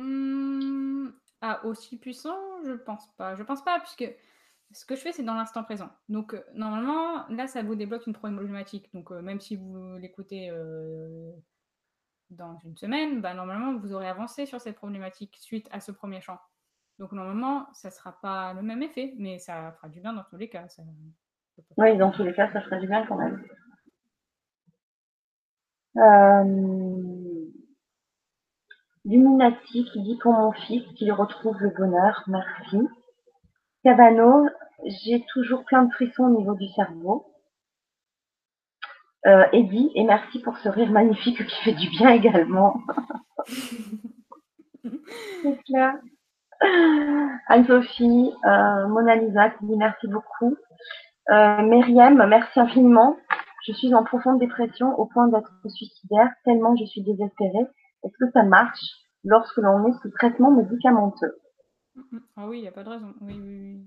[0.01, 1.13] Mmh,
[1.43, 3.35] ah, aussi puissant, je pense pas.
[3.35, 4.11] Je pense pas, puisque
[4.73, 5.91] ce que je fais, c'est dans l'instant présent.
[6.09, 8.89] Donc, euh, normalement, là, ça vous débloque une problématique.
[8.95, 11.33] Donc, euh, même si vous l'écoutez euh,
[12.31, 16.21] dans une semaine, bah, normalement, vous aurez avancé sur cette problématique suite à ce premier
[16.21, 16.39] champ.
[17.01, 20.23] Donc normalement, ça ne sera pas le même effet, mais ça fera du bien dans
[20.25, 20.67] tous les cas.
[21.79, 23.43] Oui, dans tous les cas, ça fera du bien quand même.
[29.05, 32.79] Luminati qui dit pour mon fils qu'il retrouve le bonheur, merci.
[33.83, 34.47] Cabano,
[34.85, 37.27] j'ai toujours plein de frissons au niveau du cerveau.
[39.27, 42.81] Euh, Eddie, et merci pour ce rire magnifique qui fait du bien également.
[45.43, 45.95] C'est clair.
[47.49, 50.57] Anne-Sophie, euh, Mona Lisa qui dit merci beaucoup.
[51.31, 53.17] Euh, Myriam, merci infiniment.
[53.67, 57.67] Je suis en profonde dépression au point d'être suicidaire, tellement je suis désespérée.
[58.05, 58.81] Est-ce que ça marche
[59.25, 61.39] lorsque l'on est sous traitement médicamenteux?
[62.37, 63.15] Ah oui, il n'y a pas de raison.
[63.21, 63.83] Oui, oui,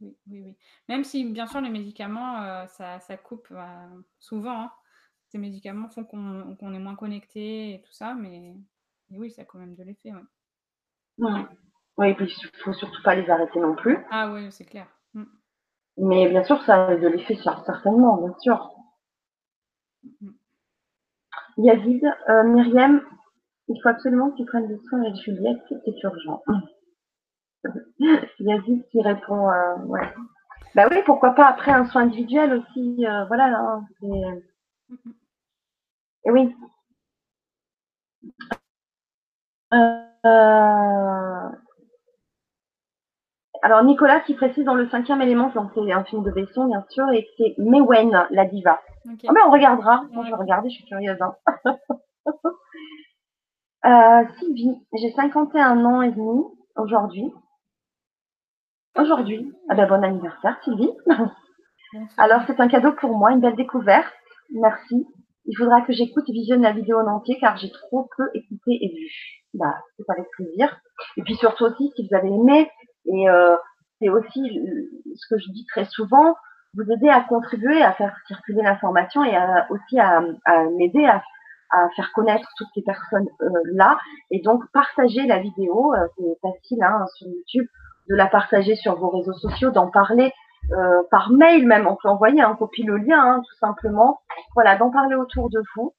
[0.00, 0.16] oui.
[0.26, 0.56] oui, oui,
[0.88, 4.62] Même si, bien sûr, les médicaments, euh, ça, ça, coupe euh, souvent.
[4.62, 4.72] Hein.
[5.28, 8.54] Ces médicaments font qu'on est moins connecté et tout ça, mais,
[9.10, 10.12] oui, ça a quand même de l'effet.
[11.18, 11.30] Oui.
[11.98, 13.98] oui, et puis il ne faut surtout pas les arrêter non plus.
[14.10, 14.86] Ah oui, c'est clair.
[15.14, 15.24] Mm.
[15.98, 18.70] Mais bien sûr, ça a de l'effet, certainement, bien sûr.
[20.20, 20.30] Mm.
[21.58, 23.00] Yazid, euh, Myriam,
[23.68, 26.42] il faut absolument que tu prennes des soins avec Juliette, c'est urgent.
[28.38, 30.08] Yazid qui répond, euh, ouais.
[30.74, 33.46] Bah oui, pourquoi pas après un soin individuel aussi, euh, voilà.
[33.58, 33.84] Hein,
[36.24, 36.54] Et oui.
[39.74, 41.50] Euh,
[43.62, 45.58] alors Nicolas qui précise dans le cinquième élément, c'est
[45.92, 48.80] un film de Besson bien sûr, et c'est Mewen, la diva.
[49.12, 49.26] Okay.
[49.28, 50.04] Oh, mais on regardera.
[50.12, 51.18] Moi, je vais regarder, je suis curieuse.
[51.20, 51.34] Hein.
[53.86, 56.44] euh, Sylvie, j'ai 51 ans et demi
[56.76, 57.32] aujourd'hui.
[58.98, 59.52] Aujourd'hui.
[59.68, 60.90] Ah ben bon anniversaire Sylvie.
[62.18, 64.12] Alors c'est un cadeau pour moi, une belle découverte.
[64.52, 65.06] Merci.
[65.44, 68.78] Il faudra que j'écoute et visionne la vidéo en entier car j'ai trop peu écouté
[68.80, 69.08] et vu.
[69.54, 70.80] Bah, c'est avec plaisir.
[71.16, 72.68] Et puis surtout aussi, si vous avez aimé,
[73.06, 73.54] et euh,
[74.00, 74.40] c'est aussi
[75.14, 76.34] ce que je dis très souvent,
[76.74, 81.22] vous aider à contribuer à faire circuler l'information et à, aussi à, à m'aider à,
[81.70, 83.98] à, faire connaître toutes ces personnes euh, là.
[84.30, 87.66] Et donc partager la vidéo euh, c'est facile hein, sur YouTube
[88.08, 90.32] de la partager sur vos réseaux sociaux d'en parler
[90.72, 91.86] euh, par mail même.
[91.86, 94.20] On peut envoyer un copie le lien hein, tout simplement.
[94.54, 95.94] Voilà d'en parler autour de vous.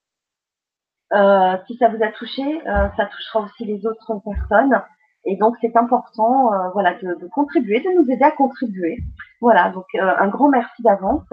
[1.14, 4.82] Euh, si ça vous a touché euh, ça touchera aussi les autres personnes.
[5.26, 8.98] Et donc, c'est important euh, voilà, de, de, contribuer, de nous aider à contribuer.
[9.42, 11.28] Voilà, donc un grand merci d'avance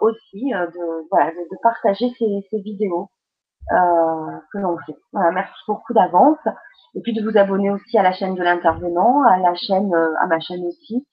[0.00, 3.10] aussi euh, de, voilà, de, de, partager ces, ces vidéos
[3.70, 4.96] que l'on fait.
[5.12, 6.38] Voilà, merci beaucoup d'avance.
[6.94, 10.26] Et puis de vous abonner aussi à la chaîne de l'intervenant, à la chaîne, à
[10.26, 11.06] ma chaîne aussi.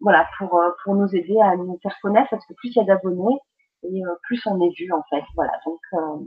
[0.00, 2.84] voilà, pour, pour nous aider à nous faire connaître, parce que plus il y a
[2.84, 3.38] d'abonnés,
[3.82, 5.24] et plus on est vu en fait.
[5.34, 6.24] Voilà, donc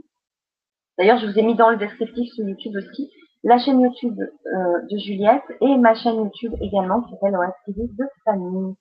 [0.98, 3.10] D'ailleurs, je vous ai mis dans le descriptif sur YouTube aussi
[3.44, 7.36] la chaîne YouTube euh, de Juliette et ma chaîne YouTube également qui s'appelle
[7.66, 8.74] TV de famille.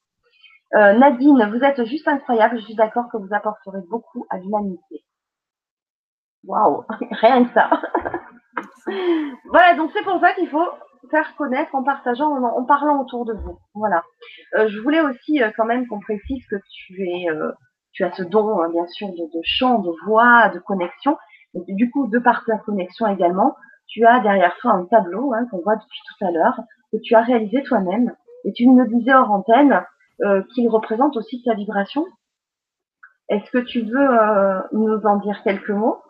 [0.76, 2.57] Euh, Nadine, vous êtes juste incroyable.
[2.60, 5.03] Je suis d'accord que vous apporterez beaucoup à l'humanité.
[6.45, 7.69] Waouh, rien que ça.
[9.49, 10.68] voilà, donc c'est pour ça qu'il faut
[11.10, 13.60] faire connaître en partageant, en, parlant autour de vous.
[13.73, 14.03] Voilà.
[14.57, 17.52] Euh, je voulais aussi euh, quand même qu'on précise que tu es, euh,
[17.91, 21.18] tu as ce don, hein, bien sûr, de, chant, de voix, de connexion.
[21.53, 23.56] Du coup, de par ta connexion également,
[23.88, 26.60] tu as derrière toi un tableau hein, qu'on voit depuis tout à l'heure,
[26.91, 28.15] que tu as réalisé toi-même.
[28.45, 29.84] Et tu me disais hors antenne
[30.23, 32.06] euh, qu'il représente aussi ta vibration.
[33.30, 36.02] Est-ce que tu veux euh, nous en dire quelques mots?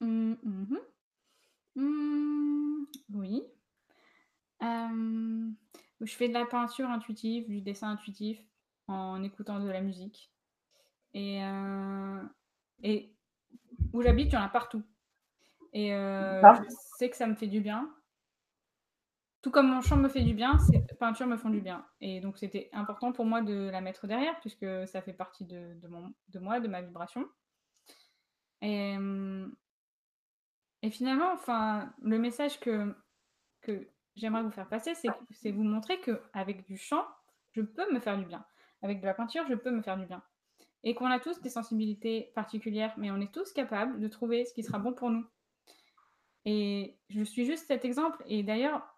[0.00, 0.76] Mmh, mmh.
[1.76, 2.84] Mmh,
[3.14, 3.42] Oui.
[4.62, 5.50] Euh,
[6.00, 8.40] je fais de la peinture intuitive, du dessin intuitif
[8.86, 10.32] en écoutant de la musique.
[11.14, 12.22] Et, euh,
[12.82, 13.12] et
[13.92, 14.82] où j'habite, il y en a partout.
[15.72, 16.66] Et je
[16.96, 17.88] sais que ça me fait du bien.
[19.40, 21.86] Tout comme mon chant me fait du bien, ces peintures me font du bien.
[22.00, 25.74] Et donc, c'était important pour moi de la mettre derrière, puisque ça fait partie de,
[25.80, 27.24] de, moi, de ma vibration.
[28.62, 28.96] Et,
[30.82, 32.94] et finalement, enfin, le message que,
[33.60, 34.94] que j'aimerais vous faire passer,
[35.30, 37.04] c'est vous montrer qu'avec du chant,
[37.52, 38.44] je peux me faire du bien.
[38.82, 40.22] Avec de la peinture, je peux me faire du bien.
[40.84, 44.54] Et qu'on a tous des sensibilités particulières, mais on est tous capables de trouver ce
[44.54, 45.26] qui sera bon pour nous.
[46.44, 48.22] Et je suis juste cet exemple.
[48.26, 48.97] Et d'ailleurs,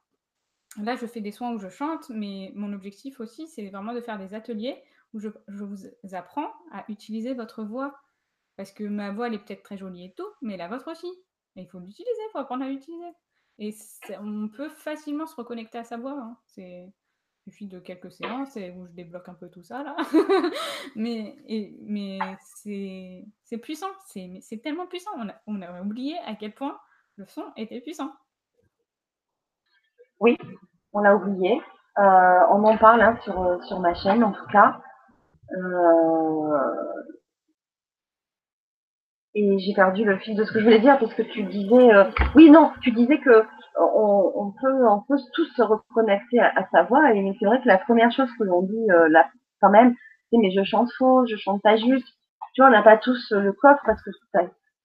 [0.76, 4.00] là, je fais des soins où je chante, mais mon objectif aussi, c'est vraiment de
[4.00, 4.82] faire des ateliers
[5.12, 5.76] où je, vous
[6.12, 7.98] apprends à utiliser votre voix.
[8.56, 11.10] Parce que ma voix, elle est peut-être très jolie et tout, mais la vôtre aussi.
[11.56, 13.10] Il faut l'utiliser, il faut apprendre à l'utiliser.
[13.58, 13.74] Et
[14.20, 16.18] on peut facilement se reconnecter à sa voix.
[16.18, 16.36] Hein.
[16.46, 16.92] C'est
[17.46, 19.96] il suffit de quelques séances où je débloque un peu tout ça là.
[20.94, 21.36] mais
[21.82, 25.10] mais c'est puissant, c'est tellement puissant.
[25.16, 26.78] On a, on a oublié à quel point
[27.16, 28.12] le son était puissant.
[30.20, 30.36] Oui,
[30.92, 31.60] on l'a oublié.
[31.98, 34.80] Euh, on en parle hein, sur, sur ma chaîne en tout cas.
[35.52, 36.58] Euh,
[39.34, 41.94] et j'ai perdu le fil de ce que je voulais dire parce que tu disais,
[41.94, 43.44] euh, oui non, tu disais que
[43.78, 47.14] on, peut, on peut tous se reconnecter à, sa voix.
[47.14, 49.28] Et c'est vrai que la première chose que l'on dit là,
[49.60, 49.94] quand même,
[50.30, 52.06] c'est mais je chante faux, je chante pas juste.
[52.54, 54.42] Tu vois, on n'a pas tous le coffre parce que ça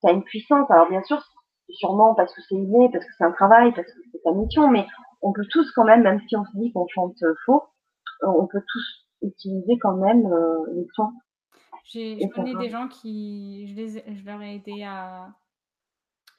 [0.08, 0.70] a une puissance.
[0.72, 1.22] Alors bien sûr,
[1.70, 4.70] sûrement parce que c'est inné, parce que c'est un travail, parce que c'est ta mission,
[4.70, 4.86] mais
[5.22, 7.64] on peut tous quand même, même si on se dit qu'on chante faux,
[8.22, 11.12] on peut tous utiliser quand même euh, les sons.
[11.86, 15.30] Je connais des gens qui, je, les, je leur ai aidé à,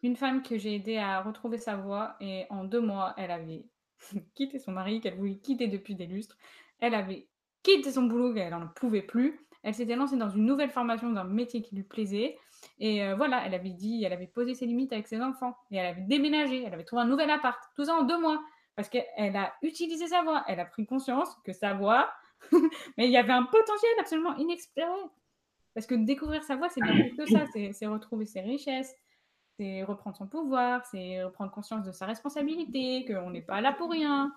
[0.03, 3.66] une femme que j'ai aidé à retrouver sa voix et en deux mois, elle avait
[4.35, 6.36] quitté son mari qu'elle voulait quitter depuis des lustres.
[6.81, 7.28] Elle avait
[7.62, 9.40] quitté son boulot qu'elle n'en pouvait plus.
[9.62, 12.36] Elle s'était lancée dans une nouvelle formation d'un métier qui lui plaisait.
[12.78, 15.56] Et euh, voilà, elle avait dit, elle avait posé ses limites avec ses enfants.
[15.70, 17.59] Et elle avait déménagé, elle avait trouvé un nouvel appart.
[17.74, 18.43] Tout ça en deux mois.
[18.74, 20.44] Parce qu'elle a utilisé sa voix.
[20.48, 22.10] Elle a pris conscience que sa voix,
[22.98, 25.01] mais il y avait un potentiel absolument inexploré.
[25.74, 27.44] Parce que découvrir sa voix, c'est bien plus que ça.
[27.72, 28.94] C'est retrouver ses richesses,
[29.59, 33.90] c'est reprendre son pouvoir, c'est reprendre conscience de sa responsabilité, qu'on n'est pas là pour
[33.90, 34.32] rien,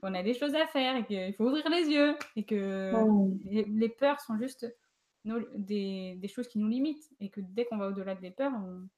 [0.00, 2.92] qu'on a des choses à faire et qu'il faut ouvrir les yeux et que
[3.44, 4.66] les, peurs sont juste
[5.54, 8.88] des, des, choses qui nous limitent et que dès qu'on va au-delà des peurs, on,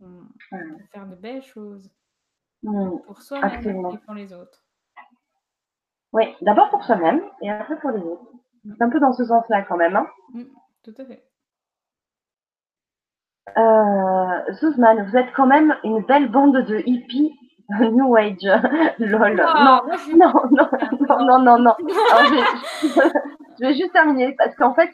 [0.00, 1.90] on, peut faire de belles choses
[2.62, 4.64] pour soi-même et pour les autres.
[6.12, 8.32] Oui, d'abord pour soi-même et après pour les autres.
[8.64, 8.74] Mm.
[8.76, 9.96] C'est un peu dans ce sens-là quand même.
[9.96, 10.44] Hein mm,
[10.82, 11.24] tout à fait.
[13.56, 17.32] Euh, vous êtes quand même une belle bande de hippies
[17.68, 18.36] New Age.
[18.98, 19.36] Lol.
[19.36, 19.82] non,
[20.14, 21.74] non, non, non, non, non,
[23.60, 24.90] je, vais, juste terminer parce qu'en fait,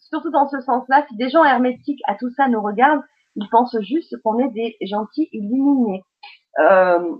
[0.00, 3.02] surtout dans ce sens-là, si des gens hermétiques à tout ça nous regardent,
[3.36, 6.02] ils pensent juste qu'on est des gentils illuminés.
[6.58, 7.16] Euh,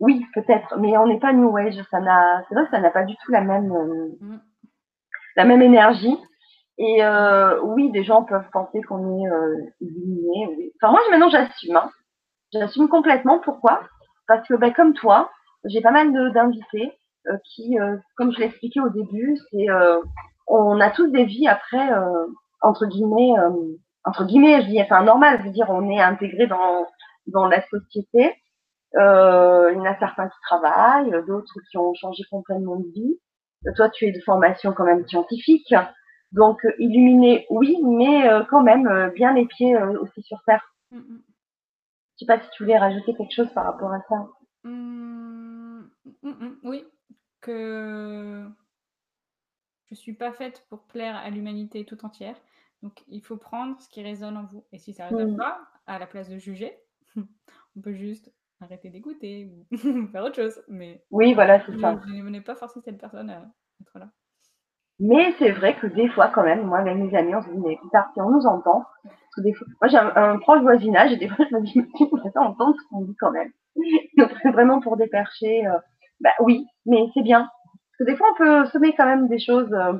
[0.00, 1.82] oui, peut-être, mais on n'est pas New Age.
[1.90, 4.40] Ça n'a, c'est vrai que ça n'a pas du tout la même, euh, mm.
[5.36, 6.16] la même énergie.
[6.76, 9.30] Et euh, oui, des gens peuvent penser qu'on est
[9.80, 10.72] illuminé.
[10.82, 11.76] Enfin, moi, maintenant, j'assume.
[11.76, 11.90] Hein.
[12.52, 13.38] J'assume complètement.
[13.38, 13.82] Pourquoi?
[14.26, 15.30] Parce que, ben, comme toi,
[15.64, 16.92] j'ai pas mal d'invités
[17.44, 17.76] qui,
[18.16, 19.66] comme je l'ai expliqué au début, c'est,
[20.46, 21.88] on a tous des vies après,
[22.60, 23.32] entre guillemets,
[24.04, 26.86] entre guillemets, je dis, enfin, normal, je veux dire, on est intégré dans
[27.26, 28.34] dans la société.
[28.96, 33.18] Euh, il y en a certains qui travaillent, d'autres qui ont changé complètement de vie.
[33.76, 35.74] Toi, tu es de formation quand même scientifique.
[36.32, 40.64] Donc, euh, illuminé, oui, mais euh, quand même euh, bien les pieds aussi sur terre.
[40.90, 41.22] Je mm, mm.
[42.12, 44.28] Je sais pas si tu voulais rajouter quelque chose par rapport à ça.
[44.64, 45.82] Mm,
[46.62, 46.84] oui,
[47.40, 48.44] que
[49.94, 52.36] je suis pas faite pour plaire à l'humanité tout entière.
[52.82, 54.64] Donc, il faut prendre ce qui résonne en vous.
[54.72, 56.76] Et si ça résonne pas, à la place de juger,
[57.16, 59.66] on peut juste arrêter d'écouter ou
[60.12, 60.62] faire autre chose.
[60.68, 62.00] Mais oui, voilà, c'est ça.
[62.06, 63.46] Je n'ai pas forcé cette personne à
[63.80, 64.08] être là.
[65.00, 67.58] Mais c'est vrai que des fois, quand même, moi, même mes amis, on se dit,
[67.58, 68.84] mais putain, si on nous entend,
[69.38, 72.40] des fois, moi, j'ai un, proche voisinage, et des fois, je me dis, mais on
[72.40, 73.50] entend ce qu'on dit quand même.
[74.16, 75.66] Donc, c'est vraiment pour dépercher.
[75.66, 75.78] Euh,
[76.20, 77.50] bah oui, mais c'est bien.
[77.96, 79.94] Parce que des fois, on peut semer quand même des choses euh,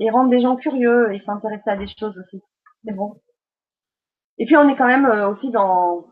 [0.00, 2.42] et rendre des gens curieux et s'intéresser à des choses aussi.
[2.84, 3.20] C'est bon.
[4.38, 6.06] Et puis, on est quand même euh, aussi dans,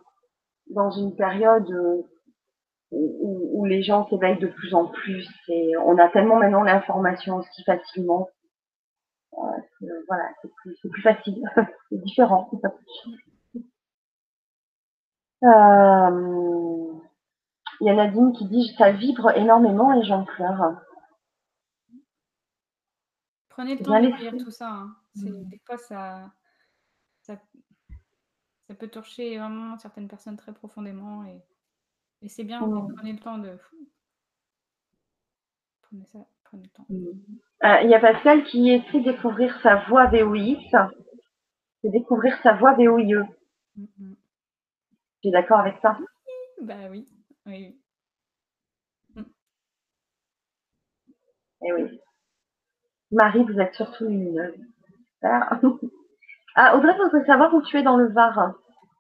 [0.70, 2.03] dans une période euh,
[2.93, 7.62] où, les gens s'éveillent de plus en plus et on a tellement maintenant l'information aussi
[7.65, 8.28] facilement.
[9.35, 11.43] Euh, voilà, c'est plus, plus, facile,
[11.91, 12.51] c'est différent.
[15.43, 16.93] Euh,
[17.81, 20.74] il y a Nadine qui dit ça vibre énormément et j'en pleure.
[23.51, 24.70] Prenez le temps de lire tout ça.
[24.70, 24.97] Hein.
[25.16, 25.48] Mm.
[25.48, 26.32] Des fois, ça,
[27.20, 27.36] ça,
[28.66, 31.43] ça, peut toucher vraiment certaines personnes très profondément et
[32.22, 32.60] et c'est bien,
[32.97, 33.59] prenez le temps de.
[35.82, 36.86] Prenez ça, prenez le temps.
[36.89, 37.06] Mm.
[37.64, 40.60] Euh, il y a Pascal qui écrit découvrir sa voix VOIX.
[41.82, 43.27] C'est découvrir sa voix VOIE.
[43.77, 44.16] Mm, mm.
[45.22, 45.98] Tu es d'accord avec ça?
[46.60, 47.06] Bah oui.
[47.47, 47.77] oui.
[51.62, 52.01] Eh oui.
[53.12, 54.53] Marie, vous êtes surtout une.
[56.57, 58.55] Ah, Audrey voudrais savoir où tu es dans le Var.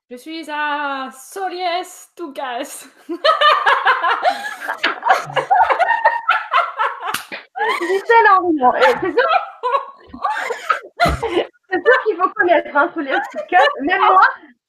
[0.08, 2.86] Je suis à Soliès Toucas.
[7.80, 8.26] Michel.
[9.00, 9.28] C'est sûr,
[11.70, 13.66] c'est sûr qu'il faut connaître hein, Soliès Toucas.
[13.80, 14.20] Même moi,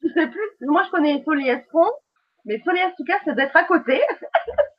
[0.01, 0.49] je sais plus.
[0.61, 1.91] Moi, je connais Soliès Pont,
[2.45, 4.01] mais Soliès Toucas, ça doit être à côté.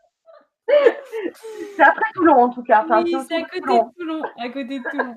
[0.69, 2.83] c'est après Toulon, en tout cas.
[2.85, 4.23] Enfin, oui, c'est à côté de Toulon.
[4.39, 5.17] À côté de Toulon.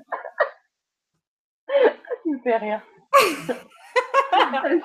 [2.23, 2.81] tu me fais rire.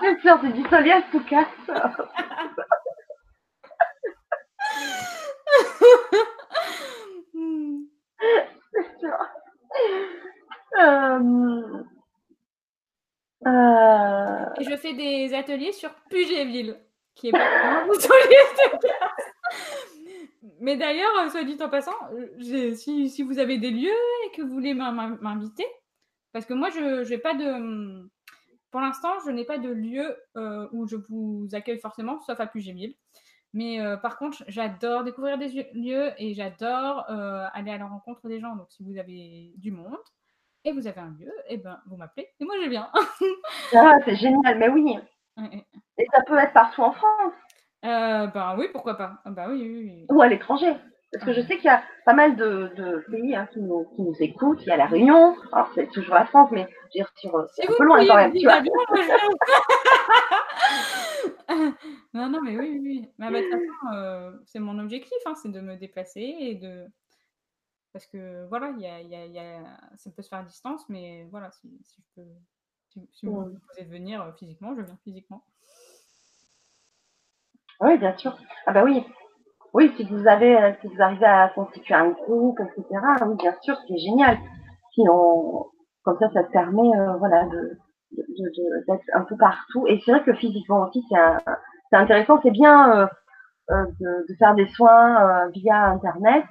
[0.01, 1.47] c'est sûr, c'est du soleil à tout cas.
[8.73, 9.19] c'est sûr.
[10.79, 11.85] Euh...
[13.47, 14.45] Euh...
[14.61, 16.79] Je fais des ateliers sur Pugéville,
[17.15, 18.79] qui est pas un bouton de
[20.61, 21.93] Mais d'ailleurs, euh, soit dit en passant,
[22.75, 23.91] si, si, vous avez des lieux
[24.27, 25.67] et que vous voulez m'inviter,
[26.33, 28.09] parce que moi, je n'ai pas de.
[28.71, 32.47] Pour l'instant, je n'ai pas de lieu euh, où je vous accueille forcément, sauf à
[32.47, 32.95] Pugéville.
[33.53, 38.55] Mais par contre, j'adore découvrir des lieux et j'adore aller à la rencontre des gens.
[38.55, 39.99] Donc, si vous avez du monde,
[40.65, 42.91] et vous avez un lieu, et eh ben vous m'appelez et moi je viens.
[43.75, 44.99] ah, c'est génial, mais oui.
[45.99, 47.33] Et ça peut être partout en France.
[47.85, 49.21] Euh, ben oui, pourquoi pas.
[49.25, 50.75] Ah, bah oui, oui, Ou à l'étranger.
[51.13, 53.85] Parce que je sais qu'il y a pas mal de, de pays hein, qui, nous,
[53.97, 54.63] qui, nous, écoutent.
[54.63, 55.35] Il y a la Réunion.
[55.53, 58.15] Alors c'est toujours la France, mais je veux dire sur c'est un peu loin quand
[58.15, 58.33] même.
[58.33, 58.63] Tu vois.
[62.15, 63.09] non, non, mais oui, oui.
[63.19, 66.55] Mais bah, de toute façon, euh, c'est mon objectif, hein, c'est de me déplacer et
[66.55, 66.87] de
[67.93, 69.63] parce que voilà, y a, y a, y a,
[69.97, 72.29] ça peut se faire à distance, mais voilà, si, si je peux,
[73.13, 75.45] si, vous me proposez de venir euh, physiquement, je viens physiquement.
[77.81, 78.37] Oui, bien sûr.
[78.67, 79.05] Ah bah oui.
[79.73, 82.85] Oui, si vous avez, euh, si vous arrivez à constituer un groupe, etc.
[83.27, 84.39] Oui, bien sûr, c'est génial.
[84.95, 85.67] Si on,
[86.05, 87.79] comme ça, ça permet, euh, voilà, de,
[88.89, 89.87] d'être un peu partout.
[89.87, 92.41] Et c'est vrai que physiquement aussi, c'est intéressant.
[92.43, 93.09] C'est bien
[93.69, 96.45] de, de, faire des soins via Internet,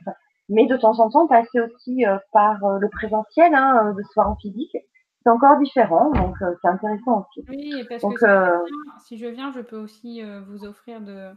[0.50, 4.30] mais de temps en temps passer aussi euh, par euh, le présentiel, hein, de soir
[4.30, 4.76] en physique,
[5.24, 7.46] c'est encore différent, donc euh, c'est intéressant aussi.
[7.50, 8.66] Oui, parce que
[9.06, 11.32] si, je viens, je peux aussi vous offrir de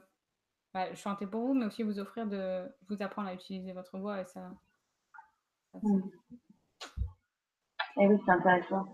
[0.72, 4.20] bah, chanter pour vous, mais aussi vous offrir de vous apprendre à utiliser votre voix
[4.20, 4.40] et ça.
[5.82, 6.00] Mm.
[7.98, 8.86] Et eh oui, c'est intéressant.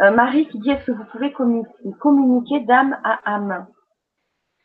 [0.00, 3.66] Marie qui dit est-ce que vous pouvez communiquer d'âme à âme?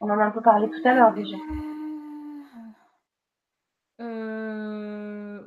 [0.01, 1.37] On en a un peu parlé tout à l'heure déjà.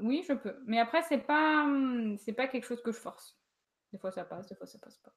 [0.02, 0.56] oui, je peux.
[0.66, 3.36] Mais après, c'est pas, hum, c'est pas quelque chose que je force.
[3.92, 5.12] Des fois, ça passe, des fois, ça passe pas.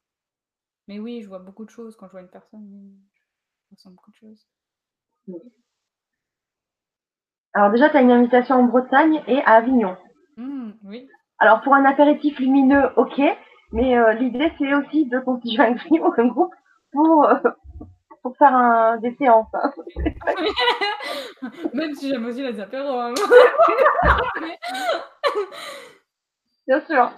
[0.87, 2.97] Mais oui, je vois beaucoup de choses quand je vois une personne.
[3.69, 4.47] Je ressens beaucoup de choses.
[7.53, 9.97] Alors déjà, tu as une invitation en Bretagne et à Avignon.
[10.37, 11.07] Mmh, oui.
[11.39, 13.21] Alors pour un apéritif lumineux, ok,
[13.71, 16.53] mais euh, l'idée c'est aussi de constituer un, un groupe
[16.91, 17.35] pour, euh,
[18.21, 19.47] pour faire un, des séances.
[19.53, 19.71] Hein.
[21.73, 22.99] Même si j'aime aussi les apéros.
[22.99, 23.13] Hein.
[26.69, 27.11] Bien sûr,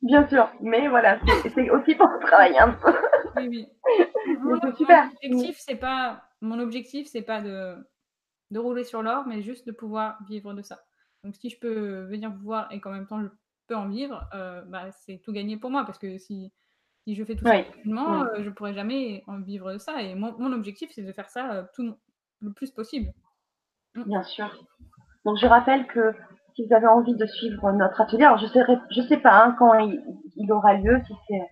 [0.00, 0.50] bien sûr.
[0.62, 1.20] Mais voilà,
[1.54, 2.94] c'est aussi pour travailler un peu.
[3.36, 3.68] Oui, oui.
[4.62, 5.04] c'est super.
[5.04, 7.76] Mon objectif, c'est pas, mon objectif, c'est pas de,
[8.50, 10.80] de rouler sur l'or, mais juste de pouvoir vivre de ça.
[11.24, 13.28] Donc, si je peux venir vous voir et qu'en même temps je
[13.66, 16.50] peux en vivre, euh, bah, c'est tout gagné pour moi parce que si
[17.06, 20.00] si je fais tout ça rapidement, euh, je ne pourrai jamais en vivre de ça.
[20.00, 21.94] Et mon, objectif, c'est de faire ça euh, tout,
[22.40, 23.12] le plus possible.
[23.94, 24.04] Mm.
[24.04, 24.50] Bien sûr.
[25.26, 26.14] Donc, je rappelle que
[26.54, 29.56] si vous avez envie de suivre notre atelier, alors je ne je sais pas hein,
[29.58, 31.42] quand il, aura lieu, si c'est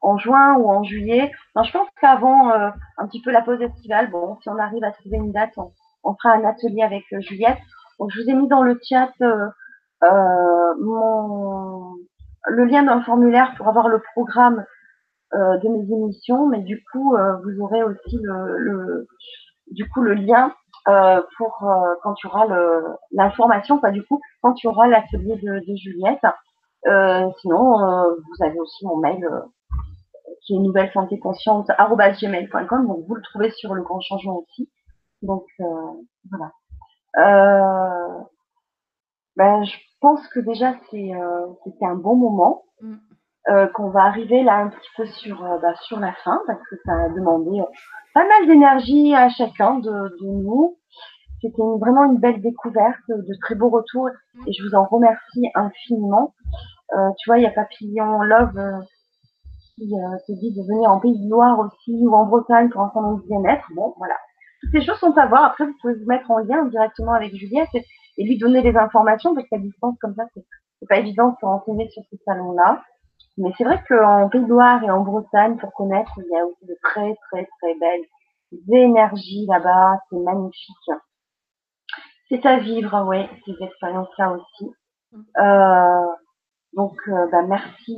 [0.00, 1.30] en juin ou en juillet.
[1.56, 4.92] je pense qu'avant euh, un petit peu la pause estivale, bon, si on arrive à
[4.92, 7.58] trouver une date, on, fera un atelier avec Juliette.
[7.98, 9.12] Donc, je vous ai mis dans le chat
[10.80, 11.94] mon,
[12.48, 14.64] le lien d'un formulaire pour avoir le programme
[15.34, 19.06] euh, de mes émissions, mais du coup, euh, vous aurez aussi le, le,
[19.72, 20.54] du coup le lien
[20.88, 21.64] euh, pour
[22.02, 22.46] quand tu auras
[23.12, 26.24] l'information, pas du coup, quand tu auras l'atelier de, Juliette.
[27.40, 27.76] sinon,
[28.16, 29.26] vous avez aussi mon mail
[30.44, 34.70] qui est nouvelle santé consciente donc vous le trouvez sur le grand changement aussi.
[35.22, 35.46] Donc
[36.30, 36.52] voilà.
[39.36, 41.12] Ben, je pense que déjà c'est
[41.64, 42.64] c'était un bon moment.
[42.80, 42.96] Mm.
[43.48, 46.60] Euh, qu'on va arriver là un petit peu sur, euh, bah, sur la fin parce
[46.70, 47.64] que ça a demandé euh,
[48.14, 50.76] pas mal d'énergie à chacun de, de nous.
[51.40, 54.08] C'était vraiment une belle découverte, de très beaux retours
[54.46, 56.34] et je vous en remercie infiniment.
[57.18, 58.84] tu vois, il y a Papillon Love
[59.76, 62.92] qui te dit de venir en Pays de Loire aussi ou en Bretagne pour un
[62.94, 63.66] certain bien-être.
[63.74, 64.14] Bon, voilà.
[64.60, 65.46] Toutes ces choses sont à voir.
[65.46, 67.84] Après, vous pouvez vous mettre en lien directement avec Juliette et,
[68.18, 71.44] et lui donner des informations parce qu'à distance comme ça, c'est pas évident de se
[71.44, 72.84] renseigner sur ce salon-là.
[73.38, 76.76] Mais c'est vrai qu'en Pays et en Bretagne, pour connaître, il y a aussi de
[76.82, 78.04] très, très, très belles
[78.70, 79.98] énergies là-bas.
[80.10, 80.90] C'est magnifique.
[82.28, 84.70] C'est à vivre, oui, ces expériences-là aussi.
[85.12, 85.22] Mm.
[85.38, 86.06] Euh,
[86.74, 87.96] donc, euh, bah, merci.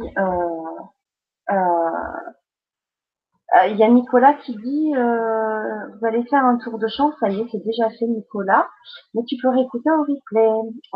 [3.54, 7.28] Euh, il y a Nicolas qui dit vous allez faire un tour de chant, ça
[7.28, 8.68] y est, c'est déjà fait Nicolas,
[9.14, 10.50] mais tu peux réécouter en replay.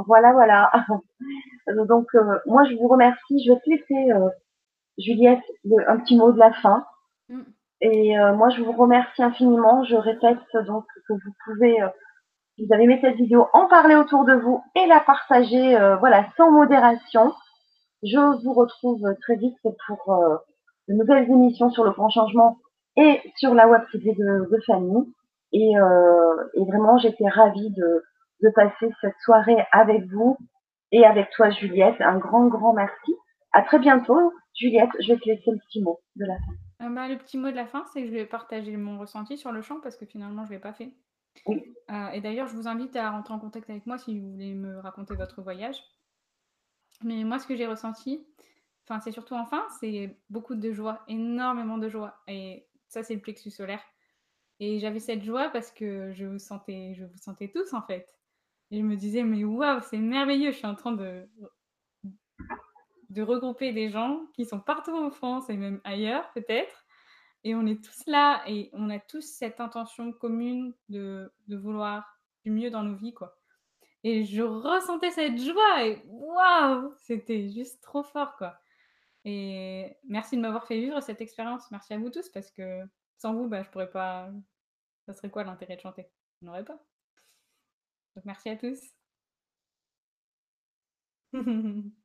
[0.06, 0.70] Voilà, voilà.
[1.88, 2.06] Donc
[2.46, 3.44] moi je vous remercie.
[3.44, 4.12] Je vais te laisser
[4.98, 5.44] Juliette
[5.86, 6.84] un petit mot de la fin.
[7.28, 7.42] Mm.
[7.80, 9.84] Et moi je vous remercie infiniment.
[9.84, 11.76] Je répète donc que vous pouvez
[12.56, 16.26] si vous avez aimé cette vidéo, en parler autour de vous et la partager, voilà,
[16.36, 17.32] sans modération.
[18.02, 19.56] Je vous retrouve très vite
[19.86, 20.36] pour euh,
[20.88, 22.58] de nouvelles émissions sur le grand changement
[22.96, 24.48] et sur la web privée de.
[25.52, 28.04] Et, euh, et vraiment, j'étais ravie de,
[28.42, 30.36] de passer cette soirée avec vous
[30.92, 32.00] et avec toi, Juliette.
[32.00, 33.14] Un grand, grand merci.
[33.52, 34.32] À très bientôt.
[34.54, 36.86] Juliette, je vais te laisser le petit mot de la fin.
[36.86, 39.36] Euh, bah, le petit mot de la fin, c'est que je vais partager mon ressenti
[39.36, 40.92] sur le chant parce que finalement, je ne l'ai pas fait.
[41.46, 41.62] Oui.
[41.90, 44.54] Euh, et d'ailleurs, je vous invite à rentrer en contact avec moi si vous voulez
[44.54, 45.76] me raconter votre voyage.
[47.04, 48.26] Mais moi, ce que j'ai ressenti,
[48.88, 52.20] enfin, c'est surtout enfin, c'est beaucoup de joie, énormément de joie.
[52.26, 53.82] Et ça, c'est le plexus solaire.
[54.60, 58.18] Et j'avais cette joie parce que je vous sentais, je vous sentais tous en fait.
[58.70, 61.28] Et je me disais, mais waouh, c'est merveilleux, je suis en train de,
[63.10, 66.84] de regrouper des gens qui sont partout en France et même ailleurs peut-être.
[67.44, 72.18] Et on est tous là et on a tous cette intention commune de, de vouloir
[72.44, 73.38] du mieux dans nos vies, quoi.
[74.04, 78.58] Et je ressentais cette joie et waouh, c'était juste trop fort, quoi.
[79.30, 81.70] Et merci de m'avoir fait vivre cette expérience.
[81.70, 82.82] Merci à vous tous parce que
[83.18, 84.30] sans vous, bah, je pourrais pas.
[85.04, 86.10] Ça serait quoi l'intérêt de chanter?
[86.40, 86.82] On n'aurait pas.
[88.16, 88.80] Donc merci à tous.